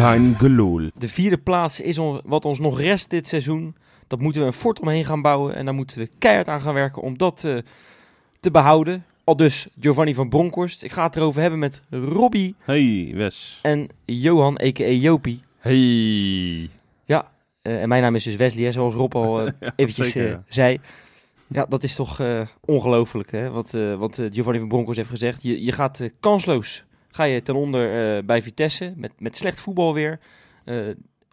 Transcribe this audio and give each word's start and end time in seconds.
Kein 0.00 0.34
gelul. 0.38 0.90
De 0.98 1.08
vierde 1.08 1.38
plaats 1.38 1.80
is 1.80 1.98
on- 1.98 2.20
wat 2.24 2.44
ons 2.44 2.58
nog 2.58 2.80
rest 2.80 3.10
dit 3.10 3.28
seizoen. 3.28 3.74
Dat 4.06 4.20
moeten 4.20 4.40
we 4.40 4.46
een 4.46 4.52
fort 4.52 4.80
omheen 4.80 5.04
gaan 5.04 5.22
bouwen. 5.22 5.54
En 5.54 5.64
daar 5.64 5.74
moeten 5.74 5.98
we 5.98 6.10
keihard 6.18 6.48
aan 6.48 6.60
gaan 6.60 6.74
werken 6.74 7.02
om 7.02 7.18
dat 7.18 7.44
eh, 7.44 7.56
te 8.40 8.50
behouden. 8.50 9.04
Al 9.24 9.36
dus 9.36 9.68
Giovanni 9.80 10.14
van 10.14 10.28
Bronckhorst. 10.28 10.82
Ik 10.82 10.92
ga 10.92 11.04
het 11.06 11.16
erover 11.16 11.40
hebben 11.40 11.58
met 11.58 11.82
Robbie 11.90 12.54
Hey, 12.58 13.12
Wes. 13.14 13.58
en 13.62 13.88
Johan, 14.04 14.60
a.k.a. 14.62 14.84
Jopie. 14.88 15.42
Hey. 15.58 16.70
Eh, 17.62 17.82
en 17.82 17.88
mijn 17.88 18.02
naam 18.02 18.14
is 18.14 18.24
dus 18.24 18.36
Wesley, 18.36 18.64
hè, 18.64 18.72
zoals 18.72 18.94
Rob 18.94 19.14
al 19.14 19.40
eh, 19.46 19.52
eventjes 19.76 20.06
zeker, 20.06 20.24
eh, 20.24 20.30
ja. 20.30 20.42
zei. 20.48 20.78
Ja, 21.46 21.66
dat 21.68 21.82
is 21.82 21.94
toch 21.94 22.20
eh, 22.20 22.40
ongelooflijk, 22.64 23.30
hè? 23.30 23.50
Wat, 23.50 23.74
eh, 23.74 23.94
wat 23.94 24.22
Giovanni 24.32 24.58
van 24.58 24.68
Bronckhorst 24.68 24.98
heeft 24.98 25.10
gezegd. 25.10 25.42
Je, 25.42 25.64
je 25.64 25.72
gaat 25.72 26.10
kansloos, 26.20 26.84
ga 27.10 27.24
je 27.24 27.42
ten 27.42 27.54
onder 27.54 28.16
eh, 28.16 28.24
bij 28.24 28.42
Vitesse, 28.42 28.92
met, 28.96 29.12
met 29.18 29.36
slecht 29.36 29.60
voetbal 29.60 29.94
weer. 29.94 30.20
Eh, 30.64 30.76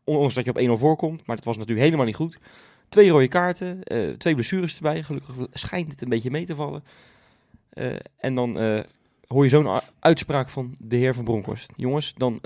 ondanks 0.04 0.34
dat 0.34 0.46
je 0.46 0.52
op 0.52 0.78
1-0 0.78 0.80
voorkomt, 0.80 1.26
maar 1.26 1.36
dat 1.36 1.46
was 1.46 1.58
natuurlijk 1.58 1.86
helemaal 1.86 2.06
niet 2.06 2.16
goed. 2.16 2.40
Twee 2.90 3.10
rode 3.10 3.28
kaarten, 3.28 3.84
eh, 3.84 4.10
twee 4.10 4.34
blessures 4.34 4.76
erbij. 4.76 5.04
Gelukkig 5.04 5.36
schijnt 5.54 5.92
het 5.92 6.02
een 6.02 6.10
beetje 6.10 6.32
mee 6.32 6.46
te 6.46 6.56
vallen. 6.56 6.84
En 8.18 8.36
dan 8.36 8.58
hoor 9.28 9.44
je 9.44 9.50
zo'n 9.50 9.80
uitspraak 10.00 10.50
van 10.50 10.76
de 10.80 10.96
heer 10.96 11.14
van 11.14 11.24
Bronckhorst. 11.24 11.72
Jongens, 11.76 12.14
dan 12.14 12.40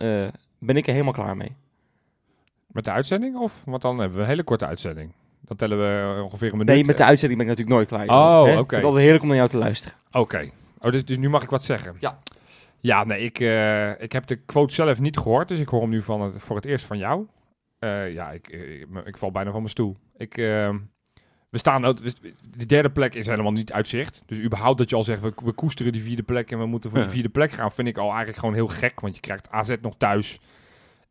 ben 0.59 0.75
ik 0.75 0.87
er 0.87 0.91
helemaal 0.91 1.13
klaar 1.13 1.37
mee. 1.37 1.55
Met 2.67 2.85
de 2.85 2.91
uitzending 2.91 3.37
of? 3.37 3.63
Want 3.65 3.81
dan 3.81 3.99
hebben 3.99 4.17
we 4.17 4.23
een 4.23 4.29
hele 4.29 4.43
korte 4.43 4.65
uitzending. 4.65 5.11
Dan 5.41 5.57
tellen 5.57 5.77
we 5.77 6.21
ongeveer 6.23 6.51
een 6.51 6.57
minuut. 6.57 6.75
Nee, 6.75 6.85
met 6.85 6.97
de 6.97 7.03
uitzending 7.03 7.39
ben 7.39 7.49
ik 7.49 7.57
natuurlijk 7.57 7.89
nooit 7.89 8.07
klaar. 8.07 8.19
Oh, 8.19 8.57
oké. 8.59 8.75
Het 8.75 8.83
altijd 8.83 9.01
heerlijk 9.01 9.21
om 9.21 9.27
naar 9.27 9.37
jou 9.37 9.49
te 9.49 9.57
luisteren. 9.57 9.97
Oké. 10.11 10.49
Oh, 10.79 10.91
dus, 10.91 11.05
dus 11.05 11.17
nu 11.17 11.29
mag 11.29 11.43
ik 11.43 11.49
wat 11.49 11.63
zeggen? 11.63 11.95
Ja. 11.99 12.17
Ja, 12.81 13.03
nee, 13.03 13.19
ik, 13.23 13.39
eh, 13.39 14.01
ik 14.01 14.11
heb 14.11 14.27
de 14.27 14.35
quote 14.35 14.73
zelf 14.73 14.99
niet 14.99 15.17
gehoord, 15.17 15.47
dus 15.47 15.59
ik 15.59 15.67
hoor 15.69 15.81
hem 15.81 15.89
nu 15.89 16.01
van 16.01 16.21
het, 16.21 16.37
voor 16.37 16.55
het 16.55 16.65
eerst 16.65 16.85
van 16.85 16.97
jou. 16.97 17.27
Eh, 17.79 18.13
ja, 18.13 18.31
ik, 18.31 18.47
ik, 18.47 18.87
ik 19.05 19.17
val 19.17 19.31
bijna 19.31 19.49
van 19.49 19.59
mijn 19.59 19.71
stoel. 19.71 19.97
Ik, 20.17 20.37
eh, 20.37 20.75
we 21.49 21.57
staan, 21.57 21.81
de 22.57 22.65
derde 22.65 22.91
plek 22.91 23.15
is 23.15 23.25
helemaal 23.25 23.51
niet 23.51 23.71
uitzicht. 23.73 24.23
Dus 24.25 24.39
überhaupt 24.39 24.77
dat 24.77 24.89
je 24.89 24.95
al 24.95 25.03
zegt, 25.03 25.21
we, 25.21 25.33
we 25.43 25.51
koesteren 25.51 25.91
die 25.91 26.01
vierde 26.01 26.23
plek 26.23 26.51
en 26.51 26.59
we 26.59 26.65
moeten 26.65 26.89
voor 26.89 26.99
Ja. 26.99 27.05
die 27.05 27.13
vierde 27.13 27.29
plek 27.29 27.51
gaan, 27.51 27.71
vind 27.71 27.87
ik 27.87 27.97
al 27.97 28.07
eigenlijk 28.07 28.37
gewoon 28.37 28.55
heel 28.55 28.67
gek. 28.67 28.99
Want 28.99 29.15
je 29.15 29.21
krijgt 29.21 29.49
AZ 29.49 29.75
nog 29.81 29.95
thuis. 29.97 30.39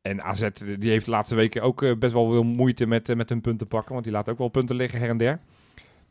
En 0.02 0.22
AZ 0.22 0.42
eh, 0.42 0.50
die 0.78 0.91
heeft 0.91 1.04
de 1.04 1.10
laatste 1.10 1.34
weken 1.34 1.62
ook 1.62 1.82
eh, 1.82 1.96
best 1.98 2.12
wel 2.12 2.30
veel 2.30 2.42
moeite 2.42 2.86
met, 2.86 3.08
eh, 3.08 3.16
met 3.16 3.28
hun 3.28 3.41
punten 3.41 3.66
pakken. 3.66 3.92
Want 3.92 4.04
die 4.04 4.12
laat 4.12 4.28
ook 4.28 4.38
wel 4.38 4.48
punten 4.48 4.76
liggen 4.76 4.98
her 5.00 5.08
en 5.08 5.16
der. 5.18 5.41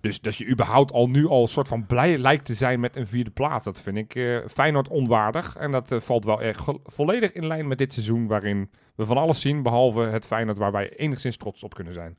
Dus 0.02 0.22
dat 0.22 0.36
je 0.36 0.48
überhaupt 0.48 0.92
al 0.92 1.10
nu 1.10 1.28
al 1.28 1.42
een 1.42 1.48
soort 1.48 1.68
van 1.68 1.86
blij 1.86 2.18
lijkt 2.18 2.46
te 2.46 2.54
zijn 2.54 2.80
met 2.80 2.96
een 2.96 3.08
vierde 3.08 3.30
plaats. 3.30 3.66
Dat 3.66 3.82
vind 3.82 3.98
ik 3.98 4.16
eh 4.16 4.38
Feyenoord 4.48 4.88
onwaardig. 4.88 5.56
En 5.56 5.72
dat 5.72 5.92
eh, 5.92 6.00
valt 6.00 6.26
wel 6.26 6.42
echt 6.42 6.74
volledig 6.84 7.32
in 7.32 7.48
lijn 7.48 7.68
met 7.68 7.78
dit 7.78 7.94
seizoen. 7.94 8.28
Waarin 8.28 8.70
we 8.96 9.06
van 9.06 9.18
alles 9.18 9.42
zien, 9.42 9.64
behalve 9.64 10.00
het 10.00 10.26
Feyenoord 10.26 10.58
waar 10.58 10.72
wij 10.72 10.96
enigszins 10.96 11.38
trots 11.38 11.64
op 11.64 11.74
kunnen 11.74 11.94
zijn. 11.94 12.18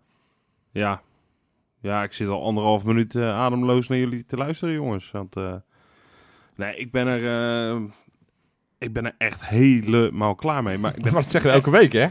Ja. 0.71 1.03
Ja, 1.81 2.03
ik 2.03 2.13
zit 2.13 2.29
al 2.29 2.43
anderhalf 2.43 2.85
minuut 2.85 3.15
eh, 3.15 3.39
ademloos 3.39 3.89
naar 3.89 3.99
jullie 3.99 4.25
te 4.25 4.37
luisteren, 4.37 4.75
jongens. 4.75 5.11
Want, 5.11 5.35
nee, 6.57 6.77
ik 6.77 6.91
ben 6.91 7.07
er... 7.07 7.91
ik 8.79 8.93
ben 8.93 9.05
er 9.05 9.15
echt 9.19 9.45
helemaal 9.45 10.35
klaar 10.35 10.63
mee. 10.63 10.79
Maar 10.79 10.97
ik 10.97 11.03
ben, 11.03 11.13
Maar 11.13 11.23
dat 11.23 11.31
zeggen 11.31 11.51
we 11.51 11.57
elke 11.57 11.71
week, 11.71 11.93
hè? 11.93 12.07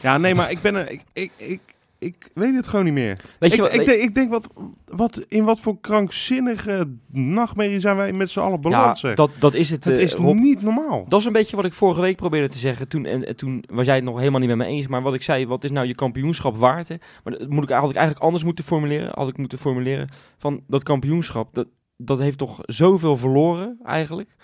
ja, 0.00 0.18
nee, 0.18 0.34
maar 0.34 0.50
ik 0.50 0.60
ben 0.60 0.74
er... 0.74 0.90
Ik, 0.90 1.02
ik, 1.12 1.32
ik, 1.36 1.60
ik 1.98 2.30
weet 2.34 2.54
het 2.54 2.66
gewoon 2.66 2.84
niet 2.84 2.94
meer. 2.94 3.20
Weet 3.38 3.50
je 3.50 3.56
ik, 3.56 3.62
wat? 3.62 3.72
ik, 3.72 3.76
weet- 3.78 3.86
denk, 3.86 4.02
ik 4.02 4.14
denk, 4.14 4.30
wat, 4.30 4.48
wat, 4.84 5.24
in 5.28 5.44
wat 5.44 5.60
voor 5.60 5.80
krankzinnige 5.80 6.88
nachtmerrie 7.12 7.80
zijn 7.80 7.96
wij 7.96 8.12
met 8.12 8.30
z'n 8.30 8.40
allen 8.40 8.60
beland, 8.60 9.00
ja, 9.00 9.14
dat, 9.14 9.30
dat 9.38 9.54
is 9.54 9.70
het. 9.70 9.84
het 9.84 9.96
eh, 9.96 10.02
is 10.02 10.14
Rob. 10.14 10.34
niet 10.38 10.62
normaal. 10.62 11.04
Dat 11.08 11.20
is 11.20 11.26
een 11.26 11.32
beetje 11.32 11.56
wat 11.56 11.64
ik 11.64 11.72
vorige 11.72 12.00
week 12.00 12.16
probeerde 12.16 12.48
te 12.48 12.58
zeggen. 12.58 12.88
Toen, 12.88 13.04
en, 13.06 13.26
en 13.26 13.36
toen 13.36 13.64
was 13.70 13.86
jij 13.86 13.94
het 13.94 14.04
nog 14.04 14.18
helemaal 14.18 14.40
niet 14.40 14.48
met 14.48 14.58
me 14.58 14.64
eens. 14.64 14.86
Maar 14.86 15.02
wat 15.02 15.14
ik 15.14 15.22
zei, 15.22 15.46
wat 15.46 15.64
is 15.64 15.70
nou 15.70 15.86
je 15.86 15.94
kampioenschap 15.94 16.56
waard? 16.56 16.88
Hè? 16.88 16.96
Maar 17.24 17.32
dat 17.38 17.48
moet 17.48 17.62
ik 17.62 17.70
eigenlijk, 17.70 17.98
eigenlijk 17.98 18.26
anders 18.26 18.44
moeten 18.44 18.64
formuleren. 18.64 19.10
Had 19.14 19.28
ik 19.28 19.36
moeten 19.38 19.58
formuleren 19.58 20.08
van 20.36 20.62
dat 20.66 20.82
kampioenschap. 20.82 21.54
Dat, 21.54 21.66
dat 21.96 22.18
heeft 22.18 22.38
toch 22.38 22.58
zoveel 22.62 23.16
verloren 23.16 23.78
eigenlijk. 23.84 24.36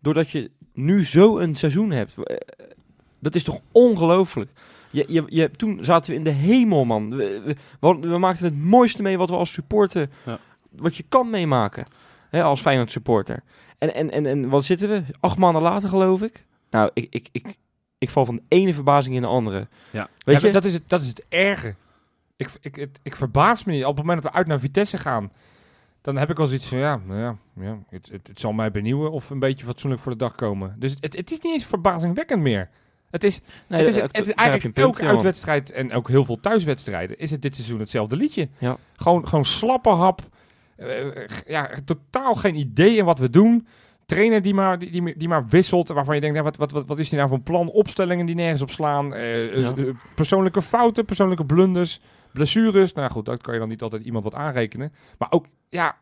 Doordat 0.00 0.30
je 0.30 0.50
nu 0.74 1.04
zo 1.04 1.38
een 1.38 1.54
seizoen 1.54 1.90
hebt. 1.90 2.14
Eh, 2.22 2.36
Dat 3.18 3.34
is 3.34 3.44
toch 3.44 3.60
ongelooflijk. 3.72 4.50
Je, 4.90 5.04
je, 5.08 5.24
je, 5.28 5.50
toen 5.50 5.84
zaten 5.84 6.10
we 6.10 6.16
in 6.16 6.24
de 6.24 6.30
hemel, 6.30 6.84
man. 6.84 7.10
We, 7.10 7.16
we, 7.16 7.42
we 7.80 7.86
hadden- 7.86 8.10
we 8.12 8.18
maakten 8.18 8.44
het 8.44 8.58
mooiste 8.58 9.02
mee 9.02 9.18
wat 9.18 9.30
we 9.30 9.36
als 9.36 9.52
supporter... 9.52 10.08
Ja. 10.26 10.38
Wat 10.70 10.96
je 10.96 11.04
kan 11.08 11.30
meemaken. 11.30 11.86
Hè, 12.30 12.42
als 12.42 12.60
Feyenoord 12.60 12.90
supporter. 12.90 13.42
En, 13.78 13.94
en, 13.94 14.10
en, 14.10 14.26
en 14.26 14.48
wat 14.48 14.64
zitten 14.64 14.88
we? 14.88 15.02
Acht 15.20 15.38
maanden 15.38 15.62
later, 15.62 15.88
geloof 15.88 16.22
ik. 16.22 16.44
Nou, 16.70 16.90
ik, 16.94 17.06
ik, 17.10 17.28
ik, 17.32 17.56
ik 17.98 18.10
val 18.10 18.24
van 18.24 18.34
de 18.36 18.42
ene 18.48 18.74
verbazing 18.74 19.14
in 19.14 19.20
de 19.22 19.26
andere. 19.28 19.68
Ja. 19.90 20.08
Weet 20.24 20.40
Ja, 20.40 20.46
je? 20.46 20.52
Dat, 20.52 20.64
is 20.64 20.72
het, 20.72 20.82
dat 20.86 21.00
is 21.02 21.08
het 21.08 21.24
erge. 21.28 21.74
Ik, 22.36 22.50
ik, 22.60 22.76
ik, 22.76 22.88
ik 23.02 23.16
verbaas 23.16 23.64
me 23.64 23.72
niet. 23.72 23.84
Op 23.84 23.96
het 23.96 24.04
moment 24.04 24.22
dat 24.22 24.32
we 24.32 24.38
uit 24.38 24.46
naar 24.46 24.60
Vitesse 24.60 24.98
gaan, 24.98 25.32
dan 26.00 26.16
heb 26.16 26.30
ik 26.30 26.38
al 26.38 26.46
zoiets 26.46 26.66
van, 26.66 26.78
ja, 26.78 27.00
nou 27.06 27.20
ja, 27.20 27.36
ja 27.60 27.78
het, 27.88 28.08
het, 28.12 28.26
het 28.28 28.40
zal 28.40 28.52
mij 28.52 28.70
benieuwen 28.70 29.10
of 29.10 29.30
een 29.30 29.38
beetje 29.38 29.64
fatsoenlijk 29.66 30.02
voor 30.02 30.12
de 30.12 30.18
dag 30.18 30.34
komen. 30.34 30.74
Dus 30.78 30.96
het, 31.00 31.16
het 31.16 31.30
is 31.30 31.40
niet 31.40 31.52
eens 31.52 31.66
verbazingwekkend 31.66 32.42
meer. 32.42 32.68
Het 33.10 33.24
is, 33.24 33.40
Nee, 33.66 33.78
het 33.78 33.88
is, 33.88 33.94
daar- 33.94 34.08
het 34.12 34.26
is 34.28 34.34
eigenlijk 34.34 34.74
punt, 34.74 34.98
elke 34.98 35.12
uitwedstrijd 35.12 35.70
en 35.70 35.92
ook 35.92 36.08
heel 36.08 36.24
veel 36.24 36.40
thuiswedstrijden 36.40 37.18
is 37.18 37.30
het 37.30 37.42
dit 37.42 37.54
seizoen 37.54 37.78
hetzelfde 37.78 38.16
liedje. 38.16 38.48
Ja. 38.58 38.76
Gewoon, 38.96 39.28
gewoon 39.28 39.44
slappe 39.44 39.88
hap. 39.88 40.20
Eh, 40.76 41.00
eh, 41.06 41.28
ja, 41.46 41.70
totaal 41.84 42.34
geen 42.34 42.54
idee 42.56 42.96
in 42.96 43.04
wat 43.04 43.18
we 43.18 43.30
doen. 43.30 43.66
Trainer 44.06 44.42
die 44.42 44.54
maar, 44.54 44.78
die, 44.78 44.90
die, 44.90 45.16
die 45.16 45.28
maar 45.28 45.46
wisselt, 45.48 45.88
waarvan 45.88 46.14
je 46.14 46.20
denkt, 46.20 46.36
nou, 46.36 46.48
wat, 46.48 46.56
wat, 46.56 46.72
wat, 46.72 46.86
wat 46.86 46.98
is 46.98 47.08
die 47.08 47.18
nou 47.18 47.32
een 47.32 47.42
plan? 47.42 47.68
Opstellingen 47.70 48.26
die 48.26 48.34
nergens 48.34 48.62
op 48.62 48.70
slaan. 48.70 49.14
eh, 49.14 49.56
Ja. 49.56 49.72
eh, 49.76 49.84
persoonlijke 50.14 50.62
fouten, 50.62 51.04
persoonlijke 51.04 51.44
blunders, 51.44 52.00
blessures. 52.32 52.92
Nou 52.92 53.10
goed, 53.10 53.26
dat 53.26 53.42
kan 53.42 53.54
je 53.54 53.60
dan 53.60 53.68
niet 53.68 53.82
altijd 53.82 54.02
iemand 54.04 54.24
wat 54.24 54.34
aanrekenen. 54.34 54.92
Maar 55.18 55.28
ook, 55.30 55.46
ja, 55.68 55.96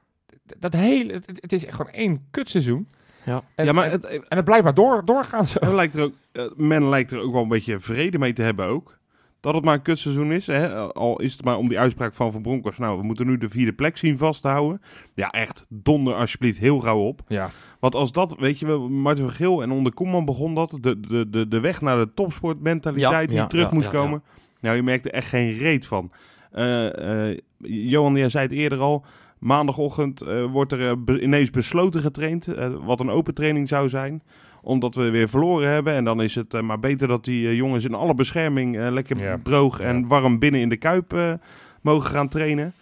dat 0.58 0.72
hele, 0.72 1.12
het, 1.12 1.26
het 1.26 1.52
is 1.52 1.66
echt 1.66 1.76
gewoon 1.76 1.92
één 1.92 2.26
kutseizoen. 2.30 2.88
Ja. 3.24 3.42
En, 3.54 3.64
ja, 3.64 3.72
maar 3.72 3.84
en, 3.84 3.90
het, 3.90 4.04
en 4.06 4.36
het 4.36 4.44
blijft 4.44 4.64
maar 4.64 4.74
door, 4.74 5.04
doorgaan 5.04 5.46
zo. 5.46 5.58
Er 5.58 5.74
lijkt 5.74 5.94
er 5.94 6.02
ook, 6.02 6.12
eh, 6.12 6.18
men 6.56 6.88
lijkt 6.88 7.12
er 7.12 7.20
ook 7.20 7.32
wel 7.32 7.42
een 7.42 7.48
beetje 7.48 7.80
vrede 7.80 8.18
mee 8.18 8.32
te 8.32 8.42
hebben 8.42 8.66
ook. 8.66 8.98
Dat 9.40 9.54
het 9.54 9.64
maar 9.64 9.74
een 9.74 9.82
kutseizoen 9.82 10.32
is. 10.32 10.46
Hè? 10.46 10.76
Al 10.92 11.20
is 11.20 11.32
het 11.32 11.44
maar 11.44 11.56
om 11.56 11.68
die 11.68 11.78
uitspraak 11.78 12.14
van 12.14 12.32
Van 12.32 12.42
Bronckhorst. 12.42 12.78
Nou, 12.78 12.98
we 12.98 13.04
moeten 13.04 13.26
nu 13.26 13.38
de 13.38 13.48
vierde 13.48 13.72
plek 13.72 13.96
zien 13.96 14.18
vasthouden. 14.18 14.80
Ja, 15.14 15.30
echt, 15.30 15.66
donder 15.68 16.14
alsjeblieft 16.14 16.58
heel 16.58 16.78
gauw 16.78 16.98
op. 16.98 17.20
Ja. 17.28 17.50
Want 17.80 17.94
als 17.94 18.12
dat, 18.12 18.36
weet 18.38 18.58
je 18.58 18.66
wel, 18.66 18.88
Martin 18.88 19.24
van 19.24 19.32
Geel 19.34 19.62
en 19.62 19.70
onder 19.70 19.94
Koeman 19.94 20.24
begon 20.24 20.54
dat. 20.54 20.78
De, 20.80 21.00
de, 21.00 21.30
de, 21.30 21.48
de 21.48 21.60
weg 21.60 21.80
naar 21.80 21.96
de 21.98 22.14
topsportmentaliteit 22.14 23.20
Ja, 23.22 23.26
die 23.26 23.36
ja, 23.36 23.46
terug 23.46 23.68
ja, 23.68 23.74
moest 23.74 23.90
komen. 23.90 24.22
Nou, 24.60 24.76
je 24.76 24.82
merkte 24.82 25.10
echt 25.10 25.28
geen 25.28 25.52
reet 25.52 25.86
van. 25.86 26.10
Eh, 26.52 27.30
eh, 27.30 27.38
Johan, 27.58 28.16
jij 28.16 28.28
zei 28.28 28.44
het 28.44 28.52
eerder 28.52 28.78
al. 28.78 29.04
Maandagochtend 29.38 30.20
eh, 30.20 30.44
wordt 30.44 30.72
er 30.72 30.90
eh, 31.06 31.22
ineens 31.22 31.50
besloten 31.50 32.00
getraind. 32.00 32.46
eh, 32.46 32.70
wat 32.84 33.00
een 33.00 33.10
open 33.10 33.34
training 33.34 33.68
zou 33.68 33.88
zijn 33.88 34.22
omdat 34.68 34.94
we 34.94 35.10
weer 35.10 35.28
verloren 35.28 35.68
hebben. 35.70 35.94
En 35.94 36.04
dan 36.04 36.22
is 36.22 36.34
het 36.34 36.54
eh, 36.54 36.60
maar 36.62 36.78
beter 36.78 37.08
dat 37.08 37.24
die 37.24 37.48
eh, 37.48 37.54
jongens 37.56 37.84
in 37.84 37.94
alle 37.94 38.14
bescherming 38.14 38.78
eh, 38.78 38.90
lekker 38.90 39.18
Ja. 39.22 39.38
droog 39.42 39.80
en 39.80 39.98
Ja. 40.00 40.06
warm 40.06 40.38
binnen 40.38 40.60
in 40.60 40.68
de 40.68 40.76
kuip 40.76 41.38
mogen 41.82 42.10
gaan 42.10 42.28
trainen. 42.28 42.72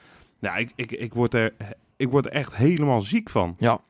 Ja, 0.41 0.57
ik, 0.57 0.73
ik, 0.77 0.93
ik, 0.93 1.15
word 1.15 1.35
er, 1.35 1.55
ik 1.97 2.09
word 2.09 2.27
er 2.27 2.33
echt 2.33 2.55
helemaal 2.57 3.01
ziek 3.01 3.31
van. 3.31 3.57
Ja, 3.59 3.81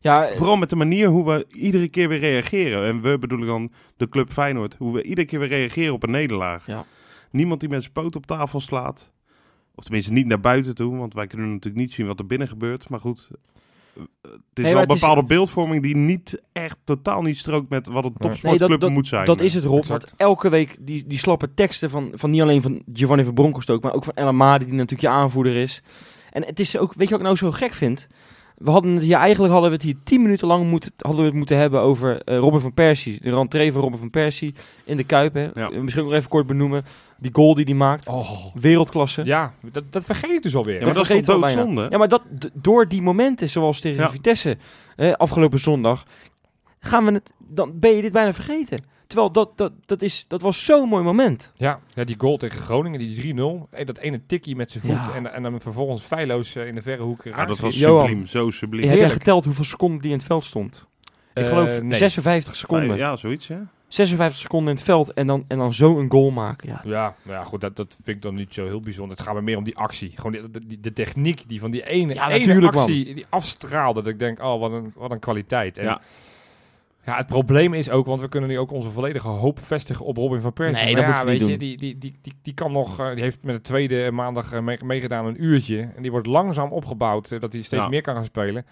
eh, 0.00 0.36
Vooral 0.36 0.56
met 0.56 0.70
de 0.70 0.76
manier 0.76 1.08
hoe 1.08 1.24
we 1.24 1.46
iedere 1.52 1.88
keer 1.88 2.08
weer 2.08 2.18
reageren. 2.18 2.86
En 2.86 3.00
we 3.00 3.18
bedoel 3.18 3.38
ik 3.40 3.46
dan 3.46 3.72
de 3.96 4.08
club 4.08 4.32
Feyenoord. 4.32 4.74
Hoe 4.78 4.92
we 4.92 5.02
iedere 5.02 5.26
keer 5.26 5.38
weer 5.38 5.48
reageren 5.48 5.92
op 5.94 6.02
een 6.02 6.10
nederlaag. 6.10 6.66
Ja. 6.66 6.84
Niemand 7.30 7.60
die 7.60 7.68
met 7.68 7.80
zijn 7.82 7.92
poot 7.92 8.16
op 8.16 8.26
tafel 8.26 8.60
slaat. 8.60 9.10
Of 9.74 9.84
tenminste 9.84 10.12
niet 10.12 10.26
naar 10.26 10.40
buiten 10.40 10.74
toe. 10.74 10.96
Want 10.96 11.14
wij 11.14 11.26
kunnen 11.26 11.48
natuurlijk 11.50 11.82
niet 11.82 11.92
zien 11.92 12.06
wat 12.06 12.18
er 12.18 12.26
binnen 12.26 12.48
gebeurt. 12.48 12.88
Maar 12.88 13.00
goed, 13.00 13.28
het 14.22 14.58
is 14.58 14.72
wel 14.72 14.82
een 14.82 14.88
is- 14.88 15.00
bepaalde 15.00 15.24
beeldvorming 15.24 15.82
die 15.82 15.96
niet 15.96 16.42
echt 16.52 16.76
totaal 16.84 17.22
niet 17.22 17.38
strookt 17.38 17.68
met 17.68 17.86
wat 17.86 18.04
een 18.04 18.14
topsportclub 18.18 18.68
Nee, 18.68 18.78
dat- 18.78 18.90
moet 18.90 19.06
zijn. 19.08 19.24
dat 19.24 19.40
is 19.40 19.54
het, 19.54 19.64
Rob. 19.64 19.78
Exact. 19.78 20.04
Want 20.04 20.14
elke 20.20 20.48
week 20.48 20.76
die, 20.80 21.04
die 21.06 21.18
slappe 21.18 21.54
teksten 21.54 21.90
van, 21.90 22.10
van 22.14 22.30
niet 22.30 22.40
alleen 22.40 22.62
van 22.62 22.82
Giovanni 22.92 23.24
van 23.24 23.34
Bronckhorst 23.34 23.70
ook, 23.70 23.82
maar 23.82 23.92
ook 23.94 24.04
van 24.04 24.14
El 24.14 24.26
Amadi, 24.26 24.64
die 24.64 24.74
natuurlijk 24.74 25.00
je 25.00 25.08
aanvoerder 25.08 25.56
is. 25.56 25.82
En 26.30 26.44
het 26.44 26.60
is 26.60 26.76
ook, 26.76 26.94
weet 26.94 27.08
je 27.08 27.10
wat 27.10 27.20
ik 27.20 27.26
nou 27.26 27.36
zo 27.36 27.50
gek 27.50 27.72
vind? 27.72 28.06
We 28.56 28.70
hadden 28.70 28.92
het 28.94 29.02
hier 29.02 29.16
eigenlijk 29.16 29.52
hadden 29.52 29.70
we 29.70 29.76
het 29.76 29.84
hier 29.84 29.96
tien 30.04 30.22
minuten 30.22 30.46
lang 30.46 30.70
moeten, 30.70 30.92
hadden 30.96 31.20
we 31.20 31.26
het 31.26 31.36
moeten 31.36 31.56
hebben 31.56 31.80
over 31.80 32.22
eh, 32.22 32.38
Robin 32.38 32.60
van 32.60 32.74
Persie. 32.74 33.20
De 33.20 33.34
rentree 33.34 33.72
van 33.72 33.80
Robin 33.80 33.98
van 33.98 34.10
Persie 34.10 34.54
in 34.84 34.96
de 34.96 35.04
Kuip. 35.04 35.34
Hè. 35.34 35.42
Ja. 35.54 35.70
Eh, 35.70 35.80
Misschien 35.80 36.04
nog 36.04 36.12
even 36.12 36.28
kort 36.28 36.46
benoemen. 36.46 36.84
Die 37.18 37.30
goal 37.34 37.54
die 37.54 37.64
hij 37.64 37.74
maakt. 37.74 38.08
Oh, 38.08 38.30
Wereldklasse. 38.54 39.24
ja, 39.24 39.54
dat, 39.72 39.84
dat 39.90 40.04
vergeet 40.04 40.30
ik 40.30 40.42
dus 40.42 40.56
alweer. 40.56 40.78
Ja, 40.78 40.84
maar 40.84 40.94
dat 40.94 41.10
is 41.10 41.24
toch 41.24 41.40
doodzonde? 41.40 41.86
Ja, 41.90 41.98
maar 41.98 42.08
dat, 42.08 42.22
door 42.52 42.88
die 42.88 43.02
momenten, 43.02 43.48
zoals 43.48 43.80
tegen 43.80 44.02
Ja. 44.02 44.10
Vitesse 44.10 44.56
eh, 44.96 45.12
afgelopen 45.12 45.58
zondag, 45.58 46.04
gaan 46.80 47.04
we 47.04 47.12
het, 47.12 47.32
dan 47.38 47.78
ben 47.78 47.96
je 47.96 48.02
dit 48.02 48.12
bijna 48.12 48.32
vergeten. 48.32 48.84
Terwijl 49.12 49.32
dat, 49.32 49.50
dat, 49.58 49.72
dat, 49.86 50.02
is, 50.02 50.24
dat 50.28 50.40
was 50.42 50.64
zo'n 50.64 50.88
mooi 50.88 51.02
moment. 51.04 51.52
Ja, 51.56 51.80
ja, 51.94 52.04
die 52.04 52.14
goal 52.18 52.36
tegen 52.36 52.58
Groningen, 52.60 52.98
die 52.98 53.34
3-0. 53.34 53.70
Eh, 53.70 53.86
Dat 53.86 53.98
ene 53.98 54.20
tikkie 54.26 54.56
met 54.56 54.70
zijn 54.70 54.82
voet 54.84 55.06
Ja. 55.06 55.14
en, 55.14 55.32
en 55.32 55.42
dan 55.42 55.60
vervolgens 55.60 56.02
feilloos 56.02 56.54
eh, 56.56 56.66
in 56.66 56.74
de 56.74 56.82
verre 56.82 57.02
hoek. 57.02 57.24
Ja, 57.24 57.44
dat 57.44 57.58
was 57.58 57.78
Johan. 57.78 58.06
subliem, 58.06 58.26
zo 58.26 58.50
subliem. 58.50 58.88
Heb 58.88 58.98
jij 58.98 59.10
geteld 59.10 59.44
hoeveel 59.44 59.64
seconden 59.64 60.00
die 60.00 60.10
in 60.10 60.16
het 60.16 60.26
veld 60.26 60.44
stond? 60.44 60.86
Ik 61.34 61.42
Eh, 61.42 61.48
geloof 61.48 61.82
nee. 61.82 61.94
56 61.98 62.56
seconden. 62.56 62.96
Ja, 62.96 63.16
zoiets, 63.16 63.48
hè? 63.48 63.56
56 63.88 64.38
seconden 64.40 64.68
in 64.68 64.74
het 64.74 64.84
veld 64.84 65.12
en 65.12 65.26
dan, 65.26 65.44
en 65.48 65.58
dan 65.58 65.72
zo 65.72 65.98
een 65.98 66.10
goal 66.10 66.30
maken. 66.30 66.68
Ja. 66.68 66.80
Ja, 66.84 67.14
nou 67.22 67.38
ja, 67.38 67.44
goed, 67.44 67.60
dat, 67.60 67.76
dat 67.76 67.94
vind 68.02 68.16
ik 68.16 68.22
dan 68.22 68.34
niet 68.34 68.54
zo 68.54 68.64
heel 68.64 68.80
bijzonder. 68.80 69.16
Het 69.16 69.26
gaat 69.26 69.34
me 69.34 69.42
meer 69.42 69.56
om 69.56 69.64
die 69.64 69.76
actie. 69.76 70.12
Gewoon 70.14 70.32
die, 70.32 70.66
die- 70.66 70.80
de 70.80 70.92
techniek 70.92 71.44
die 71.48 71.60
van 71.60 71.70
die 71.70 71.86
ene, 71.86 72.14
Ja, 72.14 72.28
ene 72.30 72.38
natuurlijk, 72.46 72.74
actie 72.76 73.14
die 73.14 73.26
afstraalde. 73.28 74.02
Dat 74.02 74.12
ik 74.12 74.18
denk, 74.18 74.42
oh, 74.42 74.60
wat 74.60 74.72
een, 74.72 74.92
wat 74.96 75.10
een 75.10 75.18
kwaliteit. 75.18 75.78
En 75.78 75.84
Ja. 75.84 76.00
Ja. 77.04 77.16
het 77.16 77.26
probleem 77.26 77.74
is 77.74 77.90
ook, 77.90 78.06
want 78.06 78.20
we 78.20 78.28
kunnen 78.28 78.48
nu 78.50 78.58
ook 78.58 78.70
onze 78.70 78.88
volledige 78.90 79.28
hoop 79.28 79.58
vestigen 79.64 80.04
op 80.06 80.16
Robin 80.16 80.40
van 80.40 80.52
Persie. 80.52 80.84
Nee, 80.84 80.94
Maar 80.94 81.02
dat 81.06 81.10
ja, 81.16 81.24
moeten 81.24 81.48
we 81.48 81.56
weet 81.56 81.58
niet 81.60 81.70
je, 81.70 81.76
die, 81.78 81.92
die, 81.92 81.98
die, 82.10 82.18
die, 82.22 82.32
die 82.42 82.54
kan 82.54 82.72
nog, 82.72 82.98
eh, 83.00 83.14
die 83.14 83.22
heeft 83.22 83.38
met 83.42 83.54
de 83.54 83.60
tweede 83.60 84.10
maandag 84.10 84.52
eh, 84.52 84.60
mee- 84.60 84.78
meegedaan 84.84 85.26
een 85.26 85.44
uurtje. 85.44 85.90
En 85.96 86.02
die 86.02 86.10
wordt 86.10 86.26
langzaam 86.26 86.70
opgebouwd, 86.72 87.30
eh, 87.30 87.40
dat 87.40 87.52
hij 87.52 87.62
steeds 87.62 87.82
Ja. 87.82 87.88
meer 87.88 88.02
kan 88.02 88.14
gaan 88.14 88.24
spelen. 88.24 88.66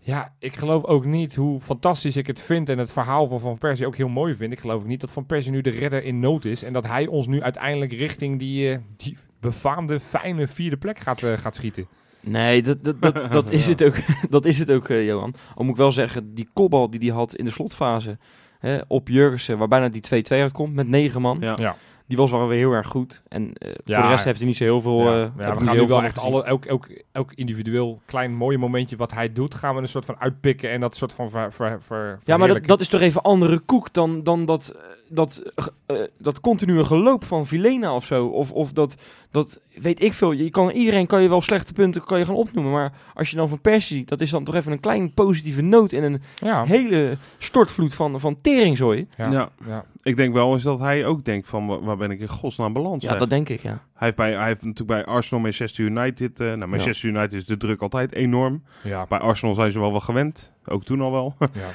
Ja, 0.00 0.34
ik 0.38 0.56
geloof 0.56 0.84
ook 0.84 1.04
niet 1.04 1.34
hoe 1.34 1.60
fantastisch 1.60 2.16
ik 2.16 2.26
het 2.26 2.40
vind 2.40 2.68
en 2.68 2.78
het 2.78 2.92
verhaal 2.92 3.26
van 3.26 3.40
Van 3.40 3.58
Persie 3.58 3.86
ook 3.86 3.96
heel 3.96 4.08
mooi 4.08 4.34
vind. 4.34 4.52
Ik 4.52 4.60
geloof 4.60 4.80
ook 4.80 4.86
niet 4.86 5.00
dat 5.00 5.10
Van 5.12 5.26
Persie 5.26 5.52
nu 5.52 5.60
de 5.60 5.70
redder 5.70 6.04
in 6.04 6.18
nood 6.20 6.44
is 6.44 6.62
en 6.62 6.72
dat 6.72 6.86
hij 6.86 7.06
ons 7.06 7.26
nu 7.26 7.42
uiteindelijk 7.42 7.92
richting 7.92 8.38
die, 8.38 8.78
die 8.96 9.16
befaamde, 9.40 10.00
fijne 10.00 10.46
vierde 10.46 10.76
plek 10.76 10.98
gaat, 10.98 11.22
gaat 11.24 11.54
schieten. 11.54 11.86
Nee, 12.20 12.62
dat, 12.62 12.84
dat, 12.84 13.02
dat, 13.02 13.32
dat 13.32 13.50
is 13.50 13.66
het 13.66 13.84
ook, 13.84 13.94
dat 14.30 14.46
is 14.46 14.58
het 14.58 14.70
ook 14.70 14.88
eh, 14.88 15.06
Johan. 15.06 15.34
Al 15.54 15.64
moet 15.64 15.72
ik 15.72 15.80
wel 15.80 15.92
zeggen, 15.92 16.34
die 16.34 16.48
kopbal 16.52 16.90
die 16.90 17.00
hij 17.00 17.16
had 17.18 17.34
in 17.34 17.44
de 17.44 17.50
slotfase 17.50 18.18
hè, 18.58 18.78
op 18.88 19.08
Jurgensen, 19.08 19.58
waar 19.58 19.68
bijna 19.68 19.88
die 19.88 20.02
2-2 20.14 20.20
uitkomt 20.28 20.74
met 20.74 20.88
negen 20.88 21.20
man, 21.20 21.36
Ja. 21.40 21.54
Ja. 21.56 21.76
die 22.06 22.16
was 22.16 22.30
wel 22.30 22.48
weer 22.48 22.58
heel 22.58 22.72
erg 22.72 22.88
goed. 22.88 23.22
En 23.28 23.52
eh, 23.52 23.70
voor 23.84 24.02
de 24.02 24.08
rest 24.08 24.24
heeft 24.24 24.38
hij 24.38 24.46
niet 24.46 24.56
zo 24.56 24.64
heel 24.64 24.80
veel... 24.80 25.00
Ja, 25.00 25.24
eh, 25.36 25.56
we 25.56 25.64
gaan 25.64 25.76
nu 25.76 25.86
wel 25.86 26.02
echt 26.02 26.18
alle, 26.18 26.44
elk, 26.44 26.64
elk, 26.64 26.86
elk 27.12 27.32
individueel 27.34 28.00
klein 28.06 28.34
mooie 28.34 28.58
momentje 28.58 28.96
wat 28.96 29.12
hij 29.12 29.32
doet, 29.32 29.54
gaan 29.54 29.74
we 29.74 29.80
een 29.80 29.88
soort 29.88 30.04
van 30.04 30.18
uitpikken 30.18 30.70
en 30.70 30.80
dat 30.80 30.96
soort 30.96 31.12
van 31.12 31.30
ver, 31.30 31.52
ver, 31.52 31.82
ver, 31.82 32.18
Ja, 32.24 32.36
maar 32.36 32.48
dat, 32.48 32.66
dat 32.66 32.80
is 32.80 32.88
toch 32.88 33.00
even 33.00 33.22
andere 33.22 33.58
koek 33.58 33.92
dan, 33.92 34.22
dan 34.22 34.44
dat, 34.44 34.68
eh, 34.76 34.82
dat, 35.08 35.42
eh, 35.86 35.96
dat 36.18 36.40
continue 36.40 36.84
geloop 36.84 37.24
van 37.24 37.46
Vilena 37.46 37.94
of 37.94 38.04
zo. 38.04 38.26
Of, 38.26 38.52
of 38.52 38.72
dat, 38.72 38.94
dat, 39.30 39.60
weet 39.74 40.02
ik 40.02 40.12
veel. 40.12 40.32
Je 40.32 40.50
kan, 40.50 40.70
iedereen 40.70 41.06
kan 41.06 41.22
je 41.22 41.28
wel 41.28 41.42
slechte 41.42 41.72
punten 41.72 42.04
kan 42.04 42.18
je 42.18 42.24
gaan 42.24 42.34
opnoemen. 42.34 42.72
Maar 42.72 42.92
als 43.14 43.30
je 43.30 43.36
dan 43.36 43.48
van 43.48 43.60
Persie 43.60 43.96
ziet, 43.96 44.08
dat 44.08 44.20
is 44.20 44.30
dan 44.30 44.44
toch 44.44 44.54
even 44.54 44.72
een 44.72 44.80
klein 44.80 45.12
positieve 45.14 45.62
noot 45.62 45.92
in 45.92 46.02
een 46.02 46.22
ja. 46.36 46.64
hele 46.64 47.16
stortvloed 47.38 47.94
van, 47.94 48.20
van 48.20 48.40
teringzooi. 48.40 49.06
Ja. 49.16 49.30
Ja. 49.30 49.48
Ja. 49.66 49.84
Ik 50.02 50.16
denk 50.16 50.34
wel 50.34 50.52
eens 50.52 50.62
dat 50.62 50.78
hij 50.78 51.06
ook 51.06 51.24
denkt 51.24 51.48
van, 51.48 51.66
wa- 51.66 51.80
waar 51.80 51.96
ben 51.96 52.10
ik 52.10 52.20
in 52.20 52.28
godsnaam 52.28 52.72
balans? 52.72 53.02
Ja, 53.02 53.10
zeg? 53.10 53.18
dat 53.18 53.30
denk 53.30 53.48
ik, 53.48 53.62
ja. 53.62 53.82
Hij 53.98 54.06
heeft, 54.06 54.16
bij, 54.16 54.32
hij 54.32 54.46
heeft 54.46 54.62
natuurlijk 54.62 55.04
bij 55.04 55.14
Arsenal, 55.14 55.42
Manchester 55.42 55.84
United... 55.84 56.40
eh 56.40 56.46
nou, 56.46 56.66
Manchester 56.66 57.08
United 57.08 57.32
is 57.32 57.44
de 57.44 57.56
druk 57.56 57.82
altijd 57.82 58.12
enorm. 58.12 58.62
Ja. 58.82 59.06
Bij 59.06 59.18
Arsenal 59.18 59.54
zijn 59.54 59.70
ze 59.70 59.80
wel 59.80 59.90
wel 59.90 60.00
gewend. 60.00 60.52
Ook 60.64 60.84
toen 60.84 61.00
al 61.00 61.12
wel. 61.12 61.36
Ja. 61.38 61.70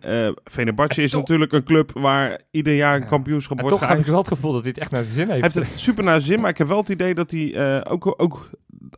eh 0.56 0.96
is 0.96 1.12
natuurlijk 1.12 1.52
een 1.52 1.64
club 1.64 1.90
waar 1.94 2.40
ieder 2.50 2.74
jaar 2.74 2.94
een 2.94 3.00
Ja. 3.00 3.06
kampioenschap 3.06 3.56
En 3.56 3.62
wordt 3.62 3.78
toch 3.78 3.88
heb 3.88 3.98
ik 3.98 4.06
wel 4.06 4.18
het 4.18 4.28
gevoel 4.28 4.52
dat 4.52 4.60
hij 4.60 4.70
het 4.70 4.78
echt 4.78 4.90
naar 4.90 5.02
zijn 5.02 5.14
zin 5.14 5.26
Hij 5.28 5.40
heeft. 5.40 5.54
heeft 5.54 5.68
het 5.70 5.80
super 5.80 6.04
naar 6.04 6.20
zijn 6.20 6.32
zin, 6.32 6.40
maar 6.40 6.50
ik 6.50 6.58
heb 6.58 6.68
wel 6.68 6.78
het 6.78 6.88
idee 6.88 7.14
dat 7.14 7.30
hij 7.30 7.54
eh, 7.54 7.92
ook, 7.92 8.14
ook 8.22 8.50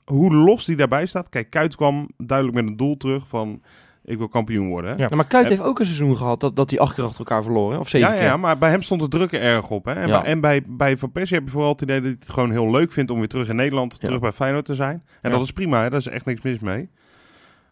hoe 0.05 0.35
los 0.35 0.67
hij 0.67 0.77
daarbij 0.77 1.07
staat. 1.07 1.29
Kijk, 1.29 1.51
Kuit 1.51 1.77
kwam 1.77 2.09
duidelijk 2.17 2.59
met 2.59 2.67
een 2.67 2.77
doel 2.77 2.97
terug 2.97 3.29
van 3.29 3.63
ik 4.11 4.19
wil 4.19 4.29
kampioen 4.29 4.69
worden. 4.69 4.91
Hè? 4.91 4.97
Ja. 4.97 5.07
Ja, 5.11 5.17
maar 5.17 5.27
Kuit 5.27 5.45
En- 5.45 5.51
heeft 5.51 5.63
ook 5.63 5.79
een 5.79 5.85
seizoen 5.85 6.17
gehad 6.17 6.41
dat, 6.41 6.57
dat 6.57 6.71
hij 6.71 6.79
acht 6.79 6.95
keer 6.95 7.05
achter 7.05 7.19
elkaar 7.19 7.43
verloren. 7.43 7.79
Of 7.79 7.89
zeven 7.89 8.09
Ja, 8.09 8.15
ja, 8.15 8.21
keer. 8.21 8.29
ja, 8.31 8.37
maar 8.37 8.59
bij 8.59 8.71
hem 8.71 8.83
stond 8.83 9.01
de 9.01 9.09
druk 9.09 9.33
er 9.33 9.41
erg 9.41 9.71
op. 9.71 9.85
Hè? 9.85 9.93
En, 9.93 10.09
Ja. 10.09 10.21
bij, 10.21 10.31
en 10.31 10.41
bij, 10.41 10.63
bij 10.67 10.97
Van 10.97 11.13
Persie 11.13 11.37
heb 11.37 11.45
je 11.45 11.51
vooral 11.53 11.73
het 11.73 11.81
idee 11.83 11.97
dat 11.97 12.05
hij 12.05 12.17
het 12.21 12.31
gewoon 12.31 12.51
heel 12.51 12.71
leuk 12.71 12.93
vindt 12.93 13.11
om 13.11 13.19
weer 13.19 13.29
terug 13.29 13.49
in 13.49 13.57
Nederland, 13.57 13.93
Ja. 13.93 13.99
terug 14.07 14.21
bij 14.21 14.33
Feyenoord 14.33 14.65
te 14.65 14.75
zijn. 14.75 15.03
En 15.21 15.31
Ja. 15.31 15.37
dat 15.37 15.45
is 15.45 15.53
prima, 15.53 15.83
hè? 15.83 15.91
daar 15.91 15.99
is 15.99 16.07
echt 16.07 16.25
niks 16.25 16.43
mis 16.43 16.59
mee. 16.59 16.89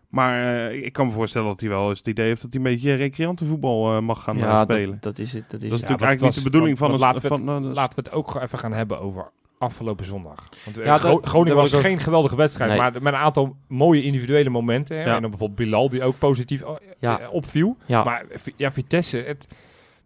Maar 0.09 0.57
eh, 0.71 0.85
ik 0.85 0.93
kan 0.93 1.07
me 1.07 1.13
voorstellen 1.13 1.49
dat 1.49 1.61
hij 1.61 1.69
wel 1.69 1.89
eens 1.89 1.99
het 1.99 2.07
idee 2.07 2.27
heeft 2.27 2.43
dat 2.43 2.53
hij 2.53 2.63
een 2.65 2.71
beetje 2.73 2.95
recreantenvoetbal 2.95 3.97
eh, 3.97 4.01
mag 4.01 4.23
gaan 4.23 4.37
eh, 4.37 4.43
Ja, 4.43 4.63
spelen. 4.63 4.91
dat, 4.91 5.03
dat 5.03 5.19
is 5.19 5.33
het. 5.33 5.43
Dat 5.51 5.63
is 5.63 5.69
Dat 5.69 5.79
is 5.79 5.81
het. 5.81 5.89
natuurlijk 5.91 6.01
eigenlijk 6.03 6.21
was- 6.21 6.35
niet 6.35 6.45
de 6.45 6.51
bedoeling 6.51 6.79
want- 6.79 6.91
van... 6.93 7.01
want 7.01 7.21
een- 7.23 7.29
laten 7.29 7.45
we 7.47 7.53
van 7.63 7.75
Laten 7.75 7.97
we 7.97 8.03
het 8.05 8.13
ook 8.13 8.43
even 8.43 8.59
gaan 8.59 8.73
hebben 8.73 9.01
over 9.01 9.31
afgelopen 9.59 10.05
zondag. 10.05 10.49
Want 10.65 10.79
eh, 10.79 10.85
Ja, 10.85 10.97
Gro- 10.97 11.11
dat- 11.21 11.27
Groningen 11.29 11.57
was 11.57 11.73
geen 11.73 11.99
geweldige 11.99 12.37
wedstrijd, 12.37 12.71
Nee. 12.71 12.79
maar 12.79 12.93
met 12.93 13.03
een 13.13 13.15
aantal 13.19 13.57
mooie 13.69 14.03
individuele 14.03 14.51
momenten. 14.51 14.97
Hè? 14.97 15.03
Ja. 15.05 15.15
En 15.15 15.21
dan 15.21 15.31
bijvoorbeeld 15.31 15.59
Bilal, 15.59 15.89
die 15.89 16.03
ook 16.03 16.19
positief 16.19 16.63
eh, 16.63 16.71
Ja. 17.01 17.21
eh, 17.21 17.33
opviel. 17.33 17.77
Ja. 17.87 18.05
Maar 18.05 18.25
ja, 18.57 18.71
Vitesse, 18.73 19.17
het, 19.19 19.47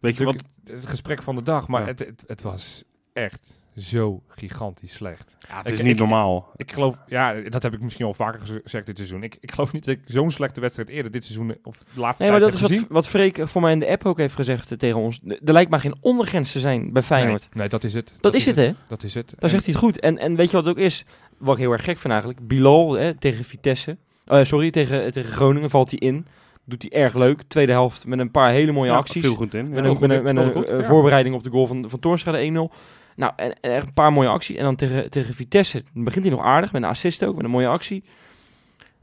Weet 0.00 0.16
je 0.16 0.24
wat? 0.24 0.44
het 0.64 0.86
gesprek 0.86 1.22
van 1.22 1.34
de 1.34 1.42
dag, 1.42 1.68
maar 1.68 1.80
Ja. 1.80 1.86
het, 1.86 1.98
het, 1.98 2.24
het 2.26 2.42
was 2.42 2.84
echt 3.12 3.61
zo 3.76 4.22
gigantisch 4.28 4.92
slecht. 4.92 5.36
Ja, 5.48 5.56
het 5.58 5.70
is 5.70 5.78
ik- 5.78 5.84
niet 5.84 5.92
ik- 5.92 5.98
normaal. 5.98 6.52
Ik 6.56 6.72
geloof, 6.72 7.02
ja, 7.06 7.34
dat 7.48 7.62
heb 7.62 7.72
ik 7.74 7.82
misschien 7.82 8.06
al 8.06 8.14
vaker 8.14 8.40
geze- 8.40 8.60
gezegd 8.62 8.86
dit 8.86 8.96
seizoen. 8.96 9.22
Ik, 9.22 9.36
ik 9.40 9.50
geloof 9.52 9.72
niet 9.72 9.84
dat 9.84 9.94
ik 9.94 10.00
zo'n 10.04 10.30
slechte 10.30 10.60
wedstrijd 10.60 10.88
eerder 10.88 11.10
dit 11.12 11.24
seizoen 11.24 11.56
of 11.62 11.84
de 11.94 12.00
laatste 12.00 12.22
Nee, 12.22 12.32
maar 12.32 12.40
dat 12.40 12.48
is 12.52 12.60
heb 12.60 12.68
wat, 12.68 12.78
gezien. 12.78 12.92
wat 12.94 13.08
Freek 13.08 13.48
voor 13.48 13.60
mij 13.60 13.72
in 13.72 13.78
de 13.78 13.88
app 13.88 14.06
ook 14.06 14.18
heeft 14.18 14.34
gezegd 14.34 14.70
eh, 14.72 14.78
tegen 14.78 14.98
ons. 14.98 15.20
Er 15.44 15.52
lijkt 15.52 15.70
maar 15.70 15.80
geen 15.80 15.94
ondergrens 16.00 16.52
te 16.52 16.60
zijn 16.60 16.92
bij 16.92 17.02
Feyenoord. 17.02 17.40
Nee, 17.42 17.50
nee, 17.54 17.68
dat 17.68 17.84
is 17.84 17.94
het. 17.94 18.14
Dat, 18.20 18.34
is 18.34 18.46
het, 18.46 18.56
hè? 18.56 18.72
Dat 18.88 19.02
is 19.02 19.14
het. 19.14 19.26
Daar 19.30 19.36
En- 19.38 19.50
zegt 19.50 19.64
hij 19.64 19.72
het 19.74 19.82
goed. 19.82 20.00
En, 20.00 20.18
en 20.18 20.36
weet 20.36 20.50
je 20.50 20.56
wat 20.56 20.64
het 20.66 20.76
ook 20.76 20.82
is? 20.82 21.04
Wat 21.38 21.54
ik 21.54 21.60
heel 21.60 21.72
erg 21.72 21.84
gek 21.84 21.98
vind 21.98 22.12
eigenlijk. 22.12 22.46
Bilal 22.48 22.92
hè, 22.92 23.14
tegen 23.14 23.44
Vitesse. 23.44 23.96
Eh, 24.24 24.44
sorry, 24.44 24.70
tegen, 24.70 25.12
tegen 25.12 25.32
Groningen 25.32 25.70
valt 25.70 25.90
hij 25.90 25.98
in. 25.98 26.26
Doet 26.64 26.82
hij 26.88 27.00
erg 27.02 27.14
leuk. 27.14 27.42
Tweede 27.48 27.72
helft 27.72 28.06
met 28.06 28.18
een 28.18 28.30
paar 28.30 28.50
hele 28.50 28.72
mooie 28.72 28.90
Ja, 28.90 28.96
acties. 28.96 29.22
Veel 29.22 29.34
goed 29.34 29.54
in. 29.54 29.68
Met 29.68 29.78
een, 29.84 29.90
goed 29.90 30.00
met 30.00 30.10
een, 30.10 30.16
in, 30.16 30.22
met 30.22 30.32
speelde 30.32 30.48
een 30.48 30.64
goed, 30.64 30.70
eh, 30.72 30.78
ja. 30.80 30.84
voorbereiding 30.86 31.34
op 31.34 31.42
de 31.42 31.50
goal 31.50 31.66
van, 31.66 31.90
van 31.90 31.98
Toornstra, 31.98 32.32
de 32.32 32.68
1-0. 32.70 32.74
Nou, 33.16 33.32
en, 33.36 33.60
en 33.60 33.72
echt 33.74 33.86
een 33.86 33.92
paar 33.92 34.12
mooie 34.12 34.28
acties. 34.28 34.56
En 34.56 34.62
dan 34.64 34.76
tegen, 34.76 35.10
tegen 35.10 35.34
Vitesse 35.34 35.82
begint 35.92 36.24
hij 36.24 36.34
nog 36.34 36.44
aardig 36.44 36.72
met 36.72 36.82
een 36.82 36.88
assist 36.88 37.24
ook, 37.24 37.34
met 37.36 37.44
een 37.44 37.50
mooie 37.50 37.68
actie. 37.68 38.04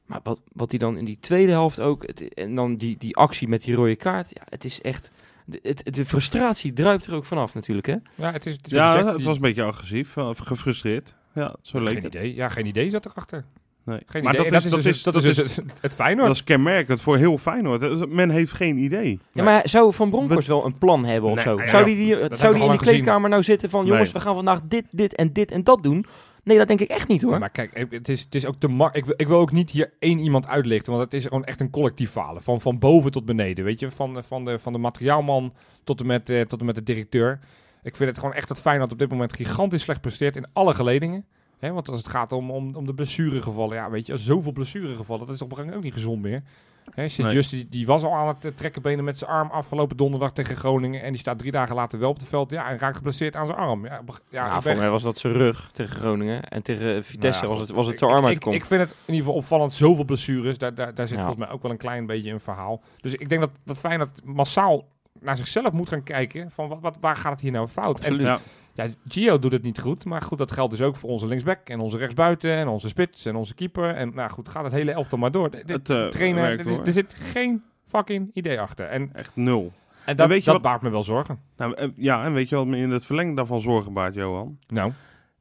Maar 0.05 0.19
wat, 0.23 0.41
wat 0.53 0.69
hij 0.69 0.79
dan 0.79 0.97
in 0.97 1.05
die 1.05 1.17
tweede 1.19 1.51
helft 1.51 1.79
ook... 1.81 2.07
Het, 2.07 2.33
en 2.33 2.55
dan 2.55 2.75
die, 2.75 2.97
die 2.97 3.15
actie 3.15 3.47
met 3.47 3.61
die 3.63 3.75
rode 3.75 3.95
kaart. 3.95 4.29
Ja, 4.33 4.41
het 4.49 4.65
is 4.65 4.81
echt... 4.81 5.11
De, 5.45 5.59
het, 5.63 5.81
het- 5.83 5.93
de 5.93 6.05
frustratie 6.05 6.73
druipt 6.73 7.05
er 7.05 7.15
ook 7.15 7.25
vanaf 7.25 7.53
natuurlijk, 7.53 7.87
hè? 7.87 7.95
Ja, 8.15 8.31
het 8.31 8.45
is, 8.45 8.53
het 8.53 8.69
Ja, 8.69 9.05
het 9.13 9.23
was 9.23 9.35
een 9.35 9.41
beetje 9.41 9.63
agressief, 9.63 10.15
even 10.15 10.45
gefrustreerd. 10.45 11.15
Ja, 11.33 11.55
zo 11.61 11.79
leek 11.79 11.93
geen 11.93 12.03
het. 12.03 12.13
idee. 12.15 12.35
Ja, 12.35 12.49
geen 12.49 12.65
idee 12.65 12.89
zat 12.89 13.05
erachter. 13.05 13.45
Nee. 13.85 13.99
Geen 14.05 14.23
maar 14.23 14.33
idee. 14.33 14.43
dat 14.49 14.53
En 14.53 14.57
is, 14.65 14.71
dat 14.71 14.83
dus- 14.83 14.91
is, 14.97 15.03
dat 15.03 15.13
dat 15.13 15.23
is 15.23 15.35
dus 15.35 15.55
het, 15.55 15.81
het 15.81 15.93
Feyenoord. 15.93 16.27
dat 16.27 16.35
is 16.35 16.43
kenmerkend 16.43 17.01
voor 17.01 17.17
heel 17.17 17.37
Feyenoord. 17.37 18.09
Men 18.09 18.29
heeft 18.29 18.51
geen 18.51 18.77
idee. 18.77 19.19
Ja, 19.31 19.43
maar 19.43 19.61
zou 19.69 19.93
Van 19.93 20.09
Bronckhorst 20.09 20.47
wel 20.47 20.65
een 20.65 20.77
plan 20.77 21.05
hebben 21.05 21.29
of 21.29 21.35
Nee, 21.35 21.43
zo? 21.43 21.57
ja, 21.57 21.67
zou 21.67 21.81
ja, 21.81 21.87
die, 21.87 21.95
die, 21.95 22.09
dat 22.09 22.19
hebben 22.19 22.37
zou 22.37 22.53
die 22.53 22.63
in 22.63 22.71
de 22.71 22.77
kleedkamer 22.77 23.29
nou 23.29 23.43
zitten 23.43 23.69
van... 23.69 23.85
jongens, 23.85 24.03
Nee. 24.13 24.21
we 24.21 24.27
gaan 24.27 24.35
vandaag 24.35 24.59
dit, 24.63 24.85
dit 24.91 25.15
en 25.15 25.33
dit 25.33 25.51
en 25.51 25.63
dat 25.63 25.83
doen? 25.83 26.05
Nee, 26.43 26.57
dat 26.57 26.67
denk 26.67 26.79
ik 26.79 26.89
echt 26.89 27.07
niet 27.07 27.21
hoor. 27.21 27.31
Ja, 27.31 27.37
maar 27.39 27.49
kijk, 27.49 27.73
eh, 27.73 27.85
het 27.89 28.09
is, 28.09 28.21
het 28.21 28.35
is 28.35 28.45
ook 28.45 28.55
te 28.59 28.67
mak. 28.67 28.95
Ik, 28.95 29.05
wil- 29.05 29.13
ik 29.17 29.27
wil 29.27 29.37
ook 29.39 29.51
niet 29.51 29.71
hier 29.71 29.93
één 29.99 30.19
iemand 30.19 30.47
uitlichten, 30.47 30.91
want 30.93 31.03
het 31.03 31.13
is 31.13 31.23
gewoon 31.23 31.43
echt 31.43 31.61
een 31.61 31.69
collectief 31.69 32.11
falen. 32.11 32.41
Van, 32.41 32.61
van 32.61 32.79
boven 32.79 33.11
tot 33.11 33.25
beneden, 33.25 33.65
weet 33.65 33.79
je. 33.79 33.91
Van, 33.91 34.13
de- 34.13 34.23
van, 34.23 34.45
de, 34.45 34.59
van 34.59 34.73
de 34.73 34.79
materiaalman 34.79 35.53
tot 35.83 35.99
en, 35.99 36.05
met, 36.07 36.29
eh, 36.29 36.41
tot 36.41 36.59
en 36.59 36.65
met 36.65 36.75
de 36.75 36.83
directeur. 36.83 37.39
Ik 37.83 37.95
vind 37.95 38.09
het 38.09 38.19
gewoon 38.19 38.33
echt 38.33 38.47
dat 38.47 38.59
Feyenoord 38.59 38.91
op 38.91 38.99
dit 38.99 39.09
moment 39.09 39.35
gigantisch 39.35 39.81
slecht 39.81 40.01
presteert 40.01 40.35
in 40.35 40.45
alle 40.53 40.73
geledingen. 40.73 41.25
Hè, 41.59 41.71
want 41.71 41.89
als 41.89 41.97
het 41.97 42.07
gaat 42.07 42.31
om, 42.31 42.51
om, 42.51 42.75
om 42.75 42.85
de 42.85 42.93
blessuregevallen, 42.93 43.75
ja, 43.75 43.89
weet 43.89 44.05
je, 44.05 44.17
zoveel 44.17 44.51
blessuregevallen, 44.51 45.25
dat 45.25 45.35
is 45.35 45.41
op 45.41 45.49
een 45.51 45.55
gegeven 45.57 45.75
moment 45.75 45.75
ook 45.77 45.83
niet 45.83 45.93
gezond 46.03 46.21
meer. 46.21 46.43
Hè, 46.89 47.07
Sint 47.09 47.27
Nee. 47.27 47.35
Just, 47.35 47.49
die, 47.49 47.67
die 47.69 47.85
was 47.85 48.03
al 48.03 48.13
aan 48.13 48.27
het 48.27 48.45
eh, 48.45 48.51
trekken 48.51 48.81
benen 48.81 49.03
met 49.03 49.17
zijn 49.17 49.31
arm 49.31 49.49
afgelopen 49.49 49.97
donderdag 49.97 50.31
tegen 50.33 50.55
Groningen. 50.55 51.01
En 51.01 51.09
die 51.09 51.19
staat 51.19 51.39
drie 51.39 51.51
dagen 51.51 51.75
later 51.75 51.99
wel 51.99 52.09
op 52.09 52.17
het 52.19 52.27
veld. 52.27 52.51
Ja, 52.51 52.69
en 52.69 52.77
raakt 52.79 52.95
geblesseerd 52.95 53.35
aan 53.35 53.45
zijn 53.45 53.57
arm. 53.57 53.85
Ja, 53.85 54.01
ja, 54.29 54.55
ik 54.55 54.61
voor 54.61 54.75
mij 54.75 54.89
was 54.89 55.03
dat 55.03 55.17
zijn 55.17 55.33
rug 55.33 55.69
tegen 55.71 55.95
Groningen. 55.95 56.43
En 56.43 56.61
tegen 56.63 57.03
Vitesse 57.03 57.41
Nou 57.43 57.53
ja, 57.53 57.59
was 57.59 57.67
het, 57.67 57.75
was 57.75 57.85
het 57.85 57.93
ik- 57.93 57.99
zijn 57.99 58.11
arm 58.11 58.19
ik, 58.27 58.45
uit 58.45 58.55
ik, 58.55 58.65
vind 58.65 58.81
het 58.81 58.89
in 58.89 58.95
ieder 59.05 59.17
geval 59.19 59.33
opvallend. 59.33 59.73
Zoveel 59.73 60.03
blessures. 60.05 60.57
Daar, 60.57 60.75
daar, 60.75 60.95
daar 60.95 61.07
zit 61.07 61.17
Ja. 61.17 61.23
volgens 61.25 61.45
mij 61.45 61.55
ook 61.55 61.61
wel 61.61 61.71
een 61.71 61.77
klein 61.77 62.05
beetje 62.05 62.31
een 62.31 62.39
verhaal. 62.39 62.81
Dus 62.97 63.13
ik 63.15 63.29
denk 63.29 63.41
dat, 63.41 63.51
dat 63.65 63.79
Feyenoord 63.79 64.25
massaal 64.25 64.85
naar 65.19 65.37
zichzelf 65.37 65.71
moet 65.71 65.89
gaan 65.89 66.03
kijken. 66.03 66.51
Van 66.51 66.67
wat, 66.67 66.77
wat, 66.81 66.97
waar 67.01 67.15
gaat 67.17 67.31
het 67.31 67.41
hier 67.41 67.51
nou 67.51 67.67
fout? 67.67 67.97
Absoluut. 67.99 68.19
En, 68.19 68.25
Ja. 68.25 68.39
Ja, 68.85 68.93
Gio 69.07 69.39
doet 69.39 69.51
het 69.51 69.63
niet 69.63 69.79
goed. 69.79 70.05
Maar 70.05 70.21
goed, 70.21 70.37
dat 70.37 70.51
geldt 70.51 70.71
dus 70.71 70.81
ook 70.81 70.95
voor 70.95 71.09
onze 71.09 71.27
linksback. 71.27 71.69
En 71.69 71.79
onze 71.79 71.97
rechtsbuiten. 71.97 72.51
En 72.53 72.67
onze 72.67 72.87
spits. 72.87 73.25
En 73.25 73.35
onze 73.35 73.55
keeper. 73.55 73.95
En 73.95 74.11
nou 74.15 74.29
goed, 74.29 74.49
gaat 74.49 74.63
het 74.63 74.73
hele 74.73 74.91
elftal 74.91 75.17
maar 75.17 75.31
door. 75.31 75.51
De, 75.51 75.63
de 75.65 75.73
Het 75.73 75.89
eh, 75.89 76.07
trainer, 76.07 76.41
werkt 76.41 76.69
er- 76.69 76.85
er 76.85 76.91
zit 76.91 77.13
geen 77.13 77.63
fucking 77.83 78.29
idee 78.33 78.59
achter. 78.59 78.85
En, 78.85 79.09
Echt 79.13 79.35
nul. 79.35 79.71
en 80.05 80.15
dat, 80.15 80.27
weet 80.27 80.39
je 80.39 80.43
dat 80.45 80.53
wat- 80.53 80.63
baart 80.63 80.81
me 80.81 80.89
wel 80.89 81.03
zorgen. 81.03 81.39
Nou, 81.57 81.73
eh, 81.73 81.87
ja, 81.95 82.23
en 82.23 82.33
weet 82.33 82.49
je 82.49 82.55
wat 82.55 82.67
me 82.67 82.77
in 82.77 82.89
het 82.91 83.05
verlengde 83.05 83.35
daarvan 83.35 83.61
zorgen 83.61 83.93
baart, 83.93 84.15
Johan? 84.15 84.59
Nou, 84.67 84.91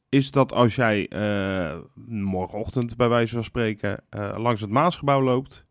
is 0.09 0.30
dat 0.30 0.52
als 0.52 0.75
jij 0.75 1.09
eh, 1.09 1.76
morgenochtend 2.09 2.97
bij 2.97 3.09
wijze 3.09 3.35
van 3.35 3.45
spreken 3.45 4.00
langs 4.37 4.61
het 4.61 4.71
Maasgebouw 4.71 5.23
loopt, 5.23 5.64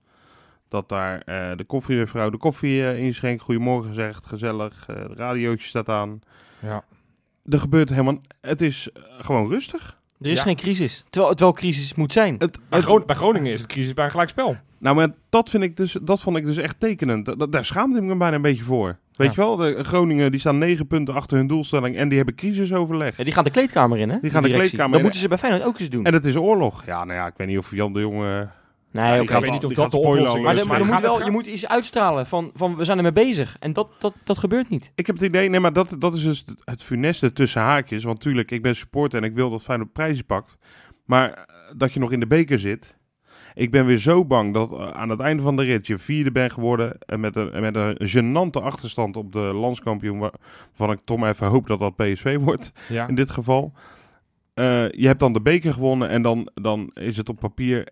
dat 0.70 0.90
daar 0.90 1.22
eh, 1.22 1.58
de 1.58 1.64
koffievrouw 1.64 2.30
de 2.30 2.38
koffie 2.38 2.98
inschenkt, 2.98 3.42
goedemorgen 3.42 3.94
zegt, 3.94 4.26
gezellig, 4.26 4.86
het 4.86 5.20
radiootje 5.20 5.68
staat 5.68 5.90
aan. 5.90 6.20
Ja. 6.60 6.84
Er 7.50 7.60
gebeurt 7.60 7.90
helemaal, 7.90 8.18
het 8.42 8.62
is 8.62 8.90
eh, 8.94 9.02
gewoon 9.20 9.50
rustig. 9.50 9.98
Er 10.22 10.30
is 10.30 10.38
Ja. 10.38 10.44
geen 10.44 10.56
crisis. 10.56 11.04
Terwijl 11.10 11.32
het 11.32 11.40
wel 11.40 11.52
crisis 11.54 11.94
moet 11.96 12.14
zijn. 12.14 12.36
Het, 12.38 12.60
Bij, 12.70 12.82
Groningen 13.16 13.52
is 13.52 13.62
het 13.62 13.70
crisis 13.70 13.94
bij 13.94 14.06
een 14.06 14.12
gelijkspel. 14.12 14.58
nou, 14.78 14.96
maar 14.96 15.10
dat, 15.30 15.50
vind 15.50 15.64
ik 15.64 15.78
dus, 15.78 15.98
dat 16.02 16.22
vond 16.22 16.38
ik 16.38 16.46
dus 16.46 16.58
echt 16.58 16.80
tekenend. 16.80 17.26
Dat, 17.26 17.52
daar 17.52 17.66
schaamde 17.66 17.98
ik 17.98 18.04
me 18.04 18.16
bijna 18.16 18.36
een 18.36 18.42
beetje 18.42 18.64
voor. 18.64 18.98
Weet 19.14 19.36
Ja. 19.36 19.44
je 19.44 19.48
wel, 19.48 19.56
de 19.76 19.84
Groningen 19.84 20.32
die 20.32 20.40
staan 20.40 20.58
negen 20.58 20.88
punten 20.88 21.14
achter 21.14 21.38
hun 21.38 21.48
doelstelling 21.48 21.98
en 21.98 22.08
die 22.08 22.18
hebben 22.18 22.36
crisisoverleg. 22.36 23.18
Ja, 23.18 23.24
die 23.24 23.34
gaan 23.34 23.44
de 23.44 23.50
kleedkamer 23.52 23.98
in, 23.98 24.10
hè? 24.10 24.18
Die 24.22 24.32
gaan 24.32 24.44
de 24.44 24.50
kleedkamer 24.50 24.88
Dat 24.88 24.96
in. 24.98 25.02
moeten 25.02 25.20
ze 25.20 25.28
bij 25.28 25.38
Feyenoord 25.38 25.64
ook 25.64 25.80
eens 25.80 25.90
doen. 25.90 26.06
En 26.06 26.14
het 26.14 26.26
is 26.26 26.36
oorlog. 26.38 26.86
Ja, 26.86 27.04
nou 27.06 27.20
ja, 27.20 27.28
ik 27.28 27.34
weet 27.38 27.48
niet 27.48 27.58
of 27.58 27.72
Jan 27.72 27.94
de 27.94 28.00
Jonge... 28.00 28.48
nee. 29.04 29.22
Ik 29.22 29.30
weet 29.30 29.42
niet 29.52 29.52
of 29.52 29.60
die 29.60 29.76
dat 29.76 29.80
gaat 29.84 29.92
de 29.92 29.98
oplossing 29.98 30.44
Maar, 30.44 30.68
maar 30.68 30.80
er 30.80 30.86
moet 30.86 31.02
wel, 31.02 31.24
je 31.26 31.32
moet 31.32 31.46
iets 31.46 31.68
uitstralen 31.68 32.26
van, 32.28 32.52
van 32.54 32.76
we 32.76 32.84
zijn 32.84 32.98
ermee 32.98 33.12
bezig. 33.12 33.56
En 33.60 33.74
dat, 33.74 33.90
dat, 34.00 34.14
dat 34.24 34.38
gebeurt 34.38 34.70
niet. 34.70 34.92
Ik 34.96 35.06
heb 35.08 35.16
het 35.16 35.26
idee, 35.26 35.50
nee, 35.50 35.60
maar 35.60 35.74
dat, 35.74 35.96
dat 36.00 36.14
is 36.14 36.24
dus 36.24 36.46
het- 36.66 36.84
funeste 36.84 37.34
tussen 37.34 37.62
haakjes. 37.62 38.04
Want 38.04 38.20
tuurlijk, 38.20 38.52
ik 38.52 38.62
ben 38.62 38.76
supporter 38.76 39.20
en 39.24 39.30
ik 39.30 39.36
wil 39.36 39.50
dat 39.50 39.64
Feyenoord 39.64 39.94
prijzen 39.94 40.26
pakt. 40.26 40.58
Maar 41.06 41.32
eh, 41.32 41.44
dat 41.76 41.94
je 41.94 42.00
nog 42.00 42.12
in 42.12 42.20
de 42.20 42.28
beker 42.28 42.60
zit. 42.60 42.96
Ik 43.54 43.72
ben 43.72 43.86
weer 43.86 43.98
zo 43.98 44.26
bang 44.26 44.54
dat 44.54 44.72
eh, 44.72 44.90
aan 44.90 45.10
het 45.10 45.20
einde 45.20 45.44
van 45.44 45.56
de 45.56 45.64
rit 45.64 45.88
je 45.88 45.98
vierde 45.98 46.32
bent 46.32 46.52
geworden. 46.52 46.98
En 47.00 47.20
met 47.20 47.36
een, 47.36 47.52
en 47.54 47.62
met 47.62 47.76
een 47.76 47.98
gênante 48.08 48.64
achterstand 48.64 49.18
op 49.18 49.32
de 49.32 49.40
landskampioen. 49.40 50.20
waar- 50.20 50.34
Waarvan 50.76 50.98
ik 50.98 51.04
toch 51.04 51.18
maar 51.18 51.30
even 51.30 51.48
hoop 51.48 51.68
dat 51.68 51.80
dat 51.80 51.96
PSV 51.96 52.38
wordt 52.42 52.72
Ja. 52.90 53.08
in 53.08 53.16
dit 53.16 53.30
geval. 53.32 53.74
Eh, 54.54 54.90
je 54.92 55.08
hebt 55.08 55.20
dan 55.20 55.34
de 55.34 55.42
beker 55.42 55.74
gewonnen 55.74 56.10
en 56.10 56.22
dan, 56.22 56.50
dan 56.54 56.92
is 56.94 57.18
het 57.18 57.30
op 57.30 57.40
papier... 57.40 57.88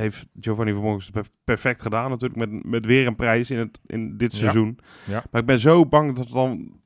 Heeft 0.00 0.26
Giovanni 0.40 0.72
Vermogens 0.72 1.10
perfect 1.44 1.82
gedaan 1.82 2.10
natuurlijk. 2.10 2.40
Met, 2.40 2.64
met 2.64 2.86
weer 2.86 3.06
een 3.06 3.16
prijs 3.16 3.50
in, 3.50 3.58
het, 3.58 3.80
in 3.86 4.16
dit 4.16 4.32
seizoen. 4.32 4.78
Ja. 5.04 5.22
Maar 5.30 5.40
ik 5.40 5.46
ben 5.46 5.58
zo 5.58 5.86
bang 5.86 6.16
dat 6.16 6.28
dan 6.30 6.80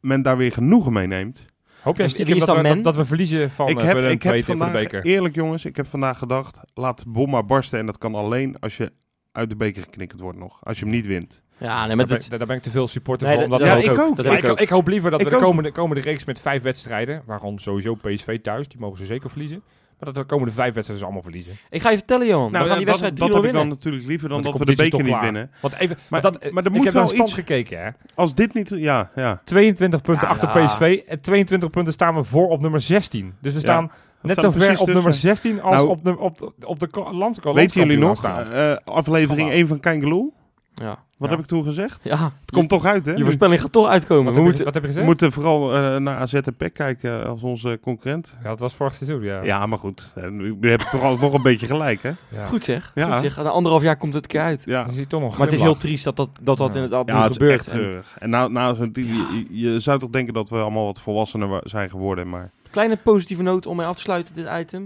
men 0.00 0.22
daar 0.22 0.36
weer 0.36 0.52
genoegen 0.52 0.92
mee 0.92 1.06
neemt. 1.06 1.46
Hoop 1.82 1.96
jij 1.96 2.08
stiekem 2.08 2.36
is 2.36 2.44
dat 2.44 2.64
dat, 2.64 2.84
dat 2.84 2.96
we 2.96 3.04
verliezen 3.04 3.50
van 3.50 3.68
ik 3.68 3.78
eh, 3.78 3.84
heb, 3.84 3.96
ik 3.96 4.22
heb 4.22 4.34
voor 4.44 4.54
de 4.54 4.60
vandaag, 4.60 4.72
beker? 4.82 5.04
eerlijk 5.04 5.34
jongens, 5.34 5.64
ik 5.64 5.76
heb 5.76 5.86
vandaag 5.86 6.18
gedacht, 6.18 6.60
laat 6.74 7.04
bom 7.06 7.30
maar 7.30 7.44
barsten. 7.44 7.78
En 7.78 7.86
dat 7.86 7.98
kan 7.98 8.14
alleen 8.14 8.58
als 8.60 8.76
je 8.76 8.92
uit 9.32 9.50
de 9.50 9.56
beker 9.56 9.82
geknikkerd 9.82 10.20
wordt 10.20 10.38
nog. 10.38 10.64
Als 10.64 10.78
je 10.78 10.84
hem 10.84 10.94
niet 10.94 11.06
wint. 11.06 11.42
Ja, 11.58 11.66
nee, 11.78 11.86
Daar 11.86 11.96
maar 11.96 12.06
ben, 12.06 12.18
dat, 12.28 12.38
daar 12.38 12.46
ben 12.46 12.56
ik 12.56 12.62
te 12.62 12.70
veel 12.70 12.86
supporter 12.88 13.28
Nee, 13.28 13.36
voor. 13.36 13.48
dat- 13.48 13.58
Ja, 13.64 13.74
ik 13.74 13.90
ook. 13.90 13.98
ook. 13.98 14.16
Dat 14.16 14.26
ik 14.26 14.32
ik, 14.42 14.50
ook. 14.50 14.60
ik 14.60 14.68
hoop 14.68 14.88
liever 14.88 15.10
dat 15.10 15.20
Ik 15.20 15.28
we 15.28 15.34
de 15.34 15.40
komende, 15.40 15.72
komende 15.72 16.02
reeks 16.02 16.24
met 16.24 16.40
vijf 16.40 16.62
wedstrijden, 16.62 17.22
waarvan 17.26 17.58
sowieso 17.58 17.94
PSV 17.94 18.40
thuis, 18.40 18.68
die 18.68 18.80
mogen 18.80 18.98
ze 18.98 19.04
zeker 19.06 19.30
verliezen. 19.30 19.62
Maar 19.98 20.12
dat 20.12 20.16
we 20.16 20.20
de 20.28 20.34
komende 20.34 20.52
vijf 20.52 20.74
wedstrijden 20.74 20.98
ze 20.98 21.04
allemaal 21.04 21.22
verliezen. 21.22 21.52
Ik 21.70 21.82
ga 21.82 21.90
je 21.90 21.96
vertellen, 21.96 22.26
Johan. 22.26 22.50
we 22.52 22.56
gaan 22.58 22.66
die 22.66 22.76
dat, 22.76 22.86
wedstrijd 22.86 23.12
3-0 23.14 23.16
dat 23.16 23.28
heb 23.28 23.36
ik 23.36 23.42
winnen. 23.42 23.60
dan 23.60 23.68
natuurlijk 23.68 24.06
liever 24.06 24.28
dan 24.28 24.42
dat 24.42 24.58
we 24.58 24.64
de 24.64 24.74
beker 24.74 25.02
niet 25.02 25.20
winnen. 25.20 25.50
Want 25.60 25.74
even, 25.74 25.98
Maar- 26.08 26.20
dat, 26.20 26.50
maar 26.50 26.64
er 26.64 26.70
ik 26.70 26.76
moet 26.76 26.84
heb 26.84 26.94
naar 26.94 27.02
de 27.02 27.08
wel 27.08 27.08
stand 27.08 27.28
iets- 27.28 27.32
gekeken, 27.38 27.82
hè. 27.82 27.90
Als 28.14 28.34
dit 28.34 28.54
niet... 28.54 28.68
Ja, 28.68 29.10
ja. 29.14 29.40
22 29.44 30.02
punten 30.02 30.26
Ja, 30.28 30.32
achter 30.34 30.60
ja. 30.60 30.66
PSV 30.66 31.00
en 31.08 31.22
22 31.22 31.70
punten 31.70 31.92
staan 31.92 32.14
we 32.14 32.22
voor 32.22 32.48
op 32.48 32.60
nummer 32.60 32.80
16. 32.80 33.34
Dus 33.40 33.54
we 33.54 33.60
staan 33.60 33.90
net 34.20 34.40
zo 34.40 34.50
ver 34.50 34.78
op 34.80 34.86
nummer 34.86 35.04
tussen. 35.04 35.20
16 35.28 35.62
als 35.62 35.74
Nou, 35.76 35.88
op 35.88 36.04
de, 36.04 36.18
op 36.18 36.38
de, 36.38 36.50
op 36.66 36.78
de 36.78 36.88
lands- 37.12 37.38
Weten 37.42 37.80
jullie 37.80 37.98
nog, 37.98 38.24
eh, 38.24 38.76
aflevering 38.84 39.38
Vandaag. 39.40 39.56
1 39.58 39.68
van 39.68 39.80
Kangaloo? 39.80 40.32
Ja. 40.80 40.98
Wat 41.16 41.28
Ja. 41.28 41.34
heb 41.34 41.38
ik 41.44 41.46
toen 41.50 41.64
gezegd? 41.64 42.04
ja. 42.04 42.32
Het 42.40 42.50
komt 42.50 42.68
toch 42.68 42.84
uit, 42.84 43.06
hè? 43.06 43.12
Je 43.12 43.22
voorspelling 43.22 43.60
gaat 43.60 43.72
toch 43.72 43.86
uitkomen. 43.86 44.24
Wat, 44.24 44.34
We 44.34 44.40
heb 44.40 44.42
je, 44.42 44.48
moeten... 44.48 44.64
wat 44.64 44.74
heb 44.74 44.82
je 44.82 44.88
We 44.88 44.94
gezegd? 44.94 45.06
moeten 45.06 45.32
vooral 45.32 45.74
eh, 45.74 45.96
naar 45.96 46.18
AZ 46.18 46.34
en 46.34 46.54
PEC 46.56 46.74
kijken 46.74 47.26
als 47.26 47.42
onze 47.42 47.78
concurrent. 47.82 48.34
Ja, 48.42 48.48
dat 48.48 48.58
was 48.58 48.74
vorig 48.74 48.94
seizoen, 48.94 49.22
ja. 49.22 49.42
Ja, 49.42 49.66
maar 49.66 49.78
goed. 49.78 50.12
eh, 50.14 50.28
Nu 50.28 50.56
heb 50.60 50.80
ik 50.80 50.86
toch 50.88 51.02
alsnog 51.02 51.32
een 51.32 51.42
beetje 51.42 51.66
gelijk, 51.66 52.02
hè? 52.02 52.12
Ja. 52.28 52.46
Goed 52.46 52.64
zeg. 52.64 52.92
Ja. 52.94 53.10
Goed 53.10 53.18
zeg. 53.20 53.36
Na 53.36 53.42
anderhalf 53.48 53.82
jaar 53.82 53.96
komt 53.96 54.14
het 54.14 54.22
een 54.22 54.28
keer 54.30 54.40
uit. 54.40 54.62
Ja. 54.66 54.82
Dan 54.84 54.92
zie 54.92 55.00
je 55.02 55.06
toch 55.06 55.20
nog 55.20 55.36
Maar 55.38 55.46
het 55.46 55.54
is 55.56 55.60
heel 55.62 55.76
triest 55.76 56.04
dat 56.04 56.16
dat, 56.16 56.28
dat, 56.42 56.58
dat 56.58 56.68
Ja. 56.74 56.74
inderdaad 56.74 57.06
nu 57.06 57.12
het 57.14 57.30
is 57.30 57.36
gebeurt. 57.36 57.58
echt 57.60 57.70
En 57.70 57.76
treurig. 57.78 58.16
En 58.18 58.30
nou, 58.30 58.52
nou 58.52 58.90
je, 58.92 59.46
je 59.50 59.80
zou 59.80 59.98
toch 59.98 60.10
denken 60.10 60.34
dat 60.34 60.48
we 60.48 60.56
allemaal 60.56 60.84
wat 60.84 61.00
volwassener 61.00 61.48
wa- 61.48 61.60
zijn 61.64 61.90
geworden, 61.90 62.28
maar... 62.28 62.50
kleine 62.70 62.96
positieve 62.96 63.42
noot 63.42 63.66
om 63.66 63.76
mee 63.76 63.86
af 63.86 63.94
te 63.96 64.02
sluiten, 64.02 64.34
dit 64.34 64.46
item. 64.60 64.84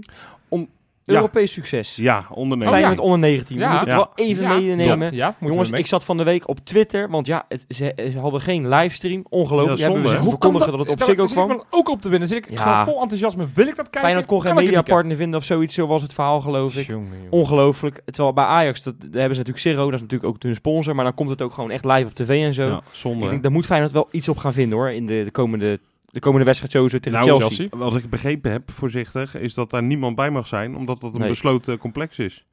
Om-. 0.49 0.69
Europees 1.05 1.53
succes. 1.53 1.97
Ja, 1.97 2.25
ondernemen. 2.31 2.73
Oh, 2.75 2.81
ja. 2.81 2.87
Feyenoord 2.87 2.99
onder 3.07 3.19
19. 3.19 3.57
We 3.59 3.63
moeten 3.63 3.79
het 3.81 3.89
Ja. 3.89 3.97
wel 3.97 4.11
even 4.15 4.43
Ja, 4.43 4.55
meenemen. 4.59 5.15
Jongens, 5.41 5.71
ik 5.71 5.87
zat 5.87 6.05
van 6.05 6.17
de 6.17 6.23
week 6.23 6.49
op 6.49 6.59
Twitter, 6.65 7.09
want 7.11 7.27
ja, 7.27 7.45
het, 7.49 7.65
ze, 7.69 7.93
ze 8.13 8.19
hadden 8.19 8.41
geen 8.41 8.69
livestream. 8.69 9.25
Ongelooflijk. 9.29 9.79
Ja, 9.79 9.85
Ja, 9.87 9.93
hebben 9.93 10.03
we 10.03 10.09
zonde, 10.09 10.25
hè? 10.25 10.31
verkondigen 10.31 10.71
dat, 10.71 10.79
het 10.79 10.89
op 10.89 11.03
Ziggo 11.03 11.23
ik 11.25 11.31
kwam. 11.31 11.49
me 11.49 11.63
ook 11.71 11.89
op 11.89 12.01
te 12.03 12.09
winnen. 12.09 12.29
Zit 12.29 12.39
ik 12.47 12.51
Ja. 12.51 12.63
gewoon 12.63 12.85
vol 12.85 13.01
enthousiasme. 13.01 13.47
Wil 13.55 13.67
ik 13.67 13.77
dat 13.77 13.85
kijken? 13.85 14.01
Feyenoord 14.01 14.27
kon 14.27 14.41
geen 14.43 14.51
ik 14.51 14.57
mediapartner 14.65 15.17
vinden 15.17 15.39
of 15.41 15.45
zoiets, 15.45 15.75
zo 15.75 15.87
was 15.87 16.03
het 16.03 16.15
verhaal 16.15 16.41
geloof 16.41 16.77
ik. 16.77 16.97
Ongelooflijk. 17.31 18.01
Terwijl 18.05 18.33
bij 18.35 18.45
Ajax, 18.45 18.83
dat, 18.83 18.95
daar 19.01 19.09
hebben 19.21 19.37
ze 19.37 19.43
natuurlijk 19.45 19.59
Zero, 19.59 19.85
dat 19.85 19.95
is 19.95 20.01
natuurlijk 20.01 20.31
ook 20.35 20.43
hun 20.43 20.55
sponsor, 20.55 20.95
maar 20.95 21.05
dan 21.05 21.15
komt 21.15 21.31
het 21.31 21.43
ook 21.43 21.53
gewoon 21.53 21.71
echt 21.71 21.85
live 21.85 22.07
op 22.07 22.15
tv 22.15 22.45
en 22.45 22.55
zo. 22.55 22.67
Ja, 22.67 22.81
zonde. 22.91 23.25
ik 23.25 23.31
denk, 23.31 23.43
daar 23.43 23.53
moet 23.53 23.67
Feyenoord 23.67 23.93
wel 23.93 24.09
iets 24.11 24.29
op 24.29 24.37
gaan 24.39 24.53
vinden 24.53 24.79
hoor, 24.79 24.91
in 24.91 25.07
de, 25.07 25.21
de, 25.25 25.31
komende, 25.31 25.79
de 26.13 26.21
komende 26.21 26.45
wedstrijd 26.45 26.73
sowieso 26.73 26.99
tegen 26.99 27.19
Nou, 27.19 27.31
Chelsea. 27.41 27.49
Chelsea. 27.69 27.79
Wat 27.91 27.97
ik 27.97 28.11
begrepen 28.11 28.51
heb, 28.51 28.71
voorzichtig, 28.71 29.37
is 29.37 29.55
dat 29.55 29.71
daar 29.71 29.83
niemand 29.83 30.17
bij 30.17 30.31
mag 30.31 30.47
zijn, 30.47 30.77
omdat 30.77 31.01
dat 31.01 31.15
een 31.15 31.21
Nee. 31.21 31.29
besloten 31.29 31.79
complex 31.79 32.19
is. 32.19 32.45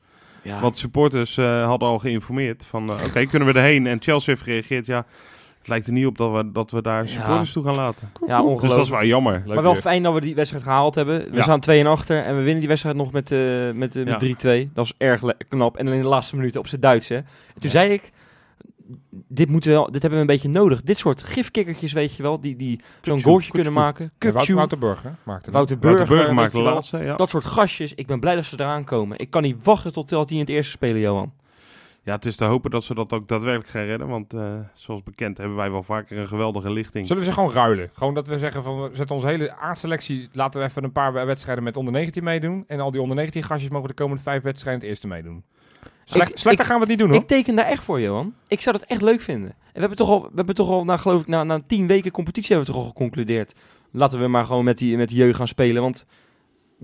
Ja. 0.43 0.61
Want 0.61 0.77
supporters 0.77 1.37
eh, 1.37 1.65
hadden 1.65 1.87
al 1.87 1.99
geïnformeerd 1.99 2.65
van, 2.65 2.89
eh, 2.89 2.95
oké, 3.07 3.25
kunnen 3.25 3.47
we 3.47 3.59
erheen? 3.59 3.87
En 3.87 4.01
Chelsea 4.01 4.33
heeft 4.33 4.45
gereageerd, 4.45 4.85
ja, 4.85 5.05
het 5.59 5.67
lijkt 5.67 5.87
er 5.87 5.93
niet 5.93 6.05
op 6.05 6.17
dat 6.17 6.31
we, 6.31 6.51
dat 6.51 6.71
we 6.71 6.81
daar 6.81 7.01
Ja. 7.03 7.07
supporters 7.09 7.51
toe 7.51 7.63
gaan 7.63 7.75
laten. 7.75 8.09
ja, 8.13 8.19
Dus 8.19 8.27
dat 8.29 8.39
is 8.45 8.51
ongelooflijk. 8.63 8.89
wel 8.89 9.05
jammer. 9.09 9.33
Leuk 9.45 9.53
maar 9.53 9.63
wel 9.63 9.71
weer. 9.73 9.81
fijn 9.81 10.03
dat 10.03 10.13
we 10.13 10.21
die 10.21 10.35
wedstrijd 10.35 10.63
gehaald 10.63 10.95
hebben. 10.95 11.29
We 11.29 11.35
Ja. 11.35 11.41
staan 11.41 11.59
2 11.59 11.79
en 11.79 11.87
achter 11.87 12.23
en 12.23 12.35
we 12.35 12.41
winnen 12.41 12.59
die 12.59 12.67
wedstrijd 12.67 12.95
nog 12.95 13.11
met, 13.11 13.31
eh, 13.31 13.39
met, 13.73 13.93
met 13.95 14.07
Ja. 14.07 14.17
3-2. 14.17 14.69
Dat 14.73 14.85
is 14.85 14.93
erg 14.97 15.21
knap. 15.47 15.77
En 15.77 15.85
dan 15.85 15.93
in 15.93 16.01
de 16.01 16.07
laatste 16.07 16.35
minuten 16.35 16.59
op 16.59 16.67
zijn 16.67 16.81
Duits. 16.81 17.07
Hè. 17.07 17.15
En 17.15 17.25
toen 17.59 17.69
zei 17.69 17.91
ik, 17.93 18.11
dit, 19.27 19.49
moeten 19.49 19.69
we 19.71 19.75
wel, 19.75 19.85
dit 19.91 20.01
hebben 20.01 20.11
we 20.19 20.19
een 20.19 20.31
beetje 20.35 20.49
nodig. 20.49 20.81
Dit 20.81 20.97
soort 20.97 21.23
gifkikkertjes, 21.23 21.91
weet 21.93 22.15
je 22.15 22.23
wel, 22.23 22.39
die, 22.41 22.55
die 22.55 22.79
zo'n 23.01 23.21
goaltje 23.21 23.51
kunnen 23.51 23.73
maken. 23.73 24.11
Wout- 24.33 24.45
Wouter 24.55 24.77
Burger 24.79 25.15
maakte 25.23 25.51
Wouter 25.51 25.77
Burger, 25.79 26.07
de 26.51 26.57
laatste, 26.73 26.97
ja. 26.97 27.15
Dat 27.15 27.29
soort 27.29 27.45
gastjes. 27.45 27.93
Ik 27.93 28.07
ben 28.07 28.19
blij 28.19 28.35
dat 28.35 28.45
ze 28.45 28.55
eraan 28.59 28.83
komen. 28.83 29.17
Ik 29.19 29.29
kan 29.29 29.41
niet 29.41 29.63
wachten 29.63 29.93
tot 29.93 30.09
die 30.09 30.17
in 30.29 30.39
het 30.39 30.49
eerste 30.49 30.71
spelen, 30.71 31.01
Johan. 31.01 31.31
Ja, 32.03 32.15
het 32.15 32.25
is 32.25 32.35
te 32.35 32.45
hopen 32.45 32.71
dat 32.71 32.83
ze 32.83 32.93
dat 32.93 33.13
ook 33.13 33.27
daadwerkelijk 33.27 33.69
gaan 33.69 33.83
redden, 33.85 34.07
want 34.07 34.33
eh, 34.33 34.53
zoals 34.73 35.03
bekend 35.03 35.37
hebben 35.37 35.55
wij 35.57 35.71
wel 35.71 35.83
vaker 35.83 36.17
een 36.17 36.27
geweldige 36.27 36.71
lichting. 36.71 37.07
Zullen 37.07 37.21
we 37.23 37.29
ze 37.29 37.35
gewoon 37.35 37.51
ruilen? 37.53 37.89
Gewoon 37.93 38.13
dat 38.13 38.27
we 38.27 38.37
zeggen 38.39 38.63
van 38.63 38.81
we 38.81 38.89
zetten 38.93 39.15
onze 39.15 39.27
hele 39.27 39.53
A-selectie, 39.63 40.29
laten 40.31 40.59
we 40.61 40.65
even 40.67 40.83
een 40.83 40.91
paar 40.91 41.13
wedstrijden 41.25 41.63
met 41.63 41.77
onder 41.77 41.93
19 41.93 42.23
meedoen. 42.23 42.63
En 42.67 42.79
al 42.79 42.91
die 42.91 43.01
onder 43.01 43.15
19 43.15 43.43
gastjes 43.43 43.71
mogen 43.71 43.87
de 43.87 43.93
komende 43.93 44.21
vijf 44.23 44.41
wedstrijden 44.43 44.81
het 44.81 44.89
eerste 44.89 45.07
meedoen. 45.07 45.43
Slecht, 46.09 46.29
Ik- 46.31 46.37
slechter 46.37 46.61
ik- 46.65 46.71
gaan 46.71 46.75
we 46.75 46.81
het 46.81 46.89
niet 46.89 46.99
doen 46.99 47.09
hoor. 47.09 47.17
Ik 47.21 47.27
teken 47.27 47.55
daar 47.55 47.65
echt 47.65 47.83
voor, 47.83 48.01
Johan. 48.01 48.33
Ik 48.47 48.61
zou 48.61 48.77
dat 48.77 48.87
echt 48.87 49.01
leuk 49.01 49.21
vinden. 49.21 49.49
En 49.49 49.73
we 49.73 49.79
hebben 49.79 49.97
toch 49.97 50.09
al, 50.09 50.21
we 50.21 50.31
hebben 50.35 50.55
toch 50.55 50.69
al 50.69 50.83
na, 50.83 50.97
geloof 50.97 51.21
ik, 51.21 51.27
na, 51.27 51.43
na 51.43 51.59
tien 51.67 51.87
weken 51.87 52.11
competitie 52.11 52.55
hebben 52.55 52.65
we 52.67 52.73
toch 52.73 52.83
al 52.83 52.89
geconcludeerd. 52.89 53.53
Laten 53.91 54.19
we 54.21 54.27
maar 54.27 54.45
gewoon 54.45 54.63
met 54.63 54.77
die, 54.77 54.97
met 54.97 55.09
die 55.09 55.17
jeugd 55.17 55.35
gaan 55.37 55.47
spelen, 55.47 55.81
want 55.81 56.05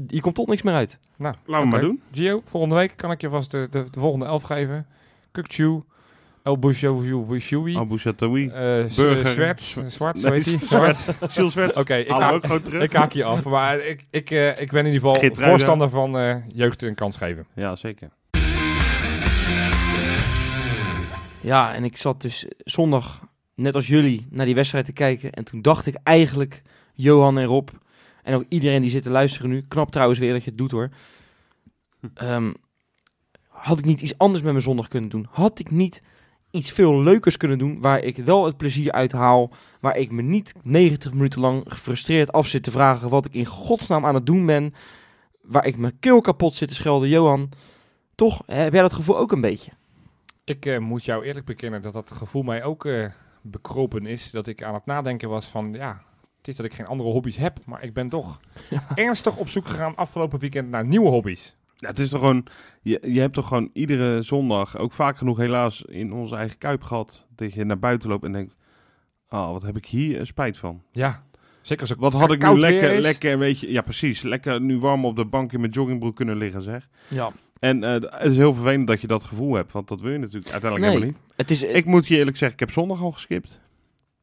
hier 0.07 0.21
komt 0.21 0.35
tot 0.35 0.47
niks 0.47 0.61
meer 0.61 0.73
uit. 0.73 0.99
nou, 1.17 1.35
Laten 1.45 1.65
we 1.65 1.71
maar 1.71 1.81
doen. 1.81 2.01
Gio, 2.11 2.41
volgende 2.45 2.75
week 2.75 2.93
kan 2.95 3.11
ik 3.11 3.21
je 3.21 3.29
vast 3.29 3.51
de, 3.51 3.67
de, 3.71 3.83
de 3.91 3.99
volgende 3.99 4.25
elf 4.25 4.43
geven. 4.43 4.87
Kukchu, 5.31 5.81
El 6.43 6.59
Bouchoui, 6.59 7.77
Burger. 8.95 9.27
Zwart, 9.27 9.61
Zw- 9.61 9.81
Zwart, 9.87 10.23
heet 10.29 10.45
hij? 10.45 10.57
Zwart. 10.61 11.51
Zwart. 11.51 11.75
Oké, 11.75 11.95
ik, 11.95 12.07
haak- 12.09 12.33
ook 12.33 12.45
gewoon 12.45 12.61
terug. 12.61 12.81
ik 12.83 12.93
haak 12.93 13.11
je 13.11 13.23
af. 13.23 13.43
Maar 13.45 13.79
ik, 13.79 14.05
ik, 14.09 14.31
eh, 14.31 14.47
ik 14.49 14.71
ben 14.71 14.85
in 14.85 14.93
ieder 14.93 15.09
geval 15.09 15.15
voorstander 15.49 15.89
van 15.89 16.17
eh, 16.17 16.35
jeugd 16.53 16.81
een 16.81 16.95
kans 16.95 17.17
geven. 17.17 17.45
Ja, 17.55 17.75
zeker. 17.75 18.09
Ja, 21.45 21.73
en 21.73 21.83
ik 21.83 21.97
zat 21.97 22.21
dus 22.21 22.45
zondag, 22.57 23.27
net 23.55 23.75
als 23.75 23.87
jullie, 23.87 24.27
naar 24.29 24.45
die 24.45 24.55
wedstrijd 24.55 24.85
te 24.85 24.93
kijken. 24.93 25.31
En 25.31 25.43
toen 25.43 25.61
dacht 25.61 25.85
ik 25.85 25.97
eigenlijk, 26.03 26.61
Johan 26.93 27.37
en 27.37 27.45
Rob, 27.45 27.69
en 28.23 28.35
ook 28.35 28.45
iedereen 28.49 28.81
die 28.81 28.89
zit 28.89 29.03
te 29.03 29.09
luisteren 29.09 29.49
nu, 29.49 29.65
knap 29.67 29.91
trouwens 29.91 30.19
weer 30.19 30.33
dat 30.33 30.43
je 30.43 30.49
het 30.49 30.57
doet 30.57 30.71
hoor. 30.71 30.89
Ehm, 32.13 32.53
had 33.47 33.79
ik 33.79 33.85
niet 33.85 34.01
iets 34.01 34.17
anders 34.17 34.43
met 34.43 34.51
mijn 34.51 34.63
zondag 34.63 34.87
kunnen 34.87 35.09
doen? 35.09 35.27
Had 35.29 35.59
ik 35.59 35.71
niet 35.71 36.01
iets 36.51 36.71
veel 36.71 37.01
leukers 37.01 37.37
kunnen 37.37 37.57
doen, 37.57 37.81
waar 37.81 37.99
ik 37.99 38.17
wel 38.17 38.45
het 38.45 38.57
plezier 38.57 38.91
uit 38.91 39.11
haal, 39.11 39.51
waar 39.79 39.97
ik 39.97 40.11
me 40.11 40.21
niet 40.21 40.53
90 40.63 41.13
minuten 41.13 41.39
lang 41.39 41.63
gefrustreerd 41.67 42.31
af 42.31 42.47
zit 42.47 42.63
te 42.63 42.71
vragen 42.71 43.09
wat 43.09 43.25
ik 43.25 43.33
in 43.33 43.45
godsnaam 43.45 44.05
aan 44.05 44.15
het 44.15 44.25
doen 44.25 44.45
ben, 44.45 44.73
waar 45.41 45.65
ik 45.65 45.77
mijn 45.77 45.99
keel 45.99 46.21
kapot 46.21 46.55
zit 46.55 46.67
te 46.67 46.75
schelden. 46.75 47.09
Johan, 47.09 47.49
toch 48.15 48.41
heb 48.45 48.73
jij 48.73 48.81
dat 48.81 48.93
gevoel 48.93 49.17
ook 49.17 49.31
een 49.31 49.41
beetje? 49.41 49.71
Ik 50.45 50.65
eh, 50.65 50.79
moet 50.79 51.05
jou 51.05 51.25
eerlijk 51.25 51.45
bekennen 51.45 51.81
dat 51.81 51.93
dat 51.93 52.11
gevoel 52.11 52.43
mij 52.43 52.63
ook 52.63 52.85
eh, 52.85 53.05
bekropen 53.41 54.05
is. 54.05 54.31
Dat 54.31 54.47
ik 54.47 54.63
aan 54.63 54.73
het 54.73 54.85
nadenken 54.85 55.29
was 55.29 55.45
van, 55.45 55.73
ja, 55.73 56.03
het 56.37 56.47
is 56.47 56.55
dat 56.55 56.65
ik 56.65 56.73
geen 56.73 56.85
andere 56.85 57.09
hobby's 57.09 57.35
heb. 57.35 57.59
Maar 57.65 57.83
ik 57.83 57.93
ben 57.93 58.09
toch 58.09 58.39
ernstig 58.95 59.37
op 59.37 59.49
zoek 59.49 59.67
gegaan 59.67 59.95
afgelopen 59.95 60.39
weekend 60.39 60.69
naar 60.69 60.85
nieuwe 60.85 61.09
hobby's. 61.09 61.55
Ja, 61.75 61.87
het 61.87 61.99
is 61.99 62.09
toch 62.09 62.19
gewoon, 62.19 62.45
je, 62.81 62.99
je 63.01 63.19
hebt 63.19 63.33
toch 63.33 63.47
gewoon 63.47 63.69
iedere 63.73 64.21
zondag, 64.21 64.77
ook 64.77 64.91
vaak 64.91 65.17
genoeg 65.17 65.37
helaas 65.37 65.81
in 65.81 66.13
onze 66.13 66.35
eigen 66.35 66.57
kuip 66.57 66.83
gehad, 66.83 67.27
dat 67.35 67.53
je 67.53 67.63
naar 67.63 67.79
buiten 67.79 68.09
loopt 68.09 68.23
en 68.23 68.31
denkt, 68.31 68.55
oh, 69.29 69.51
wat 69.51 69.61
heb 69.61 69.77
ik 69.77 69.85
hier 69.85 70.25
spijt 70.25 70.57
van. 70.57 70.83
Ja, 70.91 71.24
Zeker 71.65 71.81
als 71.81 71.89
het 71.89 71.99
Wat 71.99 72.13
had 72.13 72.31
ik 72.31 72.43
nu 72.43 72.59
lekker, 72.59 72.99
lekker, 73.01 73.37
weet 73.37 73.59
je, 73.59 73.71
ja 73.71 73.81
precies, 73.81 74.21
lekker 74.21 74.61
nu 74.61 74.79
warm 74.79 75.05
op 75.05 75.15
de 75.15 75.25
bank 75.25 75.53
in 75.53 75.59
mijn 75.59 75.71
joggingbroek 75.71 76.15
kunnen 76.15 76.37
liggen, 76.37 76.61
zeg. 76.61 76.89
Ja. 77.07 77.31
En 77.59 77.83
eh, 77.83 77.91
het 77.91 78.31
is 78.31 78.37
heel 78.37 78.53
vervelend 78.53 78.87
dat 78.87 79.01
je 79.01 79.07
dat 79.07 79.23
gevoel 79.23 79.53
hebt, 79.55 79.71
want 79.71 79.87
dat 79.87 80.01
wil 80.01 80.11
je 80.11 80.17
natuurlijk 80.17 80.51
uiteindelijk 80.51 80.91
Nee. 80.91 81.01
helemaal 81.01 81.21
niet. 81.27 81.35
Het 81.37 81.51
is, 81.51 81.63
Ik 81.63 81.85
moet 81.85 82.07
je 82.07 82.17
eerlijk 82.17 82.37
zeggen, 82.37 82.59
ik 82.59 82.65
heb 82.65 82.71
zondag 82.75 83.01
al 83.01 83.11
geskipt. 83.11 83.61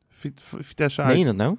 Vit- 0.09 0.41
Vitesse 0.45 1.03
meen 1.03 1.11
je 1.11 1.17
uit. 1.17 1.27
dat 1.27 1.37
nou? 1.47 1.57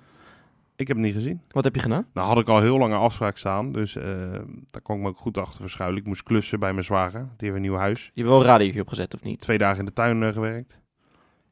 Ik 0.76 0.88
heb 0.88 0.98
het 0.98 1.06
niet 1.06 1.16
gezien. 1.16 1.42
Wat 1.52 1.64
heb 1.64 1.76
je 1.76 1.82
gedaan? 1.82 2.06
Nou 2.14 2.28
had 2.28 2.38
ik 2.40 2.48
al 2.48 2.62
heel 2.62 2.78
lang 2.78 2.94
een 2.94 3.00
afspraak 3.00 3.38
staan, 3.38 3.72
dus 3.72 3.96
eh, 3.96 4.04
daar 4.72 4.82
kon 4.82 4.96
ik 4.96 5.02
me 5.02 5.08
ook 5.08 5.18
goed 5.18 5.38
achter 5.38 5.62
verschuilen. 5.62 6.00
Ik 6.00 6.06
moest 6.08 6.24
klussen 6.24 6.60
bij 6.60 6.72
mijn 6.74 6.84
zwager, 6.86 7.20
die 7.20 7.28
heeft 7.48 7.56
een 7.56 7.62
nieuw 7.62 7.76
huis. 7.76 8.04
Je 8.04 8.12
hebt 8.22 8.28
wel 8.34 8.40
een 8.40 8.46
radiootje 8.46 8.82
opgezet, 8.82 9.14
of 9.14 9.24
niet? 9.24 9.40
Twee 9.40 9.58
dagen 9.58 9.80
in 9.80 9.86
de 9.86 9.94
tuin 9.94 10.24
eh, 10.24 10.34
gewerkt. 10.34 10.78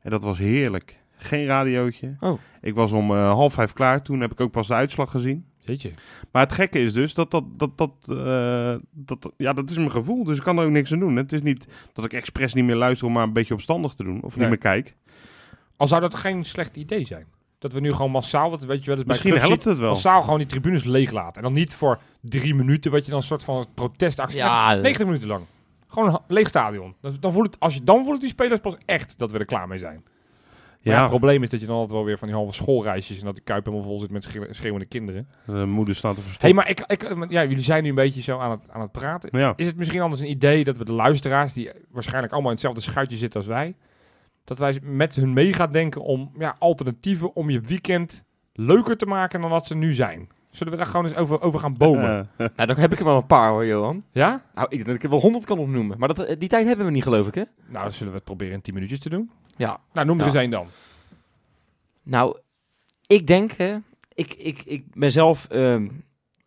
En 0.01 0.11
dat 0.11 0.23
was 0.23 0.37
heerlijk. 0.37 0.99
Geen 1.23 1.45
radiootje. 1.45 2.15
Oh. 2.19 2.39
Ik 2.61 2.73
was 2.73 2.91
om 2.91 3.11
eh, 3.11 3.31
half 3.31 3.53
vijf 3.53 3.73
klaar, 3.73 4.01
toen 4.03 4.21
heb 4.21 4.31
ik 4.31 4.39
ook 4.41 4.51
pas 4.51 4.67
de 4.67 4.73
uitslag 4.73 5.11
gezien. 5.11 5.45
Jeetje. 5.57 5.91
Maar 6.31 6.41
het 6.43 6.51
gekke 6.51 6.79
is 6.79 6.93
dus 6.93 7.13
dat 7.13 7.31
dat, 7.31 7.43
dat, 7.57 7.77
dat, 7.77 7.91
eh, 8.09 8.75
dat, 8.91 9.31
ja, 9.37 9.53
dat 9.53 9.69
is 9.69 9.77
mijn 9.77 9.91
gevoel. 9.91 10.23
Dus 10.23 10.37
ik 10.37 10.43
kan 10.43 10.57
er 10.57 10.65
ook 10.65 10.71
niks 10.71 10.93
aan 10.93 10.99
doen. 10.99 11.15
Het 11.15 11.33
is 11.33 11.41
niet 11.41 11.67
dat 11.93 12.05
ik 12.05 12.13
expres 12.13 12.53
niet 12.53 12.65
meer 12.65 12.75
luister 12.75 13.07
om 13.07 13.13
maar 13.13 13.23
een 13.23 13.33
beetje 13.33 13.53
opstandig 13.53 13.93
te 13.93 14.03
doen. 14.03 14.21
Of 14.23 14.29
Nee. 14.35 14.39
niet 14.39 14.47
meer 14.49 14.57
kijk. 14.57 14.95
Al 15.77 15.87
zou 15.87 16.01
dat 16.01 16.15
geen 16.15 16.43
slecht 16.43 16.75
idee 16.75 17.05
zijn. 17.05 17.25
Dat 17.59 17.73
we 17.73 17.79
nu 17.79 17.91
gewoon 17.93 18.11
massaal, 18.11 18.49
dat 18.49 18.63
weet 18.63 18.79
je 18.79 18.85
wel, 18.85 18.95
bij 18.95 19.05
Misschien 19.07 19.31
clubs 19.31 19.45
helpt 19.47 19.63
ziet, 19.63 19.71
het 19.71 19.81
wel. 19.81 19.89
massaal 19.91 20.21
gewoon 20.21 20.37
die 20.37 20.47
tribunes 20.47 20.83
leeg 20.83 21.11
laten. 21.11 21.35
En 21.35 21.41
dan 21.43 21.53
niet 21.53 21.73
voor 21.73 21.99
drie 22.21 22.55
minuten, 22.55 22.91
wat 22.91 23.03
je 23.05 23.09
dan 23.11 23.19
een 23.19 23.25
soort 23.25 23.43
van 23.43 23.65
protestactie... 23.73 24.37
Ja, 24.37 24.71
Nee, 24.73 24.81
90 24.81 25.05
minuten 25.05 25.27
lang. 25.27 25.43
Gewoon 25.87 26.09
een 26.09 26.19
leeg 26.27 26.47
stadion. 26.47 26.95
Dan, 27.01 27.15
dan 27.19 27.31
voelt 27.33 27.45
het, 27.45 27.59
als 27.59 27.73
je 27.73 27.83
dan 27.83 28.03
voelt 28.03 28.21
die 28.21 28.29
spelers 28.29 28.59
pas 28.59 28.75
echt 28.85 29.13
dat 29.17 29.31
we 29.31 29.37
er 29.39 29.45
klaar 29.45 29.67
mee 29.67 29.77
zijn. 29.77 30.03
Maar 30.83 30.93
ja, 30.93 30.99
het 31.01 31.09
probleem 31.09 31.43
is 31.43 31.49
dat 31.49 31.59
je 31.59 31.65
dan 31.65 31.75
altijd 31.75 31.93
wel 31.93 32.05
weer 32.05 32.17
van 32.17 32.27
die 32.27 32.37
halve 32.37 32.53
schoolreisjes 32.53 33.19
en 33.19 33.25
dat 33.25 33.35
de 33.35 33.41
kuip 33.41 33.65
helemaal 33.65 33.85
vol 33.85 33.99
zit 33.99 34.11
met 34.11 34.23
schreeuw- 34.23 34.45
schreeuwende 34.53 34.85
kinderen. 34.85 35.27
de 35.45 35.65
moeder 35.65 35.95
staat 35.95 36.15
te 36.15 36.19
Hé, 36.21 36.25
verstoppen. 36.25 36.55
maar 36.55 36.69
ik, 36.69 36.79
ik, 36.79 37.29
ja, 37.29 37.41
jullie 37.43 37.59
zijn 37.59 37.83
nu 37.83 37.89
een 37.89 37.95
beetje 37.95 38.21
zo 38.21 38.37
aan 38.39 38.51
het, 38.51 38.69
aan 38.69 38.81
het 38.81 38.91
praten. 38.91 39.39
ja. 39.39 39.53
Is 39.55 39.65
het 39.65 39.75
misschien 39.77 40.01
anders 40.01 40.21
een 40.21 40.29
idee 40.29 40.63
dat 40.63 40.77
we 40.77 40.85
de 40.85 40.91
luisteraars, 40.91 41.53
die 41.53 41.69
waarschijnlijk 41.91 42.31
allemaal 42.33 42.51
in 42.51 42.57
hetzelfde 42.57 42.81
schuitje 42.81 43.17
zitten 43.17 43.39
als 43.39 43.49
wij, 43.49 43.75
dat 44.43 44.57
wij 44.57 44.79
met 44.83 45.15
hun 45.15 45.33
mee 45.33 45.53
gaan 45.53 45.71
denken 45.71 46.01
om 46.01 46.31
ja, 46.37 46.55
alternatieven 46.59 47.35
om 47.35 47.49
je 47.49 47.59
weekend 47.59 48.23
leuker 48.53 48.97
te 48.97 49.05
maken 49.05 49.41
dan 49.41 49.49
wat 49.49 49.65
ze 49.65 49.75
nu 49.75 49.93
zijn? 49.93 50.29
Zullen 50.51 50.73
we 50.73 50.79
daar 50.79 50.87
gewoon 50.87 51.05
eens 51.05 51.15
over, 51.15 51.41
over 51.41 51.59
gaan 51.59 51.77
bomen? 51.77 52.29
Eh, 52.37 52.47
Nou, 52.55 52.67
dan 52.67 52.77
heb 52.77 52.91
ik 52.91 52.99
er 52.99 53.05
wel 53.05 53.17
een 53.17 53.25
paar 53.27 53.49
hoor, 53.49 53.65
Johan. 53.65 54.03
ja? 54.11 54.43
Nou, 54.55 54.65
ik 54.69 54.75
denk 54.75 54.85
dat 54.85 54.95
ik 54.95 55.03
er 55.03 55.09
wel 55.09 55.19
honderd 55.19 55.45
kan 55.45 55.57
opnoemen. 55.59 55.97
Maar 55.99 56.13
dat, 56.13 56.35
die 56.39 56.49
tijd 56.49 56.67
hebben 56.67 56.85
we 56.85 56.91
niet, 56.91 57.03
geloof 57.03 57.27
ik, 57.27 57.35
hè? 57.35 57.43
Nou, 57.67 57.83
dan 57.83 57.91
zullen 57.91 58.09
we 58.11 58.15
het 58.15 58.25
proberen 58.25 58.53
in 58.53 58.61
10 58.61 58.73
minuutjes 58.73 58.99
te 58.99 59.09
doen. 59.09 59.31
Ja. 59.57 59.79
Nou, 59.93 60.07
noem 60.07 60.15
er 60.19 60.25
Ja. 60.25 60.31
eens 60.31 60.39
één 60.39 60.49
dan. 60.51 60.67
Nou, 62.03 62.37
ik 63.07 63.27
denk, 63.27 63.51
hè, 63.51 63.77
ik, 64.13 64.33
ik, 64.33 64.61
ik 64.65 64.83
ben 64.93 65.11
zelf, 65.11 65.45
ehm, 65.49 65.89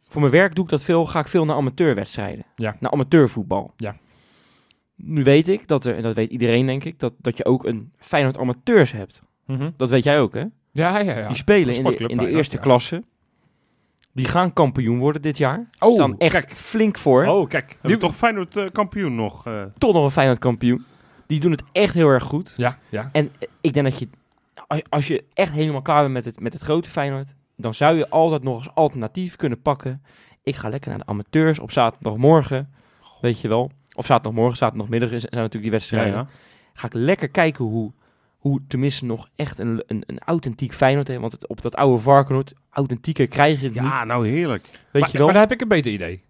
voor 0.08 0.20
mijn 0.20 0.32
werk 0.32 0.54
doe 0.54 0.64
ik 0.64 0.70
dat 0.70 0.84
veel, 0.84 1.06
ga 1.06 1.20
ik 1.20 1.28
veel 1.28 1.44
naar 1.44 1.56
amateurwedstrijden. 1.56 2.44
Ja. 2.56 2.76
Naar 2.80 2.90
amateurvoetbal. 2.90 3.72
Ja. 3.76 3.96
Nu 4.96 5.22
weet 5.22 5.48
ik 5.48 5.68
dat 5.68 5.84
er, 5.84 5.96
en 5.96 6.02
dat 6.02 6.14
weet 6.14 6.30
iedereen 6.30 6.66
denk 6.66 6.84
ik, 6.84 6.98
dat, 6.98 7.12
dat 7.18 7.36
je 7.36 7.44
ook 7.44 7.64
een 7.64 7.92
Feyenoord 7.98 8.38
amateurs 8.38 8.92
hebt. 8.92 9.22
Dat 9.76 9.90
weet 9.90 10.04
jij 10.04 10.20
ook, 10.20 10.34
hè? 10.34 10.44
Ja, 10.70 10.98
ja, 10.98 11.18
ja. 11.18 11.26
Die 11.26 11.36
spelen 11.36 11.74
in 11.74 11.84
de, 11.84 11.96
in 11.96 12.16
de 12.16 12.28
eerste 12.28 12.56
ja. 12.56 12.62
klasse. 12.62 13.02
Die 14.14 14.26
gaan 14.26 14.52
kampioen 14.52 14.98
worden 14.98 15.22
dit 15.22 15.38
jaar. 15.38 15.66
Oh, 15.78 15.94
staan 15.94 16.18
echt 16.18 16.32
kijk. 16.32 16.52
flink 16.56 16.98
voor. 16.98 17.26
Oh, 17.26 17.48
kijk. 17.48 17.76
we 17.80 17.96
toch 17.96 18.16
Feyenoord 18.16 18.56
eh, 18.56 18.64
kampioen 18.72 19.14
nog? 19.14 19.46
eh. 19.46 19.62
Toch 19.78 19.92
nog 19.94 20.04
een 20.04 20.10
Feyenoord 20.10 20.38
kampioen. 20.38 20.84
Die 21.26 21.40
doen 21.40 21.50
het 21.50 21.62
echt 21.72 21.94
heel 21.94 22.08
erg 22.08 22.24
goed. 22.24 22.54
Ja, 22.56 22.78
ja. 22.88 23.08
En 23.12 23.30
eh, 23.38 23.48
ik 23.60 23.72
denk 23.74 23.86
dat 23.86 23.98
je, 23.98 24.08
als- 24.88 25.06
je 25.06 25.24
echt 25.34 25.52
helemaal 25.52 25.82
klaar 25.82 26.00
bent 26.02 26.12
met 26.12 26.24
het, 26.24 26.40
met 26.40 26.52
het 26.52 26.62
grote 26.62 26.88
Feyenoord, 26.88 27.34
dan 27.56 27.74
zou 27.74 27.96
je 27.96 28.08
altijd 28.08 28.42
nog 28.42 28.56
als 28.56 28.74
alternatief 28.74 29.36
kunnen 29.36 29.62
pakken. 29.62 30.02
Ik 30.42 30.56
ga 30.56 30.68
lekker 30.68 30.90
naar 30.90 30.98
de 30.98 31.06
amateurs 31.06 31.58
op 31.58 31.70
zaterdagmorgen, 31.70 32.72
weet 33.20 33.40
je 33.40 33.48
wel. 33.48 33.70
Of 33.94 34.06
zaterdagmorgen, 34.06 34.56
zaterdagmiddag 34.56 35.10
is- 35.10 35.22
zijn 35.22 35.42
natuurlijk 35.42 35.62
die 35.62 35.64
Ja, 35.72 35.76
wedstrijden. 35.78 36.14
ja. 36.14 36.26
Ga 36.72 36.86
ik 36.86 36.94
lekker 36.94 37.28
kijken 37.28 37.64
hoe, 37.64 37.92
hoe 38.44 38.60
tenminste 38.68 39.04
nog 39.04 39.28
echt 39.36 39.58
een, 39.58 39.82
een, 39.86 40.02
een 40.06 40.18
authentiek 40.18 40.74
Feyenoord 40.74 41.08
heeft. 41.08 41.20
Want 41.20 41.32
het, 41.32 41.46
op 41.46 41.62
dat 41.62 41.76
oude 41.76 42.02
Varkenoord, 42.02 42.52
authentieker 42.70 43.28
krijg 43.28 43.60
je 43.60 43.66
het 43.66 43.74
niet. 43.74 43.84
ja, 43.84 44.04
nou 44.04 44.28
heerlijk. 44.28 44.62
Weet 44.62 45.02
maar, 45.02 45.10
je 45.10 45.18
wel? 45.18 45.24
maar 45.26 45.34
dan 45.34 45.42
heb 45.42 45.52
ik 45.52 45.60
een 45.60 45.68
beter 45.68 45.92
idee. 45.92 46.22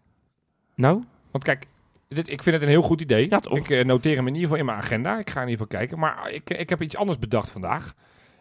Nou, 0.74 1.05
Want 1.31 1.44
kijk, 1.44 1.66
dit, 2.09 2.29
ik 2.29 2.42
vind 2.42 2.55
het 2.55 2.64
een 2.64 2.70
heel 2.70 2.83
goed 2.83 3.00
idee. 3.00 3.29
Ja? 3.29 3.40
Ik 3.50 3.70
eh, 3.70 3.85
noteer 3.85 4.16
hem 4.16 4.27
in 4.27 4.35
ieder 4.35 4.48
geval 4.48 4.59
in 4.59 4.64
mijn 4.64 4.79
agenda. 4.79 5.18
Ik 5.18 5.31
ga 5.31 5.42
in 5.42 5.48
ieder 5.48 5.66
geval 5.66 5.79
kijken. 5.81 5.98
Maar 5.98 6.31
ik, 6.31 6.50
eh, 6.50 6.61
ik 6.61 6.68
heb 6.68 6.83
iets 6.83 6.96
anders 6.96 7.18
bedacht 7.18 7.50
vandaag. 7.50 7.94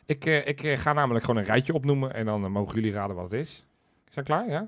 Ik, 0.05 0.25
eh, 0.25 0.47
ik 0.47 0.79
ga 0.79 0.93
namelijk 0.93 1.25
gewoon 1.25 1.41
een 1.41 1.47
rijtje 1.47 1.73
opnoemen. 1.73 2.13
En 2.13 2.25
dan 2.25 2.51
mogen 2.51 2.75
jullie 2.75 2.91
raden 2.91 3.15
wat 3.15 3.31
het 3.31 3.39
is. 3.41 3.65
Zijn 4.09 4.25
klaar? 4.25 4.49
Ja? 4.49 4.67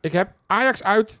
Ik 0.00 0.12
heb 0.12 0.32
Ajax 0.46 0.82
uit. 0.82 1.20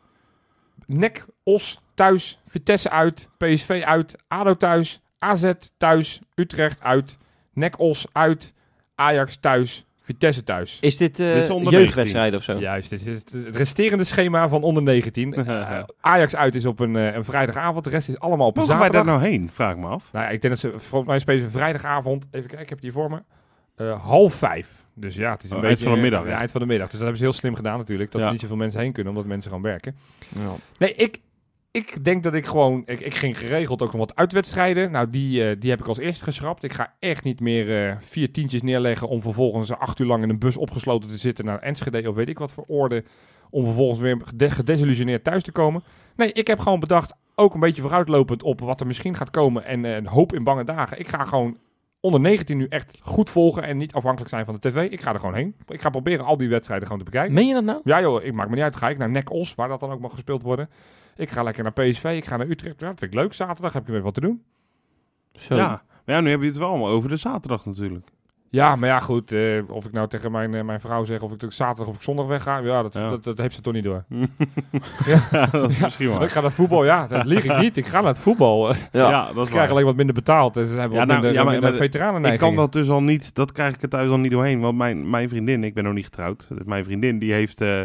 NEC, 0.86 1.26
Os 1.42 1.80
thuis. 1.94 2.40
Vitesse 2.46 2.90
uit. 2.90 3.28
PSV 3.36 3.82
uit. 3.86 4.16
ADO 4.28 4.54
thuis. 4.54 5.00
AZ 5.18 5.52
thuis. 5.78 6.20
Utrecht 6.34 6.80
uit. 6.82 7.18
NEC, 7.52 7.78
Os 7.80 8.06
uit. 8.12 8.52
Ajax 8.94 9.36
thuis. 9.36 9.86
Vitesse 10.00 10.44
thuis. 10.44 10.78
is 10.80 10.96
dit, 10.96 11.20
eh 11.20 11.32
Dit 11.34 11.42
is 11.42 11.50
onder 11.50 11.72
jeugdwedstrijd 11.72 12.34
of 12.34 12.42
zo? 12.42 12.58
Juist, 12.58 12.90
dit 12.90 13.06
is 13.06 13.16
het 13.32 13.56
resterende 13.56 14.04
schema 14.04 14.48
van 14.48 14.62
onder 14.62 14.82
19. 14.82 15.34
Eh, 15.46 15.82
Ajax 16.00 16.36
uit 16.36 16.54
is 16.54 16.64
op 16.66 16.80
een, 16.80 16.96
eh, 16.96 17.14
een 17.14 17.24
vrijdagavond, 17.24 17.84
de 17.84 17.90
rest 17.90 18.08
is 18.08 18.18
allemaal 18.18 18.46
op 18.46 18.56
een 18.56 18.62
Mogen 18.62 18.78
wij 18.78 18.86
zaterdag. 18.86 19.12
daar 19.12 19.20
nou 19.20 19.32
heen? 19.38 19.50
Vraag 19.52 19.72
ik 19.72 19.78
me 19.78 19.86
af. 19.86 20.08
Nou 20.12 20.24
ja, 20.24 20.30
ik 20.30 20.40
denk 20.42 20.54
dat 20.60 20.62
ze, 20.72 20.78
volgens 20.78 21.06
mij 21.10 21.18
spelen 21.18 21.40
ze 21.44 21.50
vrijdagavond, 21.50 22.24
even 22.30 22.46
kijken, 22.46 22.60
ik 22.60 22.68
heb 22.68 22.80
hier 22.80 22.92
voor 22.92 23.10
me, 23.10 23.22
eh, 23.76 24.02
half 24.04 24.34
vijf. 24.34 24.86
Dus 24.94 25.14
ja, 25.14 25.30
het 25.32 25.42
is 25.42 25.50
een 25.50 25.56
Oh, 25.56 25.62
beetje... 25.62 25.76
eind 25.76 25.88
van 25.88 25.94
de 25.96 26.00
middag, 26.10 26.26
ja, 26.26 26.38
eind 26.38 26.50
van 26.50 26.60
de 26.60 26.66
middag. 26.66 26.86
Dus 26.88 26.98
dat 26.98 27.02
hebben 27.08 27.18
ze 27.18 27.24
heel 27.24 27.32
slim 27.38 27.54
gedaan 27.54 27.78
natuurlijk, 27.78 28.10
dat 28.10 28.20
Ja. 28.20 28.26
er 28.26 28.32
niet 28.32 28.40
zoveel 28.42 28.56
mensen 28.56 28.80
heen 28.80 28.92
kunnen, 28.92 29.12
omdat 29.12 29.28
mensen 29.28 29.50
gaan 29.50 29.62
werken. 29.62 29.96
Ja. 30.38 30.52
Nee, 30.78 30.94
ik, 30.94 31.20
ik 31.76 32.04
denk 32.04 32.22
dat 32.22 32.34
ik 32.34 32.46
gewoon... 32.46 32.82
Ik, 32.86 33.00
ik 33.00 33.14
ging 33.14 33.38
geregeld 33.38 33.82
ook 33.82 33.92
nog 33.92 34.00
wat 34.00 34.16
uitwedstrijden. 34.16 34.90
Nou, 34.90 35.10
die, 35.10 35.48
eh, 35.48 35.56
die 35.60 35.70
heb 35.70 35.80
ik 35.80 35.86
als 35.86 35.98
eerste 35.98 36.24
geschrapt. 36.24 36.62
Ik 36.62 36.72
ga 36.72 36.94
echt 36.98 37.24
niet 37.24 37.40
meer 37.40 37.88
eh, 37.88 37.96
vier 38.00 38.32
tientjes 38.32 38.62
neerleggen... 38.62 39.08
om 39.08 39.22
vervolgens 39.22 39.72
acht 39.72 39.98
uur 39.98 40.06
lang 40.06 40.22
in 40.22 40.28
een 40.28 40.38
bus 40.38 40.56
opgesloten 40.56 41.10
te 41.10 41.16
zitten... 41.16 41.44
naar 41.44 41.58
Enschede 41.58 42.08
of 42.08 42.14
weet 42.14 42.28
ik 42.28 42.38
wat 42.38 42.52
voor 42.52 42.64
orde... 42.66 43.04
om 43.50 43.64
vervolgens 43.64 43.98
weer 43.98 44.20
gede- 44.24 44.50
gedesillusioneerd 44.50 45.24
thuis 45.24 45.42
te 45.42 45.52
komen. 45.52 45.82
Nee, 46.16 46.32
ik 46.32 46.46
heb 46.46 46.58
gewoon 46.58 46.80
bedacht... 46.80 47.14
ook 47.34 47.54
een 47.54 47.60
beetje 47.60 47.82
vooruitlopend 47.82 48.42
op 48.42 48.60
wat 48.60 48.80
er 48.80 48.86
misschien 48.86 49.14
gaat 49.14 49.30
komen... 49.30 49.64
en 49.64 49.84
eh, 49.84 49.94
een 49.94 50.06
hoop 50.06 50.32
in 50.32 50.44
bange 50.44 50.64
dagen. 50.64 50.98
Ik 50.98 51.08
ga 51.08 51.24
gewoon 51.24 51.58
onder 52.00 52.20
19 52.20 52.56
nu 52.56 52.66
echt 52.68 52.98
goed 53.02 53.30
volgen... 53.30 53.62
en 53.62 53.76
niet 53.76 53.92
afhankelijk 53.92 54.30
zijn 54.30 54.44
van 54.44 54.54
de 54.54 54.68
tv. 54.68 54.90
Ik 54.90 55.00
ga 55.00 55.12
er 55.12 55.20
gewoon 55.20 55.34
heen. 55.34 55.54
Ik 55.68 55.80
ga 55.80 55.90
proberen 55.90 56.24
al 56.24 56.36
die 56.36 56.48
wedstrijden 56.48 56.86
gewoon 56.86 57.04
te 57.04 57.10
bekijken. 57.10 57.34
Meen 57.34 57.46
je 57.46 57.54
dat 57.54 57.64
nou? 57.64 57.80
Ja 57.84 58.00
joh, 58.00 58.24
ik 58.24 58.32
maak 58.32 58.48
me 58.48 58.54
niet 58.54 58.64
uit. 58.64 58.76
Ga 58.76 58.88
ik 58.88 58.98
naar 58.98 59.10
NEC 59.10 59.30
Os, 59.30 59.54
waar 59.54 59.68
dat 59.68 59.80
dan 59.80 59.90
ook 59.90 60.00
mag 60.00 60.12
gespeeld 60.12 60.42
worden. 60.42 60.68
Ik 61.16 61.30
ga 61.30 61.42
lekker 61.42 61.62
naar 61.62 61.72
PSV, 61.72 62.04
ik 62.04 62.24
ga 62.24 62.36
naar 62.36 62.46
Utrecht. 62.48 62.80
Ja, 62.80 62.88
dat 62.88 62.98
vind 62.98 63.12
ik 63.12 63.18
leuk. 63.18 63.32
Zaterdag 63.32 63.72
heb 63.72 63.82
ik 63.82 63.88
weer 63.88 64.02
wat 64.02 64.14
te 64.14 64.20
doen. 64.20 64.42
Zo. 65.32 65.54
Ja. 65.54 65.82
Maar 66.04 66.14
ja, 66.14 66.20
nu 66.20 66.30
heb 66.30 66.40
je 66.40 66.46
het 66.46 66.56
wel 66.56 66.68
allemaal 66.68 66.88
over 66.88 67.08
de 67.08 67.16
zaterdag 67.16 67.64
natuurlijk. 67.66 68.06
Ja, 68.50 68.76
maar 68.76 68.88
ja 68.88 68.98
goed. 69.00 69.32
eh, 69.32 69.62
of 69.68 69.84
ik 69.84 69.92
nou 69.92 70.08
tegen 70.08 70.32
mijn, 70.32 70.54
eh, 70.54 70.62
mijn 70.64 70.80
vrouw 70.80 71.04
zeg 71.04 71.20
of 71.22 71.32
ik 71.32 71.52
zaterdag 71.52 71.86
of 71.88 71.94
ik 71.94 72.02
zondag 72.02 72.26
wegga. 72.26 72.58
Ja, 72.58 72.82
dat, 72.82 72.94
Ja. 72.94 73.10
Dat, 73.10 73.24
dat 73.24 73.38
heeft 73.38 73.54
ze 73.54 73.60
toch 73.60 73.72
niet 73.72 73.84
door. 73.84 74.04
ja, 75.06 75.46
dat 75.46 75.70
is 75.70 75.78
misschien 75.78 76.12
Ik 76.12 76.18
waar. 76.18 76.30
ga 76.30 76.40
naar 76.40 76.52
voetbal, 76.52 76.84
ja. 76.84 77.06
Dat 77.06 77.24
lieg 77.24 77.44
ik 77.44 77.58
niet. 77.58 77.76
Ik 77.76 77.86
ga 77.86 77.98
naar 78.00 78.08
het 78.10 78.18
voetbal. 78.18 78.68
Ja. 78.74 78.76
Ja, 78.92 79.26
dat 79.26 79.28
is 79.28 79.32
krijgen 79.34 79.58
waar. 79.58 79.68
alleen 79.70 79.84
wat 79.84 79.96
minder 79.96 80.14
betaald. 80.14 80.56
En 80.56 80.66
ze 80.66 80.76
hebben 80.76 80.92
Ja, 80.92 80.98
wat 80.98 81.06
nou, 81.06 81.20
minder, 81.20 81.32
ja, 81.38 81.42
maar- 81.44 81.52
minder 81.52 81.70
maar 81.70 81.78
veteranen 81.80 82.32
Ik 82.32 82.38
kan 82.38 82.56
dat 82.56 82.72
dus 82.72 82.88
al 82.88 83.02
niet, 83.02 83.34
dat 83.34 83.52
krijg 83.52 83.74
ik 83.74 83.82
er 83.82 83.88
thuis 83.88 84.10
al 84.10 84.18
niet 84.18 84.30
doorheen. 84.32 84.60
Want 84.60 84.76
mijn, 84.78 85.10
mijn 85.10 85.28
vriendin, 85.28 85.64
ik 85.64 85.74
ben 85.74 85.84
nog 85.84 85.92
niet 85.94 86.04
getrouwd. 86.04 86.46
Dus 86.48 86.64
mijn 86.64 86.84
vriendin 86.84 87.18
die 87.18 87.32
heeft 87.32 87.60
eh, 87.60 87.80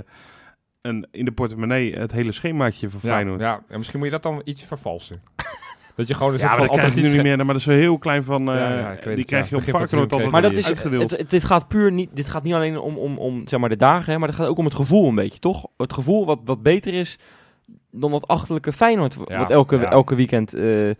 een, 0.81 1.07
in 1.11 1.25
de 1.25 1.31
portemonnee 1.31 1.95
het 1.95 2.11
hele 2.11 2.31
schemaatje 2.31 2.89
van 2.89 2.99
Ja, 3.03 3.09
Feyenoord. 3.09 3.39
ja, 3.39 3.61
en 3.67 3.77
misschien 3.77 3.99
moet 3.99 4.07
je 4.07 4.13
dat 4.13 4.23
dan 4.23 4.41
iets 4.43 4.63
vervalsen. 4.65 5.21
dat 5.95 6.07
je 6.07 6.13
gewoon 6.13 6.33
een 6.33 6.39
Ja, 6.39 6.45
soort 6.45 6.57
van 6.57 6.67
dat 6.67 6.75
krijg 6.77 6.93
je 6.95 7.01
nu 7.01 7.11
niet 7.11 7.21
meer. 7.23 7.37
Maar 7.37 7.45
dat 7.45 7.55
is 7.55 7.63
zo 7.63 7.71
heel 7.71 7.97
klein 7.97 8.23
van, 8.23 8.39
eh, 8.49 8.55
Ja, 8.55 8.77
ja, 8.79 8.89
weet 8.89 9.03
die 9.03 9.13
het, 9.15 9.25
krijg 9.25 9.43
ja. 9.43 9.49
je 9.49 9.55
op 9.55 9.69
van 9.69 9.79
Varkenoord 9.79 10.11
altijd 10.11 10.31
Maar 10.31 10.41
dat 10.41 10.55
is, 10.55 10.65
uitgedeeld. 10.67 11.11
het, 11.11 11.19
het- 11.19 11.29
dit 11.29 11.43
gaat 11.43 11.67
puur 11.67 11.91
niet, 11.91 12.09
dit 12.13 12.29
gaat 12.29 12.43
niet 12.43 12.53
alleen 12.53 12.77
om, 12.79 12.97
om, 12.97 13.17
om 13.17 13.47
zeg 13.47 13.59
maar, 13.59 13.69
de 13.69 13.75
dagen, 13.75 14.13
hè, 14.13 14.19
maar 14.19 14.27
het 14.27 14.37
gaat 14.37 14.47
ook 14.47 14.57
om 14.57 14.65
het 14.65 14.73
gevoel 14.75 15.07
een 15.07 15.15
beetje, 15.15 15.39
toch? 15.39 15.65
Het 15.77 15.93
gevoel 15.93 16.25
wat, 16.25 16.39
wat 16.45 16.63
beter 16.63 16.93
is 16.93 17.19
dan 17.91 18.11
dat 18.11 18.27
achterlijke 18.27 18.71
Feyenoord, 18.73 19.17
Ja, 19.27 19.37
wat 19.39 19.49
elke, 19.49 19.77
ja. 19.77 19.89
elke 19.91 20.15
weekend 20.15 20.53
eh, 20.53 20.87
Ja. 20.87 20.93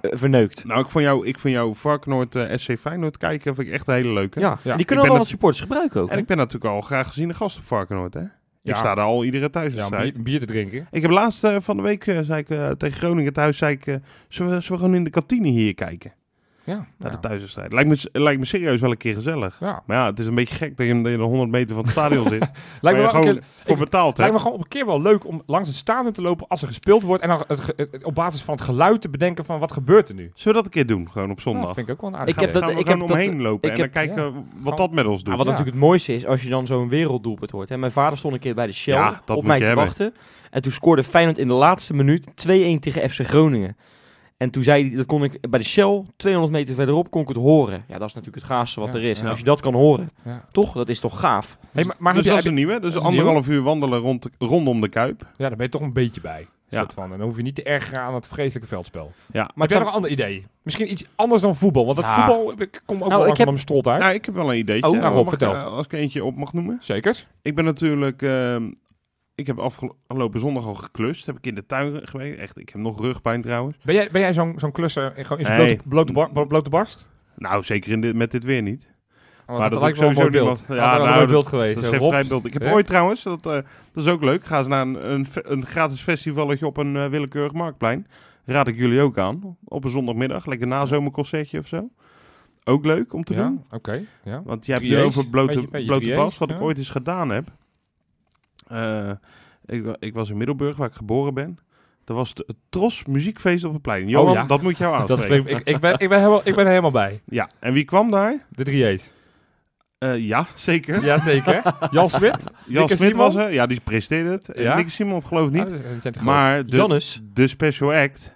eh, 0.00 0.10
verneukt. 0.18 0.64
Nou, 0.64 0.80
ik 0.80 0.90
vond 0.90 1.04
jou, 1.04 1.26
ik 1.26 1.38
vond 1.38 1.54
jou 1.54 1.74
Varkenoord 1.74 2.36
SC 2.54 2.76
Feyenoord 2.78 3.16
kijken, 3.16 3.54
vind 3.54 3.66
ik 3.68 3.72
echt 3.74 3.88
een 3.88 3.94
hele 3.94 4.12
leuke. 4.12 4.40
Ja, 4.40 4.58
Ja. 4.62 4.70
en 4.70 4.76
die 4.76 4.86
kunnen 4.86 5.04
wel 5.06 5.16
wat 5.18 5.26
supporters 5.26 5.60
gebruiken 5.62 6.00
ook. 6.00 6.08
En 6.08 6.14
hè? 6.14 6.20
ik 6.20 6.26
ben 6.26 6.36
natuurlijk 6.36 6.74
al 6.74 6.80
graag 6.80 7.06
gezien 7.08 7.28
de 7.28 7.34
gast 7.34 7.58
op 7.58 7.64
Varkenoord, 7.64 8.14
hè? 8.14 8.22
Ja. 8.62 8.70
Ik 8.72 8.76
sta 8.76 8.94
daar 8.94 9.04
al 9.04 9.24
iedere 9.24 9.42
ja, 9.42 9.50
thuiswedstrijd. 9.50 10.04
een 10.04 10.12
bier, 10.12 10.22
bier 10.22 10.40
te 10.40 10.46
drinken. 10.46 10.86
Ik 10.90 11.02
heb 11.02 11.10
laatst 11.10 11.44
eh, 11.44 11.56
van 11.60 11.76
de 11.76 11.82
week, 11.82 12.06
eh, 12.06 12.18
zei 12.22 12.40
ik, 12.40 12.50
eh, 12.50 12.70
tegen 12.70 12.98
Groningen 12.98 13.32
thuis, 13.32 13.58
zei 13.58 13.74
ik, 13.74 13.84
zullen, 13.84 14.00
we, 14.28 14.60
zullen 14.60 14.62
we 14.62 14.76
gewoon 14.76 14.94
in 14.94 15.04
de 15.04 15.10
kantine 15.10 15.48
hier 15.48 15.74
kijken? 15.74 16.12
Ja, 16.68 16.86
naar 16.98 17.10
ja. 17.10 17.16
de 17.16 17.20
thuiswedstrijd. 17.20 17.72
Lijkt 17.72 17.88
me, 17.88 18.20
lijkt 18.20 18.40
me 18.40 18.46
serieus 18.46 18.80
wel 18.80 18.90
een 18.90 18.96
keer 18.96 19.14
gezellig. 19.14 19.56
Ja. 19.60 19.82
Maar 19.86 19.96
ja, 19.96 20.06
het 20.06 20.18
is 20.18 20.26
een 20.26 20.34
beetje 20.34 20.54
gek 20.54 20.76
dat 20.76 20.86
je, 20.86 20.94
dat 21.02 21.12
je 21.12 21.18
er 21.18 21.24
100 21.24 21.50
meter 21.50 21.74
van 21.74 21.82
het 21.84 21.92
stadion 21.92 22.28
zit. 22.28 22.38
Lijkt 22.80 22.82
me 22.82 22.90
wel 22.92 23.02
een 23.04 23.08
gewoon 23.10 23.24
keer, 23.34 23.42
voor 23.62 23.72
ik- 23.72 23.78
betaald 23.78 24.18
lijkt 24.18 24.32
me 24.32 24.38
gewoon 24.38 24.54
op 24.54 24.60
een 24.62 24.68
keer 24.68 24.86
wel 24.86 25.02
leuk 25.02 25.26
om 25.26 25.42
langs 25.46 25.68
het 25.68 25.76
stadion 25.76 26.12
te 26.12 26.22
lopen 26.22 26.46
als 26.48 26.62
er 26.62 26.68
gespeeld 26.68 27.02
wordt. 27.02 27.22
En 27.22 27.28
dan 27.28 27.42
het, 27.48 27.60
ge- 27.60 27.72
het- 27.76 28.04
op 28.04 28.14
basis 28.14 28.42
van 28.42 28.54
het 28.54 28.62
geluid 28.64 29.00
te 29.00 29.08
bedenken 29.08 29.44
van 29.44 29.58
wat 29.58 29.72
gebeurt 29.72 30.08
er 30.08 30.14
nu. 30.14 30.30
Zullen 30.34 30.46
we 30.46 30.52
dat 30.52 30.64
een 30.64 30.70
keer 30.70 30.86
doen, 30.96 31.10
gewoon 31.10 31.30
op 31.30 31.36
Ja, 31.36 31.42
zondag? 31.42 31.64
dat 31.64 31.74
vind 31.74 31.88
ik 31.88 31.94
ook 31.94 32.00
wel 32.00 32.10
een 32.10 32.16
aardig 32.16 32.34
Ik 32.34 32.40
heb 32.40 32.52
dat- 32.52 32.62
gaan 32.62 32.72
we 32.72 32.78
ik 32.78 32.86
gewoon 32.86 32.98
heb 33.00 33.08
dat- 33.08 33.16
omheen 33.26 33.40
lopen 33.42 33.68
ik 33.70 33.74
en 33.76 33.80
dan 33.82 33.90
kijken 33.90 34.22
ja. 34.24 34.32
wat 34.62 34.76
dat 34.76 34.90
met 34.92 35.06
ons 35.06 35.22
doet. 35.22 35.32
Ja, 35.32 35.36
wat 35.38 35.46
Ja. 35.46 35.50
natuurlijk 35.52 35.76
het 35.78 35.86
mooiste 35.86 36.14
is, 36.14 36.26
als 36.26 36.42
je 36.42 36.48
dan 36.48 36.66
zo'n 36.66 36.88
werelddoelpunt 36.88 37.50
hoort. 37.50 37.68
Hè. 37.68 37.76
Mijn 37.78 37.92
vader 37.92 38.18
stond 38.18 38.34
een 38.34 38.40
keer 38.40 38.54
bij 38.54 38.66
de 38.66 38.72
Shell 38.72 39.06
op 39.26 39.28
moet 39.28 39.44
mij 39.44 39.54
je 39.56 39.60
te 39.60 39.66
hebben. 39.66 39.84
wachten. 39.84 40.14
En 40.50 40.62
toen 40.62 40.72
scoorde 40.72 41.04
Feyenoord 41.04 41.38
in 41.38 41.48
de 41.48 41.54
laatste 41.54 41.94
minuut 41.94 42.26
2-1 42.34 42.80
tegen 42.80 43.10
FC 43.10 43.20
Groningen. 43.26 43.76
En 44.38 44.50
toen 44.50 44.62
zei 44.62 44.88
hij, 44.88 44.96
dat 44.96 45.06
kon 45.06 45.24
ik 45.24 45.50
bij 45.50 45.58
de 45.58 45.64
Shell, 45.64 46.04
200 46.16 46.52
meter 46.54 46.74
verderop, 46.74 47.10
kon 47.10 47.22
ik 47.22 47.28
het 47.28 47.36
horen. 47.36 47.84
Ja, 47.88 47.98
dat 47.98 48.08
is 48.08 48.14
natuurlijk 48.14 48.42
het 48.44 48.52
gaafste 48.52 48.80
wat 48.80 48.92
Ja, 48.92 48.98
er 48.98 49.04
is. 49.04 49.20
En 49.20 49.26
als 49.26 49.38
je 49.38 49.44
dat 49.44 49.60
kan 49.60 49.74
horen, 49.74 50.10
Ja. 50.24 50.44
toch? 50.52 50.72
Dat 50.72 50.88
is 50.88 51.00
toch 51.00 51.20
gaaf? 51.20 51.58
Hey, 51.72 51.84
maar, 51.84 51.96
maar 51.98 52.14
dus 52.14 52.24
dat 52.24 52.38
is 52.38 52.44
een 52.44 52.54
nieuwe. 52.54 52.80
Dus 52.80 52.96
anderhalf 52.96 53.48
uur 53.48 53.62
wandelen 53.62 53.98
rond, 54.00 54.22
de- 54.22 54.30
rondom 54.38 54.80
de 54.80 54.88
Kuip. 54.88 55.20
Ja, 55.36 55.48
daar 55.48 55.56
ben 55.56 55.66
je 55.66 55.72
toch 55.72 55.80
een 55.80 55.92
beetje 55.92 56.20
bij. 56.20 56.46
Ja. 56.68 56.78
Soort 56.78 56.94
van. 56.94 57.12
En 57.12 57.18
dan 57.18 57.26
hoef 57.26 57.36
je 57.36 57.42
niet 57.42 57.54
te 57.54 57.62
ergeren 57.62 58.00
aan 58.00 58.14
het 58.14 58.26
vreselijke 58.26 58.68
veldspel. 58.68 59.12
Ja. 59.32 59.50
Maar 59.54 59.66
ik 59.66 59.72
heb 59.72 59.78
nog 59.82 59.88
een 59.88 59.94
ander 59.94 60.10
idee. 60.10 60.46
Misschien 60.62 60.90
iets 60.90 61.04
anders 61.16 61.42
dan 61.42 61.56
voetbal. 61.56 61.84
Want 61.84 61.96
dat 61.96 62.04
Ja. 62.06 62.14
voetbal, 62.26 62.52
ik 62.60 62.82
kom 62.84 63.02
ook 63.02 63.08
Nou, 63.08 63.20
wel 63.22 63.30
ik 63.30 63.36
heb- 63.36 63.46
aan 63.46 63.52
mijn 63.52 63.58
strot 63.64 63.86
uit. 63.86 64.00
Ja, 64.00 64.10
ik 64.10 64.24
heb 64.24 64.34
wel 64.34 64.50
een 64.52 64.58
ideetje. 64.58 64.86
Oh, 64.90 64.92
nou, 64.92 65.04
Rob, 65.14 65.24
mag 65.24 65.32
ik, 65.34 65.38
vertel. 65.38 65.54
als 65.54 65.84
ik 65.86 65.92
eentje 65.92 66.24
op 66.24 66.36
mag 66.36 66.52
noemen. 66.52 66.76
Zeker. 66.80 67.26
Ik 67.42 67.54
ben 67.54 67.64
natuurlijk... 67.64 68.22
ehm, 68.22 68.70
ik 69.38 69.46
heb 69.46 69.58
afgelopen 69.58 70.40
zondag 70.40 70.66
al 70.66 70.74
geklust. 70.74 71.26
Heb 71.26 71.36
ik 71.36 71.46
in 71.46 71.54
de 71.54 71.66
tuin 71.66 72.08
geweest. 72.08 72.38
Echt, 72.38 72.58
ik 72.58 72.68
heb 72.68 72.80
nog 72.80 73.00
rugpijn 73.00 73.42
trouwens. 73.42 73.76
Ben 73.84 73.94
jij, 73.94 74.08
ben 74.12 74.20
jij 74.20 74.32
zo'n 74.32 74.52
zo'n 74.56 74.72
klusser 74.72 75.12
in, 75.16 75.38
in 75.38 75.46
Nee. 75.56 75.76
blote, 75.84 76.12
blote, 76.12 76.12
bar- 76.32 76.46
blote 76.46 76.70
barst? 76.70 77.08
Nou, 77.36 77.62
zeker 77.62 77.92
in 77.92 78.00
dit, 78.00 78.14
met 78.14 78.30
dit 78.30 78.44
weer 78.44 78.62
niet. 78.62 78.86
Want 79.46 79.58
Maar 79.60 79.70
dat 79.70 79.80
lijkt 79.80 79.96
doe 79.98 80.04
wel 80.04 80.12
ik 80.14 80.18
een 80.18 80.32
sowieso 80.32 80.44
beeld. 80.54 80.68
niemand. 80.68 80.82
Ja, 80.86 80.96
dat 80.98 81.06
nou, 81.06 81.18
dat- 81.20 81.28
beeld 81.28 81.46
geweest. 81.46 81.82
Dat 81.82 82.08
vrijbeeld. 82.08 82.46
Ik 82.46 82.52
heb 82.52 82.62
Ja. 82.62 82.72
ooit 82.72 82.86
trouwens, 82.86 83.22
dat, 83.22 83.46
eh, 83.46 83.52
dat 83.92 84.04
is 84.04 84.06
ook 84.06 84.22
leuk, 84.22 84.44
ga 84.44 84.58
eens 84.58 84.66
naar 84.68 84.86
een, 84.86 85.26
een, 85.32 85.66
gratis 85.66 86.00
festivalletje 86.00 86.66
op 86.66 86.76
een 86.76 86.96
eh, 86.96 87.06
willekeurig 87.08 87.52
marktplein. 87.52 88.06
Raad 88.44 88.68
ik 88.68 88.76
jullie 88.76 89.00
ook 89.00 89.18
aan. 89.18 89.56
Op 89.64 89.84
een 89.84 89.90
zondagmiddag, 89.90 90.46
lekker 90.46 90.66
na 90.66 90.84
zomerconcertje 90.86 91.58
of 91.58 91.66
zo. 91.66 91.88
Ook 92.64 92.84
leuk 92.84 93.12
om 93.12 93.24
te 93.24 93.34
Ja, 93.34 93.42
doen. 93.42 93.64
oké. 93.70 94.02
ja. 94.24 94.42
Want 94.44 94.66
je 94.66 94.72
hebt 94.72 94.84
nu 94.84 94.98
over 95.00 95.28
blote, 95.28 95.54
beetje- 95.54 95.68
beetje 95.70 95.86
blote 95.86 96.14
bas, 96.14 96.38
wat 96.38 96.50
ik 96.50 96.60
ooit 96.60 96.78
eens 96.78 96.90
gedaan 96.90 97.30
heb. 97.30 97.48
Eh, 98.68 99.10
ik, 99.66 99.96
ik 99.98 100.14
was 100.14 100.30
in 100.30 100.36
Middelburg, 100.36 100.76
waar 100.76 100.88
ik 100.88 100.94
geboren 100.94 101.34
ben. 101.34 101.58
Er 102.04 102.14
was 102.14 102.28
het, 102.28 102.54
Tros 102.68 103.04
Muziekfeest 103.04 103.64
op 103.64 103.72
het 103.72 103.82
plein. 103.82 104.08
Johan, 104.08 104.28
Oh 104.28 104.34
ja. 104.34 104.44
dat 104.44 104.62
moet 104.62 104.78
jou 104.78 104.98
Dat 105.06 105.10
aanspreken. 105.18 105.50
ik, 105.50 105.60
ik, 105.64 105.80
ben, 105.80 105.98
ik, 105.98 106.08
ben 106.08 106.18
helemaal, 106.18 106.40
ik 106.44 106.54
ben 106.54 106.64
er 106.64 106.70
helemaal 106.70 106.90
bij. 106.90 107.20
Ja, 107.24 107.50
en 107.58 107.72
wie 107.72 107.84
kwam 107.84 108.10
daar? 108.10 108.46
De 108.48 108.64
drie 108.64 108.86
E's. 108.86 109.12
Eh, 109.98 110.18
ja, 110.18 110.46
zeker. 110.54 111.04
Jazeker. 111.04 111.62
Jan 111.90 112.08
Smit. 112.10 112.36
Jan 112.66 112.88
Smit 112.88 113.16
was 113.16 113.34
er. 113.34 113.52
Ja, 113.52 113.66
die 113.66 113.80
presenteerde 113.80 114.30
het. 114.30 114.50
Ja? 114.54 114.62
Ja? 114.62 114.74
Nikke 114.74 114.90
Simon 114.90 115.26
geloof 115.26 115.46
ik 115.46 115.52
niet. 115.52 115.72
Ah, 115.72 116.02
dat 116.02 116.14
groot. 116.14 116.24
maar 116.24 116.66
de, 116.66 116.76
Jannes. 116.76 117.22
de 117.32 117.48
special 117.48 117.92
act 117.92 118.34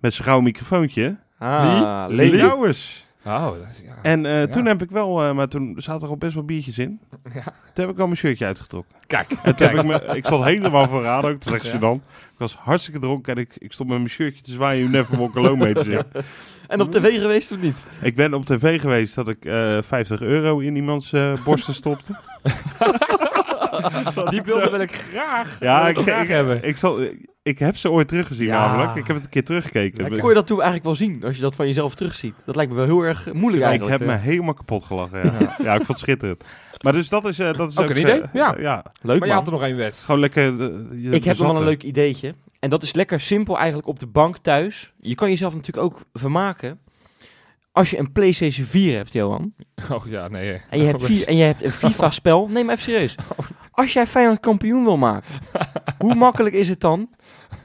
met 0.00 0.12
zijn 0.14 0.24
gouden 0.24 0.44
microfoontje. 0.44 1.16
Ah. 1.38 2.04
Lee 2.08 2.36
Jouwers. 2.36 3.05
Oh, 3.26 3.44
dat 3.44 3.80
ja. 3.84 3.94
En 4.02 4.26
eh, 4.26 4.32
Ja. 4.40 4.46
toen 4.46 4.66
heb 4.66 4.82
ik 4.82 4.90
wel, 4.90 5.22
eh, 5.24 5.32
maar 5.34 5.48
toen 5.48 5.74
zaten 5.76 6.02
er 6.02 6.08
al 6.12 6.16
best 6.16 6.34
wel 6.34 6.44
biertjes 6.44 6.78
in. 6.78 7.00
Ja. 7.34 7.42
Toen 7.72 7.84
heb 7.86 7.94
ik 7.94 7.98
al 8.00 8.04
mijn 8.06 8.16
shirtje 8.18 8.44
uitgetrokken. 8.46 8.94
Kijk. 9.06 9.30
En 9.30 9.36
toen 9.42 9.54
Kijk. 9.54 9.70
heb 9.70 9.84
ik, 10.02 10.06
me, 10.08 10.16
ik 10.16 10.26
stond 10.26 10.44
helemaal 10.44 10.88
vooraan 10.88 11.24
ook, 11.24 11.44
dat 11.44 11.54
echt 11.54 11.66
Ja. 11.66 11.72
gênant. 11.78 12.02
Ik 12.32 12.38
was 12.38 12.54
hartstikke 12.56 13.00
dronken 13.00 13.34
en 13.34 13.40
ik, 13.40 13.52
ik 13.58 13.72
stond 13.72 13.88
met 13.88 13.98
mijn 13.98 14.10
shirtje 14.10 14.42
te 14.42 14.50
zwaaien. 14.50 14.78
You 14.80 14.90
never 14.90 15.18
walk 15.18 15.36
alone 15.36 15.56
mee 15.64 15.74
te 15.74 15.84
zingen. 15.84 16.06
En 16.66 16.80
op 16.80 16.90
tv 16.90 17.20
geweest 17.20 17.52
of 17.52 17.58
niet? 17.60 17.76
Ik 18.02 18.14
ben 18.14 18.34
op 18.34 18.44
tv 18.46 18.80
geweest 18.80 19.14
dat 19.14 19.28
ik 19.28 19.44
eh 19.44 19.78
50 19.82 20.20
euro 20.20 20.58
in 20.58 20.76
iemands 20.76 21.14
borsten 21.44 21.74
stopte. 21.74 22.16
Die 24.30 24.42
beelden 24.42 24.70
wil 24.70 24.80
ik 24.80 24.92
graag, 24.94 25.56
Ja, 25.60 25.88
ik, 25.88 25.96
ik 25.98 26.02
graag 26.02 26.22
ik, 26.22 26.28
hebben. 26.28 26.62
ik, 26.64 26.76
zal, 26.76 27.00
ik 27.02 27.26
heb 27.54 27.76
ze 27.76 27.90
ooit 27.90 28.08
teruggezien 28.08 28.46
Ja. 28.46 28.66
namelijk. 28.66 28.94
Ik 28.94 29.06
heb 29.06 29.16
het 29.16 29.24
een 29.24 29.30
keer 29.30 29.44
teruggekeken. 29.44 30.18
Kon 30.18 30.28
je 30.28 30.34
dat 30.34 30.46
toen 30.46 30.56
eigenlijk 30.56 30.84
wel 30.84 30.94
zien, 30.94 31.24
als 31.24 31.36
je 31.36 31.42
dat 31.42 31.54
van 31.54 31.66
jezelf 31.66 31.94
terugziet? 31.94 32.34
Dat 32.44 32.56
lijkt 32.56 32.70
me 32.70 32.76
wel 32.76 32.86
heel 32.86 33.02
erg 33.02 33.32
moeilijk 33.32 33.62
ik 33.62 33.68
eigenlijk. 33.68 33.98
heb 33.98 34.08
me 34.08 34.14
eh. 34.14 34.20
helemaal 34.20 34.54
kapot 34.54 34.84
gelachen. 34.84 35.22
Ja, 35.22 35.56
ja. 35.64 35.72
ik 35.72 35.76
vond 35.76 35.88
het 35.88 35.98
schitterend. 35.98 36.44
Maar 36.80 36.92
dus 36.92 37.08
dat 37.08 37.24
is, 37.24 37.38
eh, 37.38 37.52
dat 37.52 37.70
is 37.70 37.78
Ook 37.78 37.84
ook... 37.84 37.90
een 37.90 37.96
idee, 37.96 38.20
eh, 38.20 38.28
ja. 38.32 38.54
ja. 38.58 38.84
Leuk 39.02 39.18
Maar 39.18 39.28
je 39.28 39.34
had 39.34 39.46
er 39.46 39.52
nog 39.52 39.62
één 39.62 39.76
wet. 39.76 39.96
Gewoon 39.96 40.20
lekker... 40.20 40.42
je 41.00 41.10
Ik 41.10 41.24
heb 41.24 41.38
nog 41.38 41.46
wel 41.46 41.56
een 41.56 41.64
leuk 41.64 41.82
ideetje. 41.82 42.34
En 42.60 42.70
dat 42.70 42.82
is 42.82 42.94
lekker 42.94 43.20
simpel 43.20 43.56
eigenlijk 43.56 43.88
op 43.88 43.98
de 43.98 44.06
bank 44.06 44.36
thuis. 44.38 44.92
Je 45.00 45.14
kan 45.14 45.28
jezelf 45.28 45.54
natuurlijk 45.54 45.86
ook 45.86 46.00
vermaken. 46.12 46.78
Als 47.76 47.90
je 47.90 47.98
een 47.98 48.12
PlayStation 48.12 48.66
4 48.66 48.96
hebt, 48.96 49.12
Johan. 49.12 49.54
Oh 49.92 50.06
ja, 50.06 50.28
nee. 50.28 50.60
En 50.70 50.78
je 50.78 50.84
hebt, 50.84 51.04
vier, 51.04 51.28
en 51.28 51.36
je 51.36 51.44
hebt 51.44 51.62
een 51.62 51.70
FIFA-spel. 51.70 52.48
Nee, 52.48 52.64
maar 52.64 52.74
even 52.74 52.84
serieus. 52.92 53.14
Als 53.70 53.92
jij 53.92 54.06
Feyenoord 54.06 54.40
kampioen 54.40 54.84
wil 54.84 54.96
maken. 54.96 55.34
hoe 55.98 56.14
makkelijk 56.26 56.54
is 56.54 56.68
het 56.68 56.80
dan 56.80 57.10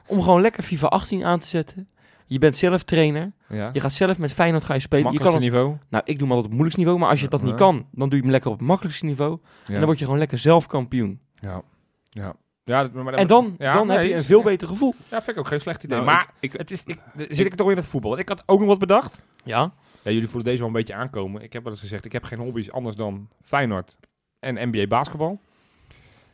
om 0.06 0.22
gewoon 0.22 0.40
lekker 0.40 0.62
FIFA 0.62 0.86
18 0.86 1.24
aan 1.24 1.38
te 1.38 1.46
zetten? 1.46 1.88
Je 2.26 2.38
bent 2.38 2.56
zelf 2.56 2.82
trainer. 2.82 3.32
Ja. 3.48 3.70
Je 3.72 3.80
gaat 3.80 3.92
zelf 3.92 4.18
met 4.18 4.32
Feyenoord 4.32 4.64
gaan 4.64 4.76
je 4.76 4.82
spelen. 4.82 5.12
Je 5.12 5.18
Makkelijkste 5.18 5.40
kan 5.50 5.58
het- 5.58 5.66
niveau. 5.68 5.86
nou, 5.90 6.02
ik 6.06 6.18
doe 6.18 6.28
maar 6.28 6.36
op 6.36 6.42
het 6.42 6.52
moeilijkste 6.52 6.80
niveau. 6.80 7.00
Maar 7.00 7.10
als 7.10 7.20
je 7.20 7.28
dat 7.28 7.42
niet 7.42 7.54
kan, 7.54 7.86
dan 7.92 8.08
doe 8.08 8.16
je 8.18 8.22
hem 8.22 8.30
lekker 8.32 8.50
op 8.50 8.58
het 8.58 8.66
makkelijkste 8.66 9.04
niveau. 9.06 9.38
En 9.66 9.74
dan 9.74 9.84
word 9.84 9.98
je 9.98 10.04
gewoon 10.04 10.18
lekker 10.20 10.38
zelf 10.38 10.66
kampioen. 10.66 11.20
Ja. 11.34 11.62
Ja. 12.10 12.34
Ja, 12.64 12.82
dat- 12.82 12.92
maar, 12.92 13.14
En 13.14 13.26
dan, 13.26 13.54
ja, 13.58 13.72
dan 13.72 13.88
heb 13.88 14.04
je 14.04 14.14
een 14.14 14.22
veel 14.22 14.42
beter 14.42 14.68
gevoel. 14.68 14.94
Ja, 15.10 15.16
vind 15.22 15.28
ik 15.36 15.38
ook 15.38 15.48
geen 15.48 15.60
slecht 15.60 15.84
idee. 15.84 15.96
Nou, 15.98 16.10
maar 16.10 16.30
ik, 16.40 16.52
ik, 16.52 16.58
het 16.58 16.70
is, 16.70 16.84
ik, 16.84 16.98
zit 17.28 17.46
ik 17.46 17.54
toch 17.54 17.70
in 17.70 17.76
het 17.76 17.86
voetbal. 17.86 18.18
Ik 18.18 18.28
had 18.28 18.42
ook 18.46 18.58
nog 18.58 18.68
wat 18.68 18.78
bedacht. 18.78 19.20
Ja. 19.44 19.72
Ja, 20.02 20.10
jullie 20.10 20.28
voelen 20.28 20.44
deze 20.44 20.58
wel 20.58 20.66
een 20.66 20.72
beetje 20.72 20.94
aankomen. 20.94 21.42
Ik 21.42 21.52
heb 21.52 21.62
wel 21.62 21.72
eens 21.72 21.80
gezegd, 21.80 22.04
ik 22.04 22.12
heb 22.12 22.24
geen 22.24 22.38
hobby's 22.38 22.70
anders 22.70 22.96
dan 22.96 23.28
Feyenoord 23.40 23.96
en 24.38 24.68
NBA 24.68 24.86
basketbal. 24.86 25.40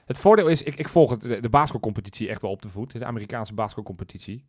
Het 0.04 0.18
voordeel 0.18 0.48
is, 0.48 0.62
ik, 0.62 0.74
ik 0.74 0.88
volg 0.88 1.16
de, 1.16 1.40
de 1.40 1.48
basketbalcompetitie 1.48 2.28
echt 2.28 2.42
wel 2.42 2.50
op 2.50 2.62
de 2.62 2.68
voet. 2.68 2.92
De 2.92 3.04
Amerikaanse 3.04 3.54
basketbalcompetitie. 3.54 4.44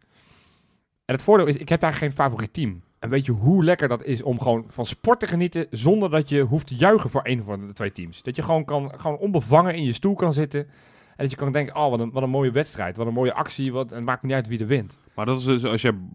En 1.05 1.15
het 1.15 1.23
voordeel 1.23 1.45
is, 1.45 1.57
ik 1.57 1.69
heb 1.69 1.79
daar 1.79 1.93
geen 1.93 2.11
favoriet 2.11 2.53
team. 2.53 2.81
En 2.99 3.09
weet 3.09 3.25
je 3.25 3.31
hoe 3.31 3.63
lekker 3.63 3.87
dat 3.87 4.03
is 4.03 4.21
om 4.21 4.39
gewoon 4.39 4.63
van 4.67 4.85
sport 4.85 5.19
te 5.19 5.27
genieten 5.27 5.67
zonder 5.69 6.09
dat 6.09 6.29
je 6.29 6.41
hoeft 6.41 6.67
te 6.67 6.75
juichen 6.75 7.09
voor 7.09 7.21
een 7.23 7.43
van 7.43 7.67
de 7.67 7.73
twee 7.73 7.91
teams. 7.91 8.23
Dat 8.23 8.35
je 8.35 8.41
gewoon, 8.41 8.65
kan, 8.65 8.91
gewoon 8.99 9.17
onbevangen 9.17 9.75
in 9.75 9.83
je 9.83 9.93
stoel 9.93 10.15
kan 10.15 10.33
zitten. 10.33 10.59
En 10.59 11.25
dat 11.25 11.29
je 11.29 11.35
kan 11.35 11.51
denken, 11.51 11.75
oh 11.75 11.89
wat 11.89 11.99
een, 11.99 12.11
wat 12.11 12.23
een 12.23 12.29
mooie 12.29 12.51
wedstrijd, 12.51 12.97
wat 12.97 13.07
een 13.07 13.13
mooie 13.13 13.33
actie. 13.33 13.71
Wat, 13.71 13.89
en 13.89 13.95
het 13.95 14.05
maakt 14.05 14.23
niet 14.23 14.33
uit 14.33 14.47
wie 14.47 14.59
er 14.59 14.67
wint. 14.67 14.97
maar 15.15 15.25
dat 15.25 15.37
is 15.37 15.43
dus 15.43 15.65
als 15.65 15.81
je... 15.81 16.07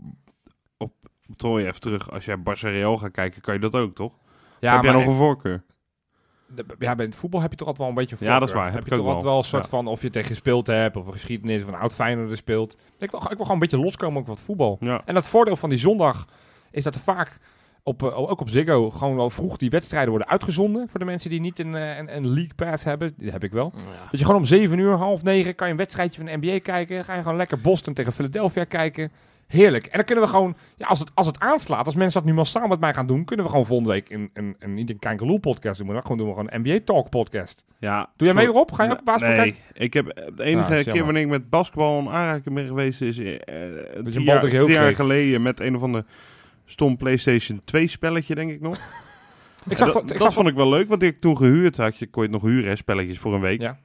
Op 0.76 0.92
Troy 1.36 1.60
even 1.66 1.80
terug. 1.80 2.10
Als 2.10 2.24
jij 2.24 2.36
Barça 2.38 2.60
Real 2.60 2.96
gaat 2.96 3.10
kijken, 3.10 3.40
kan 3.40 3.54
je 3.54 3.60
dat 3.60 3.74
ook, 3.74 3.94
toch? 3.94 4.12
Ja, 4.60 4.74
heb 4.74 4.82
jij 4.82 4.92
nog 4.92 5.06
een 5.06 5.14
voorkeur? 5.14 5.62
De- 6.46 6.64
Ja, 6.78 6.94
bij 6.94 7.04
het 7.06 7.14
voetbal 7.14 7.40
heb 7.40 7.50
je 7.50 7.56
toch 7.56 7.68
altijd 7.68 7.88
wel 7.88 7.96
een 7.98 8.06
beetje 8.08 8.24
Ja, 8.24 8.38
dat 8.38 8.48
is 8.48 8.54
voorkeur. 8.54 8.56
waar. 8.56 8.64
Heb 8.72 8.74
Heb 8.74 8.84
ik 8.84 8.88
je 8.88 8.94
ook 8.94 8.98
toch 9.00 9.06
altijd 9.14 9.24
wel 9.24 9.32
wel. 9.32 9.42
een 9.42 9.48
soort 9.48 9.62
Ja. 9.64 9.68
van 9.70 9.86
of 9.86 10.02
je 10.02 10.10
tegen 10.10 10.28
gespeeld 10.28 10.66
hebt 10.66 10.96
of 10.96 11.06
een 11.06 11.12
geschiedenis 11.12 11.62
of 11.62 11.68
een 11.68 11.74
oud 11.74 11.94
Feyenoord 11.94 12.36
speelt. 12.36 12.78
Ik 12.98 13.10
wil, 13.10 13.20
ik 13.20 13.26
wil 13.28 13.36
gewoon 13.36 13.50
een 13.52 13.58
beetje 13.58 13.78
loskomen 13.78 14.20
ook 14.20 14.26
wat 14.26 14.40
voetbal. 14.40 14.76
Ja. 14.80 15.02
En 15.04 15.14
het 15.14 15.26
voordeel 15.26 15.56
van 15.56 15.68
die 15.68 15.78
zondag 15.78 16.26
is 16.70 16.84
dat 16.84 16.94
er 16.94 17.00
vaak 17.00 17.38
op, 17.82 18.02
eh, 18.02 18.18
ook 18.18 18.40
op 18.40 18.48
Ziggo 18.48 18.90
gewoon 18.90 19.16
wel 19.16 19.30
vroeg 19.30 19.56
die 19.56 19.70
wedstrijden 19.70 20.10
worden 20.10 20.28
uitgezonden 20.28 20.88
voor 20.88 20.98
de 21.00 21.06
mensen 21.06 21.30
die 21.30 21.40
niet 21.40 21.58
een, 21.58 21.74
eh, 21.74 21.96
een, 21.98 22.16
een 22.16 22.26
league 22.26 22.54
pass 22.54 22.84
hebben. 22.84 23.14
Die 23.16 23.30
heb 23.30 23.44
ik 23.44 23.52
wel. 23.52 23.72
Dat 24.10 24.20
je 24.20 24.24
gewoon 24.26 24.40
om 24.40 24.46
7 24.46 24.78
uur, 24.78 24.92
half 24.96 25.22
9 25.22 25.54
kan 25.54 25.66
je 25.66 25.72
een 25.72 25.78
wedstrijdje 25.78 26.16
van 26.24 26.26
de 26.40 26.46
NBA 26.46 26.58
kijken. 26.58 26.96
Dan 26.96 27.04
ga 27.04 27.14
je 27.14 27.22
gewoon 27.22 27.36
lekker 27.36 27.60
Boston 27.60 27.94
tegen 27.94 28.12
Philadelphia 28.12 28.64
kijken. 28.64 29.12
Heerlijk. 29.54 29.84
En 29.86 29.92
dan 29.96 30.04
kunnen 30.04 30.24
we 30.24 30.30
gewoon, 30.30 30.56
ja, 30.76 30.86
als, 30.86 30.98
het, 30.98 31.10
als 31.14 31.26
het 31.26 31.38
aanslaat, 31.40 31.86
als 31.86 31.94
mensen 31.94 32.20
dat 32.20 32.30
nu 32.30 32.36
massaal 32.36 32.66
met 32.66 32.80
mij 32.80 32.94
gaan 32.94 33.06
doen, 33.06 33.24
kunnen 33.24 33.44
we 33.44 33.50
gewoon 33.50 33.66
volgende 33.66 33.92
week 33.92 34.10
een, 34.10 34.30
een, 34.32 34.56
een 34.58 34.74
niet 34.74 34.90
een 34.90 34.98
Kankerloel 34.98 35.38
podcast 35.38 35.76
doen, 35.78 35.86
maar 35.86 35.94
dan 35.94 36.02
gewoon 36.04 36.18
doen 36.18 36.26
we 36.28 36.34
gewoon 36.34 36.48
een 36.52 36.60
NBA 36.60 36.80
Talk 36.84 37.10
podcast. 37.10 37.64
ja 37.78 38.10
Doe 38.16 38.26
jij 38.26 38.36
mee 38.36 38.46
erop? 38.46 38.72
Ga 38.72 38.84
je 38.84 38.90
ook 38.90 39.04
basketbal 39.04 39.44
Nee, 39.44 39.56
ik 39.72 39.94
heb 39.94 40.06
de 40.36 40.42
enige 40.44 40.76
Ah, 40.76 40.84
keer 40.84 41.04
wanneer 41.04 41.22
ik 41.22 41.28
met 41.28 41.50
basketbal 41.50 41.98
in 41.98 42.08
aanraking 42.08 42.54
ben 42.54 42.66
geweest 42.66 43.00
is 43.00 43.18
eh, 43.18 43.26
een 43.34 44.04
drie, 44.04 44.24
jaar, 44.24 44.40
drie 44.40 44.68
jaar 44.70 44.94
geleden 44.94 45.42
met 45.42 45.60
een 45.60 45.76
of 45.76 45.82
ander 45.82 46.04
stom 46.64 46.96
PlayStation 46.96 47.60
2 47.64 47.86
spelletje, 47.86 48.34
denk 48.34 48.50
ik 48.50 48.60
nog. 48.60 48.78
Ik 49.68 49.76
zag, 49.76 49.86
dat 49.86 49.92
van- 49.96 50.02
ik 50.02 50.08
dat 50.08 50.22
zag 50.22 50.32
vond 50.32 50.48
ik 50.48 50.54
wel 50.54 50.68
leuk, 50.68 50.88
want 50.88 51.02
ik 51.02 51.20
toen 51.20 51.36
gehuurd. 51.36 51.76
Had 51.76 51.98
je, 51.98 52.06
kon 52.06 52.22
je 52.22 52.28
het 52.32 52.42
nog 52.42 52.50
huren, 52.50 52.68
hè, 52.68 52.76
spelletjes 52.76 53.18
voor 53.18 53.34
een 53.34 53.40
week. 53.40 53.60
Ja. 53.60 53.78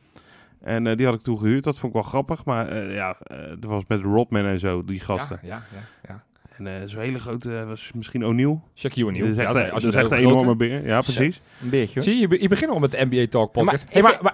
En 0.61 0.87
eh, 0.87 0.97
die 0.97 1.05
had 1.05 1.15
ik 1.15 1.21
toen 1.21 1.37
gehuurd. 1.37 1.63
Dat 1.63 1.77
vond 1.79 1.95
ik 1.95 2.01
wel 2.01 2.09
grappig. 2.09 2.45
Maar 2.45 2.67
eh, 2.67 2.93
ja, 2.95 3.15
eh 3.23 3.37
dat 3.59 3.69
was 3.69 3.83
met 3.87 4.01
Rodman 4.01 4.45
en 4.45 4.59
zo, 4.59 4.83
die 4.83 4.99
gasten. 4.99 5.39
Ja, 5.41 5.47
ja, 5.47 5.63
ja. 5.73 5.87
ja. 6.07 6.23
En 6.57 6.67
eh, 6.67 6.73
zo'n 6.85 7.01
hele 7.01 7.19
grote 7.19 7.57
eh, 7.57 7.67
was 7.67 7.91
misschien 7.95 8.25
O'Neill. 8.25 8.59
Shaquille 8.75 9.07
O'Neal. 9.07 9.25
Dat 9.27 9.35
is 9.35 9.37
echt, 9.41 9.53
Ja, 9.53 9.61
als 9.61 9.71
dat 9.71 9.81
je 9.81 9.87
is 9.87 9.95
echt 9.95 10.11
een 10.11 10.17
enorme 10.17 10.55
beer. 10.55 10.85
Ja, 10.85 11.01
precies. 11.01 11.41
Een 11.61 11.69
beetje 11.69 11.93
hoor. 11.93 12.03
Zie 12.03 12.13
je, 12.13 12.19
je, 12.19 12.27
be- 12.27 12.41
je 12.41 12.47
begint 12.47 12.71
al 12.71 12.79
met 12.79 12.91
de 12.91 13.05
NBA 13.09 13.25
Talk 13.29 13.55
Ja, 13.55 13.63
maar 13.63 13.73
podcast. 13.73 13.85
Hey, 13.93 14.01
maar, 14.01 14.17
maar 14.21 14.31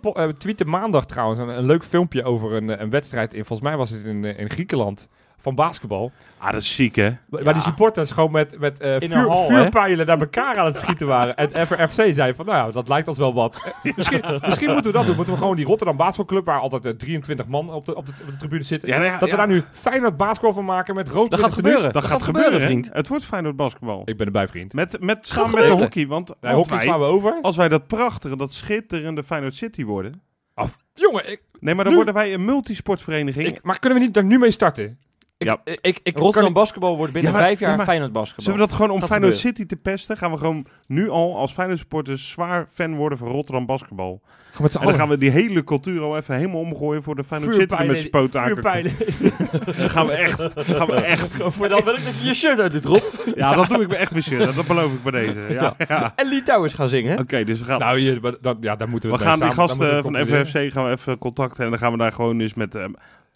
po- 0.00 0.12
eh, 0.12 0.28
tweette 0.28 0.64
maandag 0.64 1.06
trouwens 1.06 1.40
een, 1.40 1.48
een 1.48 1.66
leuk 1.66 1.84
filmpje 1.84 2.22
over 2.24 2.52
een, 2.52 2.70
eh, 2.70 2.80
een 2.80 2.90
wedstrijd. 2.90 3.34
In, 3.34 3.44
volgens 3.44 3.68
mij 3.68 3.76
was 3.76 3.90
het 3.90 4.04
in, 4.04 4.24
eh, 4.24 4.38
in 4.38 4.50
Griekenland. 4.50 5.08
Van 5.40 5.54
basketbal. 5.54 6.12
Ah, 6.38 6.52
dat 6.52 6.60
is 6.62 6.74
ziek, 6.74 6.96
hè? 6.96 7.10
Waar 7.28 7.54
die 7.54 7.62
supporters 7.62 8.10
gewoon 8.10 8.30
met, 8.30 8.58
met 8.58 8.80
eh, 8.80 8.96
vuur, 8.98 9.16
hal, 9.16 9.46
vuurpijlen 9.46 10.06
naar 10.06 10.20
elkaar 10.20 10.58
aan 10.58 10.66
het 10.66 10.76
schieten 10.76 11.06
waren. 11.06 11.36
En 11.36 11.66
FRFC 11.66 12.14
zei 12.14 12.34
van, 12.34 12.46
nou 12.46 12.66
ja, 12.66 12.72
dat 12.72 12.88
lijkt 12.88 13.08
ons 13.08 13.18
wel 13.18 13.34
wat. 13.34 13.72
Eh, 13.82 13.92
misschien, 13.96 14.22
misschien 14.46 14.72
moeten 14.72 14.92
we 14.92 14.96
dat 14.98 15.06
doen. 15.06 15.16
Moeten 15.16 15.34
we 15.34 15.40
gewoon 15.40 15.56
die 15.56 15.64
Rotterdam 15.66 15.96
Basketbalclub, 15.96 16.44
waar 16.44 16.60
altijd 16.60 16.86
eh, 16.86 16.92
23 16.92 17.46
man 17.46 17.70
op 17.70 17.84
de, 17.84 17.94
op 17.96 18.06
de, 18.06 18.12
op 18.20 18.26
de 18.26 18.36
tribune 18.36 18.62
zitten. 18.62 18.88
Ja, 18.88 18.98
nou 18.98 19.10
ja, 19.10 19.18
dat 19.18 19.30
we 19.30 19.36
daar 19.36 19.48
nu 19.48 19.62
Feyenoord 19.70 20.16
basketbal 20.16 20.52
van 20.52 20.64
maken 20.64 20.94
met 20.94 21.08
rood 21.08 21.30
Dat 21.30 21.40
gaat 21.40 21.52
gebeuren. 21.52 21.92
Dat, 21.92 22.04
gaat, 22.04 22.22
gebeuren, 22.22 22.60
vriend. 22.60 22.90
Het 22.92 23.08
wordt 23.08 23.24
Feyenoord 23.24 23.56
basketbal. 23.56 24.02
Ik 24.04 24.16
ben 24.16 24.26
erbij, 24.26 24.48
vriend. 24.48 24.72
Met, 24.72 25.00
met, 25.00 25.26
samen 25.26 25.54
met 25.54 25.64
de 25.64 25.70
hockey, 25.70 26.06
want, 26.06 26.32
Nee, 26.40 26.54
hockey 26.54 26.76
wij, 26.76 26.84
slaan 26.84 26.98
we 26.98 27.04
over. 27.04 27.38
als 27.42 27.56
wij 27.56 27.68
dat 27.68 27.86
prachtige, 27.86 28.36
dat 28.36 28.52
schitterende 28.52 29.24
Feyenoord 29.24 29.54
City 29.54 29.84
worden... 29.84 30.22
Af. 30.54 30.76
Jongen, 30.94 31.30
ik, 31.30 31.42
Nee, 31.60 31.74
maar 31.74 31.84
dan 31.84 31.92
Nu- 31.92 31.98
worden 31.98 32.14
wij 32.22 32.34
een 32.34 32.44
multisportvereniging. 32.44 33.46
ik, 33.46 33.62
maar 33.62 33.78
kunnen 33.78 33.98
we 33.98 34.04
niet 34.04 34.14
daar 34.14 34.24
nu 34.24 34.38
mee 34.38 34.50
starten? 34.50 34.98
Ik, 35.40 35.46
Ja. 35.46 35.60
ik, 35.64 35.78
ik, 35.82 36.00
ik 36.02 36.18
Rotterdam 36.18 36.52
basketbal 36.52 36.96
wordt 36.96 37.12
binnen 37.12 37.30
Ja, 37.32 37.36
maar- 37.38 37.46
vijf 37.46 37.60
jaar 37.60 37.70
ja, 37.70 37.76
maar- 37.76 37.84
Feyenoord 37.84 38.12
basketbal. 38.12 38.44
Zullen 38.44 38.60
we 38.60 38.66
dat 38.66 38.76
gewoon 38.76 38.90
om 38.90 38.98
Gaat 39.00 39.08
Feyenoord 39.08 39.32
gebeuren. 39.36 39.56
City 39.58 39.74
te 39.74 39.80
pesten? 39.82 40.16
Gaan 40.16 40.30
we 40.30 40.36
gewoon 40.36 40.66
nu 40.86 41.08
al 41.08 41.36
als 41.36 41.52
Feyenoord 41.52 41.78
supporters 41.78 42.30
zwaar 42.30 42.66
fan 42.72 42.94
worden 42.96 43.18
van 43.18 43.28
Rotterdam 43.28 43.66
basketbal. 43.66 44.20
En 44.58 44.66
dan 44.70 44.82
allen. 44.82 44.94
gaan 44.94 45.08
we 45.08 45.18
die 45.18 45.30
hele 45.30 45.64
cultuur 45.64 46.00
al 46.02 46.16
even 46.16 46.34
helemaal 46.36 46.60
omgooien 46.60 47.02
voor 47.02 47.14
de 47.16 47.24
Feyenoord 47.24 47.54
City 47.54 47.76
die 47.76 47.86
met 47.86 48.30
zijn. 48.32 48.50
Dan 49.76 49.88
gaan 49.90 50.06
we 50.06 50.12
echt, 50.12 50.38
dan 50.38 50.64
gaan 50.64 50.86
we 50.86 50.94
echt. 50.94 51.26
Voor 51.38 51.68
dan 51.68 51.84
wil 51.84 51.94
ik 51.94 52.04
dat 52.04 52.14
je 52.20 52.26
je 52.26 52.34
shirt 52.34 52.60
uit 52.60 52.72
doet, 52.72 52.84
Rob. 52.84 53.02
Ja, 53.34 53.54
dat 53.54 53.68
doe 53.68 53.82
ik 53.82 53.88
me 53.88 53.96
echt 53.96 54.12
bezierig. 54.12 54.54
Dat 54.54 54.66
beloof 54.66 54.92
ik 54.92 55.02
bij 55.02 55.12
deze. 55.12 55.46
Ja, 55.48 55.74
ja. 55.88 56.12
En 56.16 56.28
Lee 56.28 56.42
Towers 56.42 56.72
gaan 56.74 56.88
zingen. 56.88 57.10
hè? 57.12 57.20
Oké, 57.20 57.44
dus 57.44 57.58
we 57.58 57.64
gaan, 57.64 57.78
Nou, 57.78 57.98
hier, 57.98 58.20
dat, 58.40 58.56
ja, 58.60 58.76
daar 58.76 58.88
moeten 58.88 59.10
we 59.10 59.16
we 59.16 59.22
gaan 59.22 59.38
die 59.40 59.50
gasten 59.50 60.02
van. 60.02 60.26
FFC 60.26 60.72
gaan 60.72 60.84
we 60.84 60.90
even 60.90 61.18
contacten. 61.18 61.64
En 61.64 61.70
dan 61.70 61.78
gaan 61.78 61.92
we 61.92 61.98
daar 61.98 62.12
gewoon 62.12 62.40
eens 62.40 62.54
met... 62.54 62.74
eh, 62.74 62.84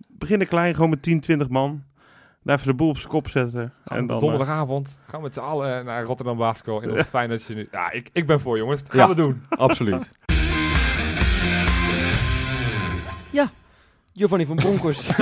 beginnen 0.09 0.47
klein, 0.47 0.75
gewoon 0.75 0.91
met 0.91 1.03
10, 1.03 1.21
20 1.21 1.49
man. 1.49 1.83
Daar 2.45 2.57
even 2.57 2.69
de 2.69 2.75
boel 2.75 2.89
op 2.89 2.97
zijn 2.99 3.09
kop 3.09 3.29
zetten. 3.29 3.73
Gaan 3.85 3.99
En 3.99 4.07
dan, 4.07 4.17
eh, 4.17 4.23
donderdagavond 4.23 4.89
gaan 5.09 5.19
we 5.21 5.25
met 5.27 5.35
z'n 5.35 5.41
allen 5.41 5.85
naar 5.85 6.05
Rotterdam 6.05 6.37
Basketbal. 6.37 6.83
En 6.83 6.89
dat 6.89 7.07
fijn 7.17 7.29
dat 7.29 7.45
je 7.45 7.55
nu... 7.55 7.69
Ja, 7.71 7.91
ik, 7.91 8.11
ik 8.13 8.27
ben 8.27 8.41
voor 8.41 8.57
jongens. 8.59 8.83
Dat 8.83 8.91
gaan 8.91 9.01
Ja. 9.01 9.09
we 9.09 9.15
doen. 9.15 9.43
Absoluut. 9.49 10.13
ja, 13.31 13.51
Giovanni 14.15 14.47
van 14.47 14.57
Bronckhorst. 14.57 15.09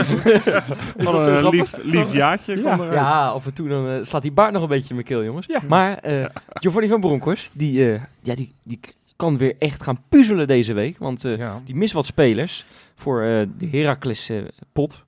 Is 0.96 1.04
Wat 1.04 1.26
een 1.26 1.48
lief, 1.48 1.76
lief 1.82 2.12
jaartje. 2.12 2.62
Ja, 2.62 2.92
ja, 2.92 3.28
af 3.28 3.46
en 3.46 3.54
toe 3.54 3.68
dan 3.68 3.88
eh, 3.88 4.04
slaat 4.04 4.22
die 4.22 4.32
baard 4.32 4.52
nog 4.52 4.62
een 4.62 4.68
beetje 4.68 4.88
in 4.88 4.94
mijn 4.94 5.06
keel, 5.06 5.24
jongens. 5.24 5.46
Ja. 5.46 5.60
Maar 5.68 5.96
eh 5.98 6.24
Giovanni 6.52 6.88
van 6.88 7.00
Bronckhorst, 7.00 7.50
die, 7.54 7.92
eh, 7.94 8.00
ja, 8.22 8.34
die, 8.34 8.52
die 8.62 8.80
kan 9.16 9.38
weer 9.38 9.54
echt 9.58 9.82
gaan 9.82 9.98
puzzelen 10.08 10.46
deze 10.46 10.72
week. 10.72 10.98
Want 10.98 11.24
eh, 11.24 11.36
Ja. 11.36 11.60
die 11.64 11.74
mist 11.74 11.92
wat 11.92 12.06
spelers 12.06 12.64
voor 12.94 13.22
eh, 13.22 13.46
de 13.58 13.66
Heracles 13.70 14.28
eh, 14.28 14.42
pot 14.72 15.04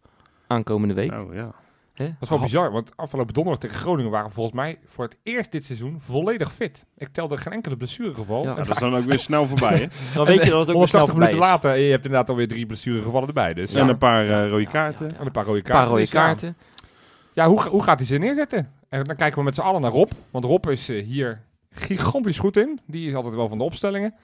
aankomende 0.46 0.94
week. 0.94 1.12
Oh, 1.12 1.35
ja. 1.35 1.50
Dat 1.95 2.07
is 2.21 2.29
wel 2.29 2.39
bizar, 2.39 2.73
want 2.73 2.97
afgelopen 2.97 3.35
donderdag 3.35 3.63
tegen 3.63 3.77
Groningen 3.79 4.11
waren 4.11 4.31
volgens 4.31 4.55
mij 4.57 4.79
voor 4.85 5.05
het 5.05 5.17
eerst 5.23 5.53
dit 5.53 5.65
seizoen 5.65 6.01
volledig 6.01 6.53
fit. 6.53 6.85
Ik 6.99 7.09
telde 7.13 7.37
geen 7.37 7.53
enkele 7.53 7.77
blessuregeval. 7.77 8.43
Ja, 8.43 8.51
En 8.51 8.57
dat 8.57 8.71
is 8.71 8.79
dan 8.79 8.97
ook 8.97 9.05
weer 9.05 9.19
snel 9.19 9.47
voorbij, 9.47 9.77
hè? 9.77 9.87
Dan 10.15 10.27
weet 10.27 10.45
je 10.45 10.51
dat 10.51 10.67
het 10.67 10.77
ook 10.77 10.79
weer 10.79 10.89
snel 10.89 11.01
180 11.01 11.09
voorbij 11.09 11.29
minuten 11.29 11.39
is. 11.39 11.45
later, 11.45 11.77
je 11.77 11.91
hebt 11.91 12.05
inderdaad 12.05 12.29
alweer 12.31 12.49
drie 12.49 12.67
blessuregevallen 12.67 13.29
erbij. 13.29 13.55
Dus 13.55 13.75
En 13.75 13.89
een 13.89 13.99
paar 13.99 14.29
eh, 14.29 14.49
rode 14.51 14.67
kaarten. 14.67 15.19
En 15.19 15.27
een 15.27 15.33
paar 15.33 15.45
rode 15.45 15.59
Een 15.59 15.65
kaarten. 15.65 15.83
paar 15.83 15.89
rode 15.91 16.01
Dus 16.01 16.11
ja. 16.11 16.25
kaarten. 16.25 16.57
Ja, 17.33 17.49
hoe, 17.49 17.69
hoe 17.69 17.83
gaat 17.83 17.99
hij 17.99 18.07
ze 18.07 18.17
neerzetten? 18.19 18.73
En 18.89 19.05
dan 19.05 19.17
kijken 19.17 19.39
we 19.39 19.45
met 19.45 19.55
z'n 19.55 19.61
allen 19.61 19.81
naar 19.81 19.91
Rob. 19.91 20.11
Want 20.31 20.45
Rob 20.45 20.67
is 20.71 20.89
eh, 20.89 21.05
hier 21.05 21.43
gigantisch 21.71 22.39
goed 22.39 22.57
in. 22.57 22.81
Die 22.87 23.09
is 23.09 23.15
altijd 23.15 23.35
wel 23.35 23.49
van 23.49 23.59
de 23.59 23.65
opstellingen. 23.65 24.15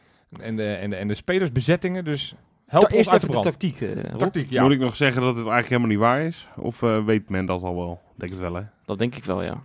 En 0.41 0.57
de, 0.57 0.63
en 0.65 0.91
de, 0.91 0.97
en 0.97 1.09
de 1.09 1.15
spelersbezettingen. 1.15 2.05
Dus 2.05 2.35
help 2.71 2.85
ons 2.85 2.93
Eerst 2.93 3.11
uit 3.11 3.23
even 3.23 3.35
de 3.35 3.41
tactiek, 3.41 3.81
eh, 3.81 3.95
Rob. 3.95 4.19
Tactiek, 4.19 4.51
ja. 4.51 4.63
Moet 4.63 4.73
ik 4.73 4.79
nog 4.79 4.97
zeggen 4.97 5.23
dat 5.23 5.37
het 5.37 5.47
eigenlijk 5.47 5.69
helemaal 5.69 5.89
niet 5.89 5.99
waar 5.99 6.21
is? 6.21 6.49
Of 6.57 6.83
eh, 6.83 7.05
weet 7.05 7.29
men 7.29 7.47
dat 7.47 7.63
al 7.63 7.75
wel? 7.75 8.01
Ik 8.13 8.21
Denk 8.21 8.33
het 8.33 8.41
wel, 8.41 8.55
hè? 8.55 8.63
Dat 8.85 8.99
denk 8.99 9.15
ik 9.15 9.25
wel, 9.25 9.43
ja. 9.43 9.63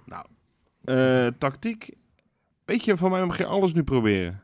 Eh, 0.84 1.28
tactiek. 1.38 1.90
Weet 2.66 2.86
je, 2.86 2.98
van 2.98 3.12
mij 3.12 3.26
mag 3.26 3.38
je 3.38 3.46
alles 3.46 3.74
nu 3.74 3.84
proberen. 3.84 4.44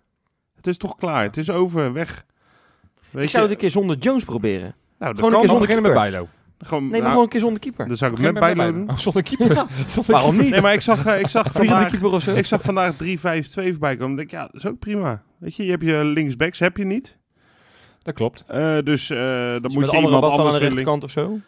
Het 0.56 0.68
is 0.68 0.78
toch 0.78 0.96
klaar. 0.96 1.24
Het 1.24 1.38
is 1.38 1.50
over, 1.50 1.94
weg. 1.94 2.26
Weet 3.10 3.24
Ik 3.24 3.30
zou 3.30 3.44
het 3.44 3.52
een 3.52 3.58
keer 3.58 3.70
zonder 3.70 3.98
Jones 3.98 4.24
proberen. 4.24 4.76
Nou, 5.00 5.14
dat 5.14 5.16
gewoon 5.16 5.24
een 5.26 5.32
kan 5.32 5.40
keer 5.40 5.50
zonder 5.50 5.68
beginnen 5.68 5.92
met 5.92 6.02
keeper. 6.02 6.12
Bijlo. 6.12 6.28
Gewoon, 6.58 6.84
Nee, 6.84 6.92
maar 6.92 7.00
nou, 7.00 7.12
gewoon 7.12 7.24
een 7.24 7.30
keer 7.30 7.40
zonder 7.40 7.60
keeper. 7.60 7.88
Dan 7.88 7.98
zou 7.98 8.12
ik 8.12 8.18
Begin 8.18 8.34
met 8.34 8.44
Bijlo 8.44 8.74
doen. 8.74 8.90
Oh, 8.90 8.98
zonder 8.98 9.24
keeper. 9.24 9.56
Zonder 9.86 10.12
Waarom 10.12 10.30
keeper. 10.30 10.44
niet? 10.44 10.52
Nee, 10.52 10.62
maar 10.62 10.74
ik 10.74 10.82
zag, 10.82 11.06
ik 11.26 11.28
zag 11.28 11.52
vandaag, 11.52 11.94
ik 12.36 12.46
zag 12.46 12.62
vandaag 12.62 12.94
3-5-2 12.94 12.98
voorbij 13.54 13.96
komen. 13.96 14.12
Ik 14.12 14.18
denk, 14.18 14.32
ja, 14.32 14.42
dat 14.42 14.56
is 14.56 14.66
ook 14.66 14.80
prima. 14.80 15.24
Weet 15.38 15.56
je, 15.56 15.64
je 15.64 15.72
hebt 15.72 15.84
je 15.84 16.04
linksbacks, 16.04 16.60
heb 16.60 16.78
je 16.78 16.86
niet. 16.86 17.20
Dat 18.02 18.14
klopt. 18.14 18.44
Eh, 18.48 18.78
dus 18.84 19.10
eh 19.10 19.18
dan 19.18 19.62
Dus 19.62 19.76
moet 19.76 19.92
je 19.92 19.98
iemand 19.98 20.24
dan 20.24 20.32
aan 20.32 20.38
anders 20.38 20.54
de 20.58 20.60
rechterkant 20.60 21.04
of 21.04 21.12
zo? 21.12 21.40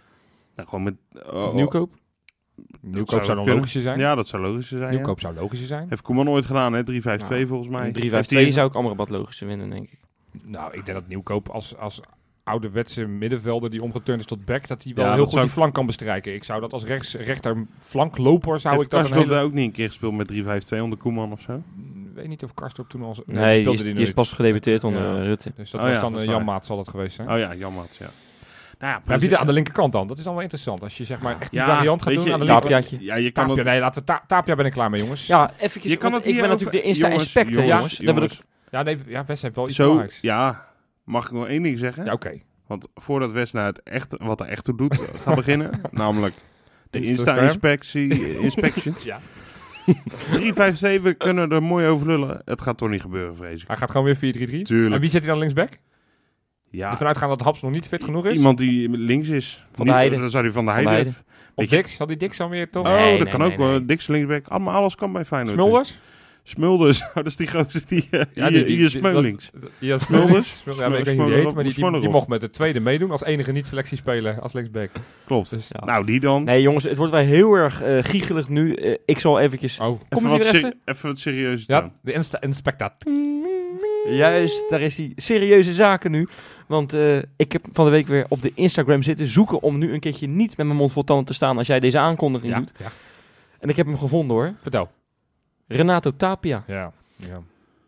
Nou, 0.56 0.70
gewoon 0.70 0.84
met... 0.84 0.96
oh, 1.32 1.44
Of 1.44 1.54
nieuwkoop? 1.54 1.92
Nieuwkoop 2.82 3.10
zou 3.10 3.24
zou 3.24 3.46
dan 3.46 3.56
logischer 3.56 3.82
zijn. 3.82 4.00
Ja, 4.00 4.16
dat 4.16 4.28
zou 4.28 4.44
logischer 4.44 4.78
zijn. 4.78 4.90
ja. 4.90 4.96
Nieuwkoop 4.96 5.20
zou 5.20 5.36
logischer 5.36 5.68
zijn. 5.68 5.86
Heeft 5.90 6.02
Koeman 6.02 6.30
ooit 6.30 6.46
gedaan, 6.46 6.74
hè? 6.74 6.84
3-5-2 6.84 6.86
Nou, 7.30 7.48
volgens 7.48 7.70
mij. 7.70 7.88
Een 7.88 7.94
3-5-2 7.94 8.12
Heeft 8.12 8.30
hij- 8.30 8.52
zou 8.52 8.68
ik 8.68 8.76
Amrabat 8.76 9.10
logischer 9.10 9.48
winnen, 9.48 9.70
denk 9.70 9.84
ik. 9.92 10.00
Nou, 10.44 10.68
ik 10.78 10.86
denk 10.86 10.98
dat 10.98 11.08
Nieuwkoop 11.08 11.50
als, 11.50 11.78
als 11.78 12.02
ouderwetse 12.44 13.06
middenvelder 13.06 13.70
die 13.70 13.82
omgeturnd 13.84 14.20
is 14.22 14.26
tot 14.28 14.46
back, 14.46 14.68
dat 14.68 14.84
hij 14.84 14.94
wel 14.94 15.06
Ja, 15.06 15.14
heel 15.14 15.24
goed 15.24 15.32
zou 15.32 15.44
die 15.44 15.54
flank 15.54 15.74
kan 15.74 15.86
bestrijken. 15.86 16.34
Ik 16.34 16.44
zou 16.44 16.62
dat 16.62 16.74
als 16.74 16.84
rechts, 16.84 17.16
rechter 17.16 17.66
flankloper 17.80 18.60
zou 18.60 18.74
Heeft 18.74 18.86
ik 18.86 18.92
dat 19.00 19.10
een 19.10 19.18
hele... 19.18 19.30
daar 19.30 19.44
ook 19.44 19.54
niet 19.54 19.66
een 19.66 19.72
keer 19.72 19.88
gespeeld 19.88 20.14
met 20.14 20.32
3-5-2 20.76 20.82
onder 20.82 20.98
Koeman 20.98 21.32
of 21.32 21.42
zo? 21.42 21.64
Ik 22.14 22.20
weet 22.20 22.28
niet 22.28 22.44
of 22.44 22.54
Karstorp 22.54 22.90
toen 22.90 23.04
al... 23.04 23.16
Nee, 23.26 23.46
die, 23.48 23.56
speelde 23.60 23.72
is, 23.78 23.84
die 23.84 23.94
nooit. 23.94 24.08
is 24.08 24.14
pas 24.14 24.32
gedebuteerd 24.32 24.84
onder 24.84 25.02
Ja. 25.14 25.20
eh, 25.20 25.24
Rutte. 25.26 25.52
Dus 25.56 25.70
dat 25.72 25.82
Oh 25.82 25.88
was 25.88 25.96
ja, 25.96 26.02
dan 26.02 26.12
dat 26.12 26.22
eh, 26.22 26.28
Jan. 26.28 26.44
Maat 26.44 26.66
zal 26.66 26.78
dat 26.78 26.90
geweest 26.90 27.16
zijn. 27.16 27.32
Oh 27.32 27.38
ja, 27.38 27.54
jammer. 27.56 27.86
Ja. 28.00 28.10
Nou 28.80 29.02
ja, 29.08 29.18
wie 29.20 29.30
er 29.30 29.38
aan 29.38 29.46
de 29.48 29.54
linkerkant 29.54 29.92
dan? 29.92 30.08
Dat 30.08 30.18
is 30.18 30.24
dan 30.24 30.34
wel 30.34 30.42
interessant. 30.42 30.84
Als 30.84 30.98
je 30.98 31.06
zeg 31.06 31.20
maar 31.20 31.40
echt 31.40 31.52
die 31.52 31.60
Ja, 31.60 31.76
variant 31.76 32.02
gaat 32.02 32.14
doen 32.14 32.24
je, 32.24 32.34
aan 32.34 32.40
de 32.40 32.46
linkerkant. 32.46 32.74
Tapiaatje. 32.84 33.06
Ja, 33.06 33.16
je 33.16 33.32
kan 33.32 33.44
Tapia, 33.48 33.62
het... 33.64 33.72
nee, 33.72 33.80
laten 33.80 34.00
we 34.00 34.06
ta 34.06 34.24
Tapia 34.28 34.56
ben 34.56 34.66
ik 34.66 34.72
klaar 34.72 34.90
mee, 34.90 35.02
jongens. 35.02 35.28
Ja, 35.28 35.52
eventjes. 35.58 35.92
Je 35.92 35.98
kan 35.98 36.14
het 36.14 36.26
ik 36.26 36.32
hier 36.32 36.42
ben 36.42 36.52
over- 36.52 36.64
natuurlijk 36.66 36.86
de 36.86 36.90
jongens, 37.00 37.00
Insta-inspector, 37.24 37.64
jongens, 37.66 37.98
jongens. 37.98 38.24
Ik, 38.24 38.30
jongens. 38.30 38.42
Ja, 38.70 38.82
nee, 38.84 38.98
ja, 39.08 39.26
Wes 39.26 39.42
heeft 39.42 39.56
wel 39.56 39.68
iets 39.68 39.76
Zo, 39.76 39.84
belangrijks. 39.84 40.22
ja. 40.22 40.66
Mag 41.04 41.26
ik 41.26 41.32
nog 41.32 41.48
één 41.48 41.64
ding 41.64 41.78
zeggen? 41.80 42.06
Ja, 42.06 42.12
oké. 42.14 42.40
Want 42.68 42.88
voordat 42.96 43.32
Wes 43.32 43.52
naar 43.52 43.66
het 43.66 43.84
echt, 43.84 44.16
wat 44.18 44.40
er 44.40 44.48
echt 44.48 44.64
toe 44.64 44.78
doet, 44.78 45.02
gaat 45.24 45.36
beginnen, 45.44 45.82
namelijk 45.92 46.36
de. 46.90 47.02
Insta-inspectie, 47.02 48.38
inspections. 48.48 49.04
Ja. 49.04 49.20
357, 49.86 51.02
we 51.02 51.14
kunnen 51.14 51.52
er 51.52 51.64
mooi 51.64 51.88
over 51.88 52.08
lullen. 52.08 52.42
Het 52.46 52.62
gaat 52.62 52.78
toch 52.78 52.90
niet 52.90 53.02
gebeuren, 53.02 53.36
vrees 53.36 53.62
ik. 53.62 53.68
Hij 53.68 53.78
gaat 53.78 53.92
gewoon 53.92 54.06
weer 54.06 54.16
4-3-3. 54.16 54.62
Tuurlijk. 54.62 54.94
En 54.96 55.00
wie 55.02 55.10
zet 55.10 55.22
hij 55.24 55.30
dan 55.32 55.40
linksback? 55.40 55.70
Ja, 56.70 56.92
Ervan 56.92 57.08
uitgaan 57.08 57.30
dat 57.30 57.42
Haps 57.42 57.62
nog 57.62 57.72
niet 57.72 57.88
fit 57.88 58.04
genoeg 58.04 58.26
is? 58.26 58.34
iemand 58.34 58.58
die 58.58 58.90
links 58.90 59.30
is. 59.30 59.60
Van 59.62 59.70
de 59.86 59.92
Niet- 59.92 59.92
Heide. 60.00 60.18
Dan 60.20 60.30
zou 60.30 60.44
hij 60.44 60.54
van 60.54 60.66
de 60.66 60.72
Van 60.72 60.82
de 60.84 60.90
Heide. 60.90 61.10
Heide. 61.10 61.24
Of 61.56 61.66
Dix? 61.68 61.96
Zal 61.96 62.08
die 62.08 62.18
Dix 62.18 62.38
dan 62.38 62.50
weer 62.50 62.70
toch? 62.70 62.86
Oh, 62.88 62.94
Nee, 62.96 63.12
dat 63.18 63.38
nee, 63.38 63.38
kan 63.56 63.58
nee, 63.60 63.76
ook. 63.76 63.88
Dix 63.88 64.08
linksback. 64.08 64.48
Allemaal, 64.48 64.74
alles 64.74 64.96
kan 64.96 65.12
bij 65.12 65.26
Feyenoord. 65.26 65.54
Smulders? 65.56 66.00
Smulders. 66.44 67.02
Oh, 67.08 67.14
dat 67.16 67.26
is 67.26 67.36
die 67.36 67.48
gozer 67.48 67.84
die... 67.88 68.08
eh, 68.12 68.22
Ja, 68.34 68.50
hier, 68.50 68.66
hier 68.66 68.90
Smeulings. 68.90 69.50
dat- 69.54 69.70
Ja, 69.80 69.98
Smulders? 69.98 70.28
Smulders. 70.28 70.58
Smul- 70.60 70.76
Ja, 70.76 70.90
maar 70.90 70.98
ik 71.00 71.06
weet 71.06 71.14
niet 71.14 71.24
hoe 71.24 71.34
die 71.34 71.42
heet, 71.44 71.54
maar 71.54 71.64
die, 71.64 71.74
die, 71.74 72.00
die 72.00 72.10
mocht 72.10 72.28
met 72.28 72.42
de 72.42 72.50
tweede 72.50 72.80
meedoen 72.80 73.12
als 73.12 73.24
enige 73.24 73.52
niet-selectiespeler 73.52 74.40
als 74.40 74.54
linksback. 74.54 74.90
Klopt. 75.26 75.50
Dus, 75.50 75.68
Ja. 75.70 75.86
Nou, 75.86 76.06
die 76.06 76.20
dan. 76.20 76.44
Nee, 76.44 76.62
jongens, 76.62 76.84
het 76.84 76.98
wordt 76.98 77.12
wel 77.12 77.22
heel 77.22 77.54
erg 77.54 77.82
eh 77.82 77.98
giegelig 78.02 78.50
nu. 78.50 78.74
Eh, 78.74 78.96
ik 79.06 79.20
zal 79.20 79.40
eventjes... 79.40 79.80
Oh. 79.80 79.86
Kom 79.88 80.26
even, 80.26 80.32
eens 80.38 80.46
wat 80.46 80.56
even. 80.56 80.80
even 80.86 81.08
wat 81.10 81.20
serieus 81.20 81.64
Ja, 81.68 81.92
de 82.02 82.12
insta 82.14 82.42
inspectaat. 82.42 82.96
Juist, 84.10 84.70
daar 84.70 84.82
is 84.82 84.96
die 84.96 85.14
serieuze 85.16 85.74
zaken 85.74 86.12
nu. 86.12 86.28
Want 86.68 86.94
eh, 86.94 87.18
ik 87.18 87.52
heb 87.52 87.66
van 87.72 87.86
de 87.86 87.92
week 87.92 88.08
weer 88.08 88.26
op 88.30 88.42
de 88.42 88.52
Instagram 88.56 89.02
zitten 89.04 89.28
zoeken 89.28 89.62
om 89.62 89.78
nu 89.78 89.94
een 89.94 90.00
keertje 90.00 90.28
niet 90.28 90.58
met 90.58 90.66
mijn 90.66 90.78
mond 90.78 90.92
vol 90.92 91.04
tanden 91.04 91.26
te 91.26 91.34
staan 91.34 91.58
als 91.58 91.68
jij 91.68 91.80
deze 91.80 92.00
aankondiging 92.00 92.52
Ja, 92.54 92.58
doet. 92.60 92.74
ja, 92.80 92.92
En 93.60 93.70
ik 93.70 93.76
heb 93.76 93.86
hem 93.86 93.98
gevonden 93.98 94.36
hoor. 94.38 94.54
vertel. 94.62 94.90
Renato 95.76 96.12
Tapia. 96.18 96.64
Ja, 96.68 96.92
ja. 97.16 97.42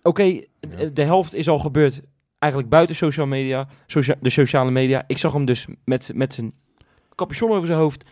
Oké, 0.04 0.24
Ja. 0.24 0.42
d- 0.70 0.96
de 0.96 1.04
helft 1.04 1.34
is 1.36 1.50
al 1.50 1.60
gebeurd 1.60 2.02
eigenlijk 2.40 2.72
buiten 2.74 2.96
social 2.96 3.28
media, 3.28 3.68
socia- 3.88 4.16
de 4.22 4.30
sociale 4.30 4.72
media. 4.72 5.04
Ik 5.08 5.18
zag 5.18 5.34
hem 5.34 5.46
dus 5.46 5.68
met, 5.86 6.12
met 6.16 6.34
zijn 6.34 6.54
capuchon 7.16 7.52
over 7.52 7.68
zijn 7.68 7.80
hoofd 7.80 8.04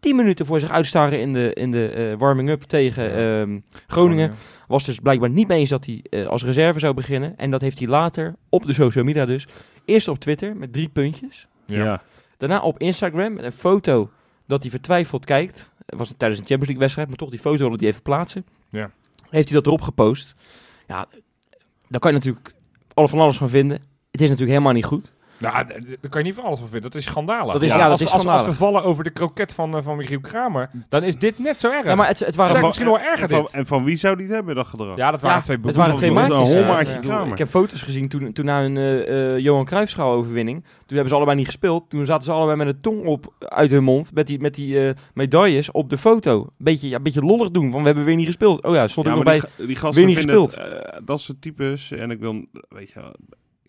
10 0.00 0.16
minuten 0.16 0.46
voor 0.46 0.60
zich 0.60 0.70
uitstaren 0.70 1.20
in 1.20 1.32
de, 1.32 1.52
in 1.54 1.70
de 1.70 1.88
eh, 1.90 2.18
warming-up 2.18 2.62
tegen 2.62 3.04
Ja. 3.04 3.40
ehm, 3.40 3.58
Groningen. 3.86 4.34
Was 4.68 4.84
dus 4.84 4.98
blijkbaar 4.98 5.30
niet 5.30 5.48
mee 5.48 5.58
eens 5.58 5.70
dat 5.70 5.86
hij 5.86 6.04
eh, 6.10 6.26
als 6.26 6.44
reserve 6.44 6.78
zou 6.78 6.94
beginnen. 6.94 7.36
En 7.36 7.50
dat 7.50 7.60
heeft 7.60 7.78
hij 7.78 7.88
later 7.88 8.34
op 8.48 8.66
de 8.66 8.72
social 8.72 9.04
media 9.04 9.24
dus. 9.26 9.46
Eerst 9.84 10.08
op 10.08 10.18
Twitter 10.18 10.56
met 10.56 10.72
drie 10.72 10.88
puntjes. 10.88 11.46
Ja. 11.64 11.84
Ja. 11.84 12.02
Daarna 12.36 12.60
op 12.60 12.78
Instagram 12.78 13.32
met 13.32 13.44
een 13.44 13.52
foto 13.52 14.10
dat 14.46 14.62
hij 14.62 14.70
vertwijfeld 14.70 15.24
kijkt. 15.24 15.72
Het 15.86 15.98
was 15.98 16.08
tijdens 16.16 16.40
een 16.40 16.46
Champions 16.46 16.60
League 16.66 16.78
wedstrijd, 16.78 17.08
maar 17.08 17.16
toch 17.16 17.30
die 17.30 17.38
foto 17.38 17.58
wilde 17.58 17.76
hij 17.78 17.88
even 17.88 18.02
plaatsen. 18.02 18.44
Ja. 18.70 18.90
Heeft 19.30 19.48
hij 19.48 19.56
dat 19.56 19.66
erop 19.66 19.80
gepost. 19.80 20.34
Ja, 20.86 21.08
daar 21.88 22.00
kan 22.00 22.10
je 22.10 22.16
natuurlijk 22.16 22.54
alle 22.94 23.08
van 23.08 23.18
alles 23.18 23.36
van 23.36 23.48
vinden. 23.48 23.78
Het 24.10 24.20
is 24.20 24.28
natuurlijk 24.28 24.58
helemaal 24.58 24.72
niet 24.72 24.84
goed. 24.84 25.12
Nou, 25.40 25.66
daar 26.00 26.10
kan 26.10 26.20
je 26.20 26.26
niet 26.26 26.34
van 26.34 26.44
alles 26.44 26.58
van 26.58 26.68
vinden. 26.68 26.90
Dat 26.90 27.00
is 27.00 27.06
schandalig. 27.06 27.52
Dat 27.52 27.62
is- 27.62 27.68
ja, 27.68 27.74
als, 27.74 27.82
dat 27.82 27.90
als, 27.90 28.00
is 28.00 28.12
als, 28.12 28.26
als 28.26 28.44
we 28.46 28.52
vallen 28.52 28.82
over 28.84 29.04
de 29.04 29.10
kroket 29.10 29.52
van, 29.52 29.76
eh, 29.76 29.82
van 29.82 29.96
Michiel 29.96 30.20
Kramer, 30.20 30.70
dan 30.88 31.02
is 31.02 31.18
dit 31.18 31.38
net 31.38 31.60
zo 31.60 31.70
erg. 31.70 31.84
Ja, 31.84 31.94
maar 31.94 32.06
het, 32.08 32.18
het 32.18 32.34
waren 32.36 32.54
wel- 32.54 32.66
misschien 32.66 32.86
nog 32.86 32.98
erger 32.98 33.22
en, 33.22 33.28
van, 33.28 33.40
dit. 33.40 33.50
en 33.50 33.66
van 33.66 33.84
wie 33.84 33.96
zou 33.96 34.16
die 34.16 34.26
het 34.26 34.34
hebben, 34.34 34.54
dat 34.54 34.66
gedrag? 34.66 34.96
Ja, 34.96 35.10
dat 35.10 35.20
waren 35.22 35.36
Ja, 35.36 35.42
twee 35.42 35.58
het 35.62 35.76
waren 35.76 35.94
twee 35.96 36.10
maatjes. 36.12 36.50
een 36.50 37.00
Kramer. 37.00 37.32
Ik 37.32 37.38
heb 37.38 37.48
foto's 37.48 37.82
gezien 37.82 38.08
toen, 38.08 38.32
toen 38.32 38.44
na 38.44 38.60
hun 38.60 38.76
eh, 38.76 39.32
eh, 39.34 39.38
Johan 39.38 39.64
Cruijffschaal 39.64 40.12
overwinning. 40.12 40.62
Toen 40.62 40.72
hebben 40.86 41.08
ze 41.08 41.14
allebei 41.14 41.36
niet 41.36 41.46
gespeeld. 41.46 41.90
Toen 41.90 42.06
zaten 42.06 42.24
ze 42.24 42.32
allebei 42.32 42.56
met 42.56 42.66
een 42.66 42.80
tong 42.80 43.06
op 43.06 43.32
uit 43.38 43.70
hun 43.70 43.84
mond. 43.84 44.14
Met 44.14 44.26
die, 44.26 44.40
met 44.40 44.54
die 44.54 44.86
eh, 44.86 44.94
medailles 45.14 45.70
op 45.70 45.90
de 45.90 45.98
foto. 45.98 46.46
Beetje, 46.58 46.88
ja, 46.88 47.00
beetje 47.00 47.20
lollig 47.22 47.50
doen. 47.50 47.70
Van 47.70 47.80
we 47.80 47.86
hebben 47.86 48.04
weer 48.04 48.16
niet 48.16 48.26
gespeeld. 48.26 48.62
Oh 48.64 48.74
ja, 48.74 48.86
stond 48.88 49.06
Ja, 49.06 49.12
ik 49.12 49.18
nog 49.18 49.26
bij. 49.28 49.40
die, 49.40 49.48
ga- 49.56 49.66
die 49.66 49.76
gasten 49.76 49.94
weer 49.98 50.06
niet 50.06 50.16
gespeeld. 50.16 50.54
het, 50.54 51.00
dat 51.04 51.20
soort 51.20 51.42
types. 51.42 51.92
En 51.92 52.10
ik 52.10 52.18
wil, 52.20 52.44
weet 52.68 52.88
je, 52.88 53.00
wel, 53.00 53.12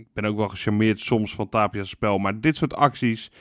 ik 0.01 0.13
ben 0.13 0.25
ook 0.25 0.37
wel 0.37 0.47
gecharmeerd 0.47 0.99
soms 0.99 1.35
van 1.35 1.49
Tapia's 1.49 1.89
spel. 1.89 2.17
Maar 2.17 2.39
dit 2.39 2.55
soort 2.55 2.75
acties, 2.75 3.31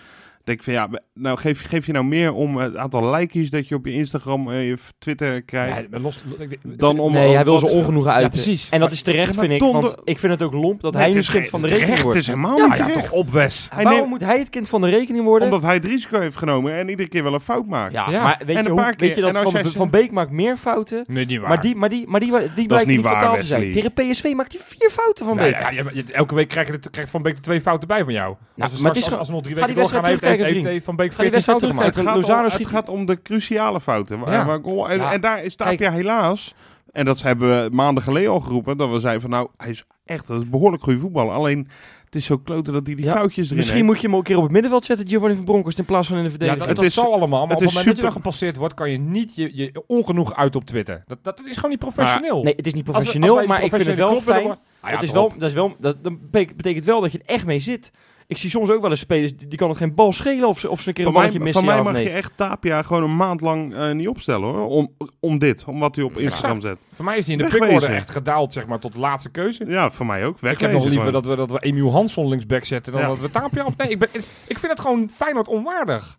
denk 0.44 0.58
ik 0.58 0.64
van 0.64 0.72
ja, 0.72 0.88
nou 1.14 1.38
geef, 1.38 1.66
geef 1.68 1.86
je 1.86 1.92
nou 1.92 2.04
meer 2.04 2.32
om 2.32 2.56
het 2.56 2.76
aantal 2.76 3.10
likejes 3.10 3.50
dat 3.50 3.68
je 3.68 3.74
op 3.74 3.86
je 3.86 3.92
Instagram 3.92 4.50
en 4.50 4.60
je 4.62 4.76
Twitter 4.98 5.42
krijgt. 5.42 5.78
Ja, 5.78 5.86
maar 5.90 6.00
los, 6.00 6.24
dan 6.64 6.98
om 6.98 7.12
nee, 7.12 7.34
hij 7.34 7.44
wil 7.44 7.58
zijn 7.58 7.72
ongenoegen 7.72 8.12
uiten. 8.12 8.30
precies. 8.42 8.68
En 8.68 8.80
dat 8.80 8.90
is 8.90 9.02
terecht, 9.02 9.36
maar 9.36 9.44
vind 9.46 9.62
ik. 9.62 9.72
Want 9.72 9.94
ik 10.04 10.18
vind 10.18 10.32
het 10.32 10.42
ook 10.42 10.52
lomp 10.52 10.80
dat 10.80 10.92
Nee, 10.92 11.02
hij 11.02 11.10
het 11.12 11.26
nu 11.28 11.34
kind 11.34 11.48
van 11.48 11.60
de 11.60 11.66
rekening 11.66 11.94
wordt. 12.00 12.06
Het 12.08 12.16
is 12.16 12.26
helemaal 12.26 12.56
Ja, 12.56 12.66
niet 12.66 12.76
terecht. 12.76 12.94
toch 12.94 13.12
op, 13.12 13.30
Wes. 13.30 13.68
Hij 13.72 13.82
Waarom 13.84 14.00
neemt- 14.08 14.10
moet 14.20 14.28
hij 14.28 14.38
het 14.38 14.48
kind 14.50 14.68
van 14.68 14.80
de 14.80 14.88
rekening 14.88 15.24
worden? 15.24 15.48
Omdat 15.48 15.62
hij 15.62 15.74
het 15.74 15.84
risico 15.84 16.20
heeft 16.20 16.36
genomen 16.36 16.72
en 16.72 16.88
iedere 16.88 17.08
keer 17.08 17.22
wel 17.22 17.34
een 17.34 17.40
fout 17.40 17.66
maakt. 17.66 17.92
Ja, 17.92 18.10
Ja. 18.10 18.22
maar 18.22 18.36
weet 18.38 18.48
En 18.48 18.52
je, 18.52 18.58
een 18.58 18.66
hoe, 18.74 18.80
paar 18.80 18.94
weet 18.96 19.08
je 19.08 19.14
keer. 19.22 19.32
dat 19.32 19.52
van, 19.52 19.66
van 19.66 19.90
Beek 19.90 20.10
maakt 20.10 20.30
meer 20.30 20.56
fouten? 20.56 21.04
Nee, 21.06 21.26
niet 21.26 21.38
waar. 21.40 21.48
Maar 21.48 21.60
die, 21.60 21.74
maar 21.76 21.88
die, 21.88 22.06
maar 22.08 22.20
die, 22.20 22.32
die 22.54 22.66
blijkt 22.66 22.86
niet 22.86 23.00
waar, 23.00 23.12
fataal 23.14 23.36
te 23.36 23.46
zijn. 23.46 23.72
Tegen 23.72 23.92
PSV 23.92 24.32
maakt 24.36 24.52
hij 24.52 24.60
vier 24.64 24.90
fouten 24.90 25.24
van 25.26 25.36
Nee, 25.36 25.56
Beek. 25.92 26.08
elke 26.08 26.34
week 26.34 26.48
krijg 26.48 26.66
je 26.66 26.72
het, 26.72 26.90
krijgt 26.90 27.10
Van 27.10 27.22
Beek 27.22 27.34
er 27.34 27.40
twee 27.42 27.60
fouten 27.60 27.88
bij 27.88 28.04
van 28.04 28.12
jou. 28.12 28.28
als, 28.28 28.36
we 28.56 28.56
maar 28.58 28.68
straks, 28.68 28.96
het 28.96 29.06
is 29.06 29.14
als, 29.18 29.26
we 29.28 29.32
nog 29.34 29.42
drie 29.42 29.54
weken 29.54 29.74
doorgaan, 29.74 30.06
heeft, 30.06 30.24
wedstrijd 30.36 30.54
heeft, 30.54 30.66
heeft, 30.66 30.72
terugkijken, 30.72 30.72
heeft 30.72 30.84
Van 30.84 30.96
Beek 30.96 31.12
Ga 31.12 31.22
die 31.22 31.30
14 31.30 31.32
wedstrijd 31.32 31.60
fouten 31.60 31.68
Het 31.68 31.76
gemaakt. 31.76 31.92
terugkijken. 31.92 32.22
gaat, 32.22 32.28
Lozano 32.28 32.38
om, 32.38 32.44
het 32.44 32.52
schiet- 32.52 32.74
gaat 32.76 32.88
om 32.88 33.06
de 33.06 33.22
cruciale 33.22 33.80
fouten. 33.80 34.18
Ja. 34.32 34.58
goal- 34.62 34.90
en, 34.90 34.98
Ja. 34.98 35.12
en 35.12 35.20
daar 35.20 35.44
is 35.44 35.56
Tapia 35.56 35.76
Kijk. 35.76 35.92
helaas, 35.92 36.54
en 36.92 37.04
dat 37.04 37.22
hebben 37.22 37.62
we 37.64 37.74
maanden 37.74 38.02
geleden 38.02 38.30
al 38.30 38.40
geroepen, 38.40 38.76
dat 38.76 38.90
we 38.90 39.00
zeiden 39.00 39.20
van 39.22 39.30
nou, 39.30 39.48
hij 39.56 39.70
is 39.70 39.84
echt 40.04 40.26
dat 40.26 40.42
is 40.42 40.48
behoorlijk 40.48 40.82
goede 40.82 40.98
voetballer. 40.98 41.32
Alleen, 41.34 41.68
het 42.04 42.14
is 42.14 42.24
zo 42.24 42.38
kloten 42.38 42.72
dat 42.72 42.86
hij 42.86 42.94
die 42.94 43.04
Ja, 43.04 43.12
foutjes 43.12 43.44
erin 43.44 43.56
Misschien 43.56 43.76
heeft. 43.78 43.88
moet 43.88 44.00
je 44.00 44.06
hem 44.06 44.12
ook 44.16 44.20
een 44.20 44.26
keer 44.26 44.36
op 44.36 44.42
het 44.42 44.52
middenveld 44.52 44.84
zetten, 44.84 45.08
Giovanni 45.08 45.34
van 45.36 45.44
Bronckhorst, 45.44 45.78
in 45.78 45.84
plaats 45.84 46.08
van 46.08 46.16
in 46.16 46.22
de 46.22 46.28
Ja, 46.30 46.36
verdediging. 46.36 46.66
dat, 46.68 46.76
Het 46.76 46.94
dat 46.94 47.04
is- 47.04 47.04
zal 47.04 47.14
allemaal, 47.14 47.46
maar 47.46 47.56
het 47.56 47.56
op 47.56 47.62
het 47.62 47.68
moment 47.68 47.86
dat 47.86 47.96
je 47.96 48.02
dan 48.02 48.12
gepasseerd 48.12 48.56
wordt, 48.56 48.74
kan 48.74 48.90
je 48.90 48.98
niet 48.98 49.34
je, 49.34 49.56
je 49.56 49.82
ongenoeg 49.86 50.34
uit 50.36 50.56
op 50.56 50.64
Twitter. 50.64 51.02
Dat, 51.06 51.18
dat 51.22 51.40
is 51.46 51.54
gewoon 51.54 51.70
niet 51.70 51.78
professioneel. 51.78 52.42
nee, 52.42 52.54
het 52.56 52.66
is 52.66 52.72
niet 52.74 52.86
Als 52.86 52.96
we- 52.96 53.00
professioneel, 53.02 53.38
als 53.38 53.46
maar 53.46 53.62
ik 53.62 53.74
vind 53.74 53.86
het 53.86 53.96
wel 53.96 54.20
fijn. 54.20 54.46
Ah 54.46 54.56
ja, 54.82 54.88
het 54.90 55.02
is 55.02 55.10
wel, 55.10 55.32
dat 55.38 55.48
is 55.48 55.54
wel, 55.54 55.76
dat, 55.78 56.04
dat 56.04 56.20
betek- 56.30 56.56
betekent 56.56 56.84
wel 56.84 57.00
dat 57.00 57.12
je 57.12 57.18
er 57.18 57.34
echt 57.34 57.46
mee 57.46 57.60
zit. 57.60 57.90
Ik 58.30 58.36
zie 58.36 58.50
soms 58.50 58.70
ook 58.70 58.80
wel 58.80 58.90
eens 58.90 59.00
spelers, 59.00 59.36
die, 59.36 59.48
die 59.48 59.58
kan 59.58 59.68
het 59.68 59.78
geen 59.78 59.94
bal 59.94 60.12
schelen 60.12 60.48
of 60.48 60.58
ze, 60.58 60.70
of 60.70 60.80
ze 60.80 60.88
een 60.88 60.94
keer 60.94 61.04
Van 61.04 61.14
een 61.14 61.20
mij, 61.20 61.30
missen. 61.38 61.52
van 61.52 61.64
mij 61.74 61.82
mag 61.82 61.92
nee. 61.92 62.02
je 62.02 62.10
echt 62.10 62.32
Tapia 62.36 62.82
gewoon 62.82 63.02
een 63.02 63.16
maand 63.16 63.40
lang 63.40 63.74
eh, 63.74 63.90
niet 63.92 64.08
opstellen 64.08 64.48
hoor. 64.48 64.66
Om, 64.68 64.92
om 65.20 65.38
dit, 65.38 65.64
om 65.66 65.78
wat 65.80 65.96
hij 65.96 66.04
op 66.04 66.18
Instagram 66.18 66.60
zet. 66.60 66.76
Voor 66.92 67.04
mij 67.04 67.18
is 67.18 67.26
hij 67.26 67.36
in 67.36 67.42
de 67.42 67.48
pickorde 67.58 67.86
echt 67.86 68.10
gedaald 68.10 68.52
zeg 68.52 68.66
maar, 68.66 68.78
tot 68.78 68.92
de 68.92 68.98
laatste 68.98 69.30
keuze. 69.30 69.64
Ja, 69.66 69.90
voor 69.90 70.06
mij 70.06 70.24
ook. 70.26 70.40
Ik 70.42 70.60
heb 70.60 70.72
nog 70.72 70.84
liever 70.84 70.98
gewoon. 71.06 71.12
dat 71.12 71.26
we, 71.26 71.36
dat 71.36 71.50
we 71.50 71.58
Emiel 71.60 71.92
Hansson 71.92 72.28
linksback 72.28 72.64
zetten 72.64 72.92
dan 72.92 73.02
Ja. 73.02 73.08
dat 73.08 73.20
we 73.20 73.30
Tapia 73.30 73.64
op... 73.64 73.76
Nee, 73.76 73.88
ik, 73.88 73.98
ben, 73.98 74.08
ik 74.46 74.58
vind 74.58 74.72
het 74.72 74.80
gewoon 74.80 75.10
Feyenoord 75.10 75.48
onwaardig. 75.48 76.18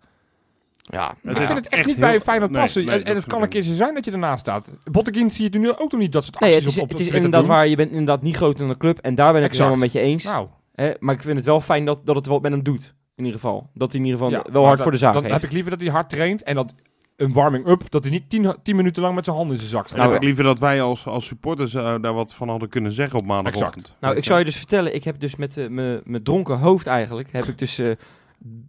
Ja, 0.82 1.16
ik 1.24 1.38
is 1.40 1.46
vind 1.46 1.58
het 1.58 1.68
echt, 1.68 1.74
echt 1.74 1.86
niet 1.86 1.96
heel- 1.96 2.06
bij 2.06 2.22
Feyenoord 2.22 2.52
nee, 2.52 2.62
passen. 2.62 2.86
nee, 2.86 2.92
en 2.94 3.00
dat 3.00 3.08
en 3.10 3.16
het 3.16 3.26
kan 3.26 3.42
een 3.42 3.50
keer 3.50 3.62
zo 3.62 3.74
zijn 3.74 3.94
dat 3.94 4.06
je 4.06 4.12
ernaast 4.12 4.40
staat. 4.40 4.70
Botteguin 4.92 5.32
zie 5.32 5.48
je 5.52 5.60
nu 5.60 5.70
ook 5.70 5.92
nog 5.92 6.02
niet 6.02 6.12
dat 6.12 6.24
soort 6.24 6.40
Nee, 6.40 6.50
acties 6.50 6.66
het 6.66 6.74
is, 6.76 6.82
op, 6.82 6.84
op, 6.84 6.90
het 6.90 7.00
is 7.00 7.06
Twitter 7.08 7.26
inderdaad 7.26 7.48
doen. 7.50 7.58
waar. 7.58 7.68
Je 7.68 7.76
bent 7.76 7.90
inderdaad 7.92 8.22
niet 8.22 8.36
groter 8.36 8.60
dan 8.60 8.68
de 8.68 8.78
club. 8.78 8.98
En 9.00 9.16
daar 9.16 9.34
ben 9.34 9.44
ik 9.44 9.52
het 9.52 9.60
Exact. 9.60 9.70
helemaal 9.70 9.90
met 9.94 9.94
je 9.94 10.00
eens. 10.10 10.24
Nou, 10.24 10.48
Hè, 10.74 10.92
maar 11.00 11.16
ik 11.16 11.22
vind 11.22 11.38
het 11.38 11.46
wel 11.46 11.60
fijn 11.62 11.86
dat, 11.86 12.06
dat 12.06 12.16
het 12.16 12.26
wat 12.26 12.42
met 12.42 12.52
hem 12.52 12.64
doet. 12.64 12.94
In 13.16 13.24
ieder 13.26 13.40
geval. 13.42 13.70
Dat 13.74 13.92
hij 13.92 14.00
in 14.02 14.06
ieder 14.06 14.20
geval 14.22 14.34
ja, 14.34 14.46
wel 14.52 14.64
hard 14.64 14.74
dat- 14.76 14.84
voor 14.84 14.92
de 14.92 14.98
zaak 14.98 15.14
Dan 15.14 15.22
heeft. 15.24 15.36
heb 15.36 15.44
ik 15.44 15.52
liever 15.52 15.72
dat 15.72 15.82
hij 15.82 15.90
hard 15.90 16.10
traint 16.10 16.44
en 16.44 16.56
dat 16.56 16.74
een 17.16 17.34
warming-up, 17.34 17.84
dat 17.90 18.04
hij 18.04 18.14
niet 18.14 18.30
tien, 18.30 18.56
tien 18.64 18.76
minuten 18.76 19.02
lang 19.04 19.16
met 19.16 19.26
zijn 19.26 19.36
handen 19.36 19.56
in 19.56 19.62
zijn 19.62 19.74
zak 19.74 19.86
staat. 19.88 19.98
Dan 19.98 20.12
heb 20.12 20.20
Nou, 20.22 20.22
ik 20.32 20.36
liever 20.36 20.54
dat 20.54 20.60
wij 20.70 20.82
als, 20.82 21.06
als 21.08 21.26
supporters 21.26 21.74
eh, 21.74 21.96
daar 22.02 22.14
wat 22.14 22.34
van 22.34 22.50
hadden 22.50 22.70
kunnen 22.70 22.92
zeggen 22.92 23.20
op 23.20 23.26
maandagochtend. 23.26 23.96
Nou, 24.00 24.16
ik 24.16 24.24
zou 24.24 24.40
je 24.40 24.46
dus 24.46 24.56
vertellen, 24.56 24.96
ik 24.96 25.04
heb 25.04 25.20
dus 25.20 25.36
met 25.36 25.58
eh, 25.58 25.68
mijn 25.68 26.02
mijn 26.04 26.24
dronken 26.24 26.58
hoofd 26.60 26.88
eigenlijk, 26.88 27.32
heb 27.32 27.46
ik 27.46 27.58
dus, 27.58 27.78
eh, 27.78 27.92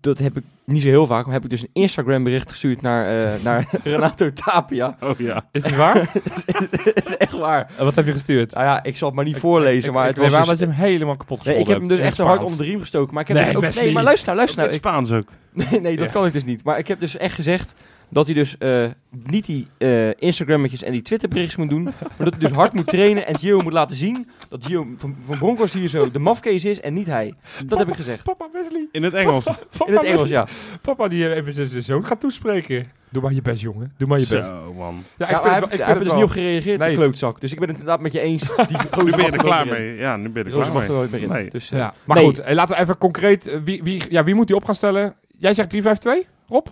dat 0.00 0.18
heb 0.18 0.36
ik 0.36 0.44
niet 0.64 0.82
zo 0.82 0.88
heel 0.88 1.06
vaak, 1.06 1.24
maar 1.24 1.34
heb 1.34 1.44
ik 1.44 1.50
dus 1.50 1.62
een 1.62 1.68
Instagram 1.72 2.24
bericht 2.24 2.50
gestuurd 2.50 2.80
naar, 2.82 3.32
eh, 3.32 3.32
naar 3.44 3.68
Renato 3.84 4.32
Tapia. 4.32 4.96
Oh 5.00 5.18
ja. 5.18 5.44
Is 5.52 5.64
het 5.64 5.76
waar? 5.76 6.10
dat 6.94 7.06
is 7.06 7.16
echt 7.16 7.32
waar. 7.32 7.70
En 7.78 7.84
wat 7.84 7.94
heb 7.94 8.06
je 8.06 8.12
gestuurd? 8.12 8.52
Nou 8.54 8.66
ja, 8.66 8.82
ik 8.82 8.96
zal 8.96 9.06
het 9.08 9.16
maar 9.16 9.24
niet 9.24 9.36
voorlezen, 9.36 9.88
Ik- 9.88 9.94
maar 9.94 10.08
ik 10.08 10.16
het 10.16 10.30
was 10.30 10.38
dus- 10.38 10.48
dat 10.48 10.58
je 10.58 10.64
hem 10.64 10.74
helemaal 10.74 11.16
kapot 11.16 11.28
Nee, 11.28 11.38
gescholden 11.54 11.62
ik 11.62 11.68
heb 11.68 11.78
hem 11.88 11.96
dus 11.96 12.06
echt 12.06 12.16
zo 12.16 12.24
hard 12.24 12.42
onder 12.42 12.58
de 12.58 12.64
riem 12.64 12.80
gestoken. 12.80 13.14
Maar 13.14 13.22
ik 13.22 13.28
heb 13.28 13.36
Nee, 13.36 13.46
dus 13.60 13.76
ook, 13.76 13.82
nee, 13.84 13.92
maar 13.92 14.02
luister 14.02 14.26
nou, 14.26 14.36
luister 14.38 14.58
In 14.62 14.68
nou. 14.68 14.76
het 14.80 14.86
Spaans 14.86 15.12
ook. 15.12 15.28
Nee, 15.70 15.80
nee, 15.80 15.96
dat 15.96 16.06
Ja. 16.06 16.12
kan 16.12 16.26
ik 16.26 16.32
dus 16.32 16.44
niet. 16.44 16.64
Maar 16.64 16.78
ik 16.78 16.88
heb 16.88 17.00
dus 17.00 17.16
echt 17.16 17.34
gezegd 17.34 17.74
dat 18.12 18.26
hij 18.26 18.34
dus 18.34 18.58
eh, 18.58 18.84
niet 19.10 19.46
die 19.46 19.66
eh 19.78 20.08
Instagrammetjes 20.18 20.82
en 20.82 20.92
die 20.92 21.02
Twitterberichtjes 21.02 21.56
moet 21.56 21.68
doen. 21.68 21.82
Maar 21.82 21.94
dat 22.16 22.30
hij 22.30 22.38
dus 22.38 22.50
hard 22.50 22.72
moet 22.72 22.86
trainen 22.86 23.26
en 23.26 23.38
Gio 23.38 23.60
moet 23.60 23.72
laten 23.72 23.96
zien 23.96 24.28
dat 24.48 24.64
Gio 24.66 24.86
van, 24.96 25.16
van 25.26 25.38
Bronckhorst 25.38 25.74
hier 25.74 25.88
zo 25.88 26.10
de 26.10 26.18
mafkees 26.18 26.64
is 26.64 26.80
en 26.80 26.94
niet 26.94 27.06
hij. 27.06 27.34
Dat 27.66 27.78
heb 27.78 27.88
ik 27.88 27.94
gezegd. 27.94 28.24
Papa 28.24 28.48
Wesley. 28.52 28.86
In 28.92 29.02
het 29.02 29.14
Engels. 29.14 29.44
Papa 29.44 29.86
In 29.86 29.92
het 29.96 30.04
Engels, 30.04 30.20
Wesley. 30.20 30.38
ja. 30.38 30.46
Papa 30.82 31.08
die 31.08 31.34
even 31.34 31.52
zijn- 31.52 31.82
zoon 31.82 32.04
gaat 32.06 32.20
toespreken. 32.20 32.86
Doe 33.10 33.22
maar 33.22 33.32
je 33.32 33.42
best, 33.42 33.60
jongen. 33.60 33.92
Doe 33.96 34.08
maar 34.08 34.18
je 34.18 34.26
best. 34.28 34.48
Zo, 34.48 34.72
man. 34.76 35.02
Ja, 35.18 35.28
ik 35.28 35.30
hij 35.36 35.40
vind 35.40 35.42
het 35.42 35.42
wel- 35.42 35.54
ik 35.54 35.60
heeft- 35.60 35.60
hij 35.60 35.68
vind 35.68 35.70
heeft 35.70 35.86
het 35.86 35.88
er 35.88 35.98
dus 35.98 36.06
wel- 36.06 36.14
niet 36.16 36.24
op 36.24 36.30
gereageerd, 36.30 36.78
Nee. 36.78 36.88
de 36.88 36.94
klootzak. 36.96 37.40
Dus 37.40 37.52
ik 37.52 37.58
ben 37.58 37.68
het 37.68 37.78
inderdaad 37.78 38.02
met 38.02 38.12
je 38.12 38.20
eens. 38.20 38.42
Die 38.68 38.76
Nu 39.04 39.10
ben 39.10 39.24
je 39.24 39.30
er 39.30 39.36
klaar 39.38 39.66
mee. 39.66 39.96
Ja, 39.96 40.16
nu 40.16 40.28
ben 40.28 40.42
je 40.44 40.48
er 40.50 40.54
klaar 40.54 40.72
mag 40.72 40.82
er 40.82 40.88
mee. 40.88 40.96
nooit 40.98 41.10
meer 41.10 41.22
in. 41.22 41.28
Nee. 41.28 41.48
Dus, 41.50 41.70
eh, 41.70 41.78
Ja, 41.78 41.94
maar 42.04 42.16
nee. 42.16 42.24
goed, 42.26 42.42
laten 42.48 42.74
we 42.76 42.80
even 42.82 42.98
concreet. 42.98 43.60
Wie, 43.64 43.82
wie, 43.82 44.02
ja, 44.08 44.24
wie 44.24 44.34
moet 44.34 44.46
die 44.46 44.56
op 44.56 44.64
gaan 44.64 44.74
stellen? 44.74 45.14
Jij 45.38 45.54
zegt 45.54 45.70
3-5-2, 45.70 46.26
Rob? 46.48 46.66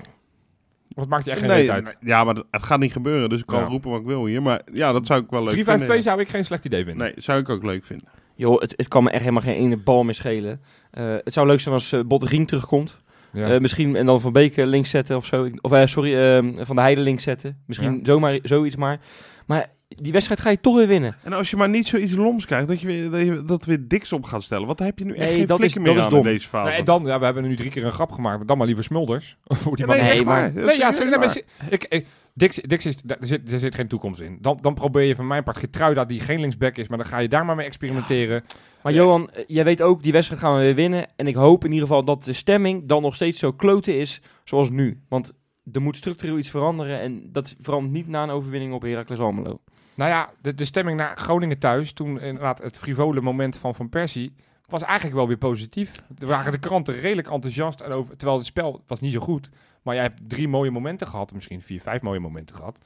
Of 0.94 1.00
het 1.02 1.08
maakt 1.08 1.24
je 1.24 1.30
echt 1.30 1.40
geen 1.40 1.48
Nee, 1.48 1.72
uit? 1.72 1.96
ja, 2.00 2.24
maar 2.24 2.34
het 2.50 2.62
gaat 2.62 2.78
niet 2.78 2.92
gebeuren, 2.92 3.28
dus 3.28 3.40
ik 3.40 3.46
kan 3.46 3.60
Ja. 3.60 3.66
roepen 3.66 3.90
wat 3.90 4.00
ik 4.00 4.06
wil 4.06 4.26
hier. 4.26 4.42
Maar 4.42 4.60
ja, 4.72 4.92
dat 4.92 5.06
zou 5.06 5.22
ik 5.22 5.30
wel 5.30 5.42
leuk 5.44 5.52
3-5-2 5.52 5.86
vinden. 5.86 6.02
zou 6.02 6.20
ik 6.20 6.28
geen 6.28 6.44
slecht 6.44 6.64
idee 6.64 6.84
vinden. 6.84 7.02
Nee, 7.06 7.12
zou 7.16 7.40
ik 7.40 7.48
ook 7.48 7.62
leuk 7.62 7.84
vinden. 7.84 8.08
Joh, 8.34 8.60
het, 8.60 8.74
het 8.76 8.88
kan 8.88 9.04
me 9.04 9.10
echt 9.10 9.20
helemaal 9.20 9.42
geen 9.42 9.54
ene 9.56 9.76
bal 9.76 10.04
meer 10.04 10.14
schelen. 10.14 10.60
Eh, 10.90 11.14
het 11.24 11.32
zou 11.32 11.46
leuk 11.46 11.60
zijn 11.60 11.74
als 11.74 11.92
uh, 11.92 12.00
Botterien 12.06 12.46
terugkomt. 12.46 13.02
Ja. 13.32 13.48
Eh, 13.54 13.60
misschien 13.60 13.96
en 13.96 14.06
dan 14.06 14.20
Van 14.20 14.32
Beek 14.32 14.56
eh, 14.56 14.66
links 14.66 14.90
zetten 14.90 15.16
of 15.16 15.26
zo. 15.26 15.50
Of 15.60 15.72
sorry, 15.88 16.14
eh, 16.16 16.64
Van 16.64 16.76
de 16.76 16.82
Heide 16.82 17.00
links 17.00 17.22
zetten. 17.22 17.58
Misschien 17.66 17.92
Ja. 17.92 17.98
zomaar, 18.02 18.38
zoiets 18.42 18.76
maar. 18.76 19.00
Maar 19.46 19.70
die 19.96 20.12
wedstrijd 20.12 20.40
ga 20.40 20.50
je 20.50 20.60
toch 20.60 20.76
weer 20.76 20.86
winnen. 20.86 21.16
En 21.22 21.32
als 21.32 21.50
je 21.50 21.56
maar 21.56 21.68
niet 21.68 21.86
zoiets 21.86 22.12
loms 22.12 22.46
krijgt, 22.46 22.68
dat 22.68 22.80
je 22.80 22.86
weer, 22.86 23.10
dat, 23.10 23.20
je, 23.20 23.42
dat 23.44 23.64
weer 23.64 23.88
diks 23.88 24.12
op 24.12 24.24
gaat 24.24 24.42
stellen. 24.42 24.76
Dan 24.76 24.86
heb 24.86 24.98
je 24.98 25.04
nu 25.04 25.14
echt 25.14 25.28
Nee, 25.28 25.34
geen 25.38 25.46
dat 25.46 25.62
is- 25.62 25.72
flikker 25.72 25.84
dat 25.84 25.88
meer 25.94 25.98
is 25.98 26.04
aan 26.04 26.10
dom. 26.18 26.26
in 26.26 26.32
deze 26.32 26.48
fase. 26.48 26.68
Nee, 26.70 26.78
en 26.78 26.84
dan, 26.84 27.04
ja, 27.04 27.18
we 27.18 27.24
hebben 27.24 27.42
nu 27.42 27.54
drie 27.56 27.70
keer 27.70 27.84
een 27.84 27.92
grap 27.92 28.12
gemaakt, 28.12 28.36
maar 28.38 28.46
dan 28.46 28.58
maar 28.58 28.66
liever 28.66 28.84
Smulders. 28.84 29.36
Voor 29.44 29.76
die 29.76 29.86
Ja, 29.86 29.92
nee, 29.92 30.02
man. 30.02 30.14
Nee, 30.14 30.24
maar- 30.24 30.54
Nee, 30.54 30.64
is 30.64 30.76
ja, 30.76 31.18
maar 31.18 31.36
ik, 31.70 31.84
ik, 31.88 32.06
Dix, 32.34 32.56
Dix 32.56 32.86
is, 32.86 32.96
daar, 33.02 33.16
zit, 33.20 33.50
daar 33.50 33.58
zit 33.58 33.74
geen 33.74 33.88
toekomst 33.88 34.20
in. 34.20 34.38
Dan, 34.40 34.58
dan 34.60 34.74
probeer 34.74 35.02
je 35.02 35.14
van 35.16 35.26
mijn 35.26 35.42
part 35.42 35.56
Getruida, 35.58 36.04
die 36.04 36.20
geen 36.20 36.40
linksback 36.40 36.76
is, 36.76 36.88
maar 36.88 36.98
dan 36.98 37.06
ga 37.06 37.18
je 37.18 37.28
daar 37.28 37.44
maar 37.44 37.56
mee 37.56 37.66
experimenteren. 37.66 38.44
Maar 38.82 38.92
Johan, 38.92 39.30
jij 39.46 39.64
weet 39.64 39.82
ook, 39.82 40.02
die 40.02 40.12
wedstrijd 40.12 40.40
gaan 40.42 40.54
we 40.56 40.60
weer 40.60 40.74
winnen. 40.74 41.06
En 41.16 41.26
ik 41.26 41.34
hoop 41.34 41.64
in 41.64 41.72
ieder 41.72 41.86
geval 41.88 42.04
dat 42.04 42.24
de 42.24 42.32
stemming 42.32 42.88
dan 42.88 43.02
nog 43.02 43.14
steeds 43.14 43.38
zo 43.38 43.52
kloten 43.52 43.98
is 43.98 44.20
zoals 44.44 44.70
nu. 44.70 45.00
Want 45.08 45.32
er 45.72 45.82
moet 45.82 45.96
structureel 45.96 46.38
iets 46.38 46.50
veranderen. 46.50 47.00
En 47.00 47.28
dat 47.32 47.56
verandert 47.60 47.92
niet 47.94 48.08
na 48.08 48.22
een 48.22 48.30
overwinning 48.30 48.72
op 48.72 48.82
Heracles 48.82 49.18
Almelo. 49.18 49.60
Nou 50.00 50.12
ja, 50.12 50.30
de, 50.42 50.54
de 50.54 50.64
stemming 50.64 50.98
naar 50.98 51.16
Groningen 51.16 51.58
thuis, 51.58 51.92
toen 51.92 52.20
inderdaad 52.20 52.62
het 52.62 52.78
frivole 52.78 53.20
moment 53.20 53.56
van 53.56 53.74
Van 53.74 53.88
Persie, 53.88 54.34
was 54.66 54.82
eigenlijk 54.82 55.16
wel 55.16 55.26
weer 55.26 55.36
positief. 55.36 56.02
Er 56.18 56.26
waren 56.26 56.52
de 56.52 56.58
kranten 56.58 56.94
redelijk 56.94 57.30
enthousiast, 57.30 57.80
en 57.80 57.92
over, 57.92 58.16
terwijl 58.16 58.38
het 58.38 58.46
spel 58.46 58.82
was 58.86 59.00
niet 59.00 59.12
zo 59.12 59.20
goed. 59.20 59.50
Maar 59.82 59.94
jij 59.94 60.02
hebt 60.02 60.20
drie 60.28 60.48
mooie 60.48 60.70
momenten 60.70 61.06
gehad, 61.06 61.32
misschien 61.32 61.62
vier, 61.62 61.80
vijf 61.80 62.02
mooie 62.02 62.18
momenten 62.18 62.56
gehad. 62.56 62.78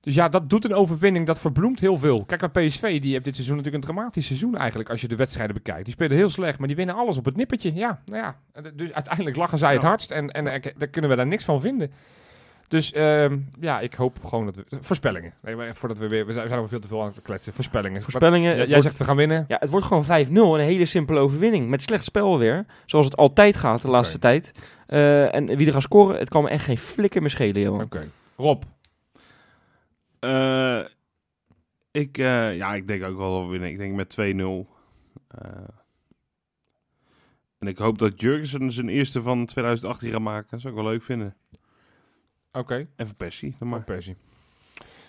Dus 0.00 0.14
ja, 0.14 0.28
dat 0.28 0.50
doet 0.50 0.64
een 0.64 0.74
overwinning, 0.74 1.26
dat 1.26 1.38
verbloemt 1.38 1.80
heel 1.80 1.98
veel. 1.98 2.24
Kijk 2.24 2.52
bij 2.52 2.66
PSV, 2.66 3.00
die 3.00 3.12
heeft 3.12 3.24
dit 3.24 3.34
seizoen 3.34 3.56
natuurlijk 3.56 3.84
een 3.84 3.90
dramatisch 3.94 4.26
seizoen 4.26 4.56
eigenlijk, 4.56 4.90
als 4.90 5.00
je 5.00 5.08
de 5.08 5.16
wedstrijden 5.16 5.54
bekijkt. 5.54 5.84
Die 5.84 5.94
spelen 5.94 6.16
heel 6.16 6.28
slecht, 6.28 6.58
maar 6.58 6.68
die 6.68 6.76
winnen 6.76 6.94
alles 6.94 7.16
op 7.16 7.24
het 7.24 7.36
nippertje. 7.36 7.74
Ja, 7.74 8.02
nou 8.04 8.22
ja, 8.22 8.60
dus 8.74 8.92
uiteindelijk 8.92 9.36
lachen 9.36 9.58
zij 9.58 9.72
het 9.72 9.82
hardst 9.82 10.10
en, 10.10 10.30
en, 10.30 10.46
en 10.46 10.62
daar 10.78 10.88
kunnen 10.88 11.10
we 11.10 11.16
daar 11.16 11.26
niks 11.26 11.44
van 11.44 11.60
vinden. 11.60 11.92
Dus 12.68 12.92
ehm, 12.92 13.38
ja, 13.60 13.80
ik 13.80 13.94
hoop 13.94 14.24
gewoon 14.24 14.44
dat 14.44 14.54
we... 14.56 14.64
Voorspellingen. 14.80 15.34
Nee, 15.42 15.56
maar 15.56 15.74
voordat 15.74 15.98
we 15.98 16.08
weer... 16.08 16.26
We 16.26 16.32
zijn, 16.32 16.50
al 16.52 16.68
veel 16.68 16.80
te 16.80 16.88
veel 16.88 17.00
aan 17.02 17.06
het 17.08 17.22
kletsen. 17.22 17.52
Voorspellingen. 17.52 18.02
Voorspellingen. 18.02 18.50
Jij, 18.50 18.58
het 18.58 18.58
jij 18.58 18.68
wordt- 18.68 18.82
zegt 18.84 18.98
we 18.98 19.04
gaan 19.04 19.16
winnen. 19.16 19.44
Ja, 19.48 19.56
het 19.60 19.70
wordt 19.70 19.86
gewoon 19.86 20.04
5-0. 20.04 20.08
Een 20.30 20.58
hele 20.60 20.84
simpele 20.84 21.18
overwinning. 21.20 21.68
Met 21.68 21.82
slecht 21.82 22.04
spel 22.04 22.38
weer. 22.38 22.66
Zoals 22.86 23.04
het 23.04 23.16
altijd 23.16 23.56
gaat 23.56 23.82
de 23.82 23.88
laatste 23.90 24.18
tijd. 24.18 24.52
Eh, 24.86 25.34
en 25.34 25.56
wie 25.56 25.66
er 25.66 25.72
gaat 25.72 25.82
scoren, 25.82 26.18
het 26.18 26.28
kan 26.28 26.42
me 26.42 26.48
echt 26.48 26.64
geen 26.64 26.78
flikker 26.78 27.20
meer 27.20 27.30
schelen, 27.30 27.60
Johan. 27.62 27.82
Oké. 27.82 28.08
Rob. 28.36 28.62
Eh, 30.20 30.80
ik, 31.90 32.18
eh, 32.18 32.56
ja, 32.56 32.74
ik 32.74 32.88
denk 32.88 33.02
ook 33.04 33.16
wel 33.16 33.32
dat 33.36 33.44
we 33.44 33.50
winnen. 33.50 33.68
Ik 33.70 33.78
denk 33.78 33.94
met 33.94 34.08
2-0. 34.10 34.66
Eh, 35.28 35.50
en 37.58 37.66
ik 37.66 37.78
hoop 37.78 37.98
dat 37.98 38.20
Jurgensen 38.20 38.72
zijn 38.72 38.88
eerste 38.88 39.22
van 39.22 39.46
2018 39.46 40.10
gaat 40.10 40.20
maken. 40.20 40.46
Dat 40.50 40.60
zou 40.60 40.74
ik 40.74 40.80
wel 40.82 40.90
leuk 40.90 41.02
vinden. 41.02 41.34
Oké. 42.56 42.86
En 42.96 43.06
van 43.06 43.16
Persie, 43.16 43.54
dan 43.58 43.68
maar. 43.68 43.78
Maar 43.78 43.86
Persie. 43.86 44.16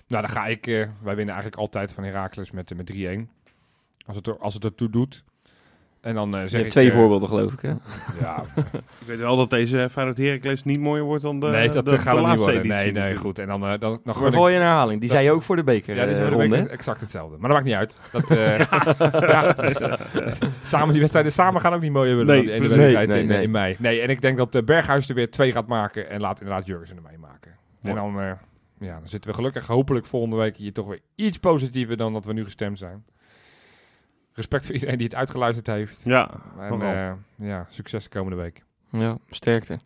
Nou, 0.07 0.25
dan 0.25 0.31
ga 0.31 0.45
ik... 0.45 0.67
eh, 0.67 0.73
wij 1.01 1.15
winnen 1.15 1.33
eigenlijk 1.33 1.55
altijd 1.55 1.91
van 1.91 2.03
Heracles 2.03 2.51
met, 2.51 2.75
met 2.75 2.93
3-1. 2.93 2.95
Als 4.05 4.15
het, 4.15 4.27
er, 4.27 4.38
als 4.38 4.53
het 4.53 4.63
ertoe 4.63 4.89
doet. 4.89 5.23
En 6.01 6.15
dan 6.15 6.36
eh, 6.36 6.41
Je 6.41 6.47
zeg 6.47 6.51
hebt 6.51 6.65
ik... 6.65 6.71
twee 6.71 6.88
eh, 6.89 6.93
voorbeelden, 6.95 7.27
geloof 7.29 7.53
ik. 7.53 7.62
Hè? 7.62 7.69
Ja, 8.21 8.43
Ik 8.99 9.07
weet 9.07 9.19
wel 9.19 9.36
dat 9.38 9.49
deze 9.49 9.88
Feyenoord 9.91 10.17
Heracles 10.17 10.63
niet 10.63 10.79
mooier 10.79 11.03
wordt 11.03 11.23
dan 11.23 11.39
de, 11.39 11.47
nee, 11.47 11.69
dat 11.69 11.86
de, 11.86 11.91
eh, 11.91 11.97
gaat 11.97 12.13
de 12.13 12.19
niet 12.19 12.27
laatste 12.27 12.51
worden. 12.51 12.62
editie. 12.71 12.91
Nee, 12.91 13.03
nee, 13.03 13.15
goed. 13.15 13.39
En 13.39 13.47
dan, 13.47 13.65
eh, 13.65 13.73
val 14.05 14.47
je 14.49 14.55
in 14.55 14.62
herhaling. 14.62 14.99
Die 14.99 15.10
Dat- 15.10 15.17
zei 15.17 15.29
je 15.29 15.33
ook 15.36 15.43
voor 15.43 15.55
de 15.55 15.63
beker 15.63 15.95
Ja, 15.95 16.05
dit 16.05 16.17
is 16.17 16.19
eh, 16.19 16.49
hè? 16.49 16.69
exact 16.69 17.01
hetzelfde. 17.01 17.38
Maar 17.38 17.49
dat 17.49 17.57
maakt 17.57 17.65
niet 17.65 17.75
uit. 17.75 17.99
Dat, 18.12 18.31
eh, 18.31 18.60
ja, 19.29 19.55
samen, 20.62 20.89
die 20.91 20.99
wedstrijden 20.99 21.31
samen 21.31 21.62
gaan 21.62 21.73
ook 21.73 21.81
niet 21.81 21.91
mooier 21.91 22.15
worden 22.15 22.36
Nee, 22.36 22.45
dan 22.45 22.53
die 22.53 22.55
ene 22.55 22.67
precies. 22.67 22.83
wedstrijd 22.83 23.10
Nee, 23.10 23.21
in, 23.21 23.27
nee, 23.27 23.43
in 23.43 23.51
mei. 23.51 23.75
Nee, 23.79 24.01
en 24.01 24.10
ik 24.10 24.21
denk 24.21 24.38
dat 24.38 24.55
eh, 24.55 24.63
Berghuis 24.63 25.10
er 25.10 25.15
weer 25.15 25.31
twee 25.31 25.51
gaat 25.51 25.67
maken 25.67 26.10
en 26.10 26.19
laat 26.21 26.39
inderdaad 26.41 26.65
Jurgensen 26.67 26.95
er 26.98 27.04
mee 27.10 27.17
maken. 27.17 27.52
En 27.81 27.95
dan, 27.95 28.19
eh, 28.19 28.31
ja, 28.79 28.93
dan 29.00 29.08
zitten 29.08 29.29
we 29.29 29.35
gelukkig 29.35 29.67
hopelijk 29.67 30.06
volgende 30.06 30.35
week 30.35 30.58
hier 30.58 30.73
toch 30.73 30.87
weer 30.87 31.00
iets 31.15 31.37
positiever 31.37 31.98
dan 31.98 32.13
dat 32.13 32.25
we 32.25 32.33
nu 32.33 32.43
gestemd 32.43 32.77
zijn. 32.77 33.04
Respect 34.38 34.65
voor 34.65 34.73
iedereen 34.73 34.98
die 34.98 35.06
het 35.06 35.15
uitgeluisterd 35.15 35.67
heeft. 35.67 36.02
Ja, 36.04 36.29
En 36.60 36.81
eh, 36.81 37.13
ja, 37.48 37.65
succes 37.69 38.04
de 38.04 38.10
komende 38.10 38.38
week. 38.42 38.63
Ja, 38.92 39.17
sterkte. 39.29 39.77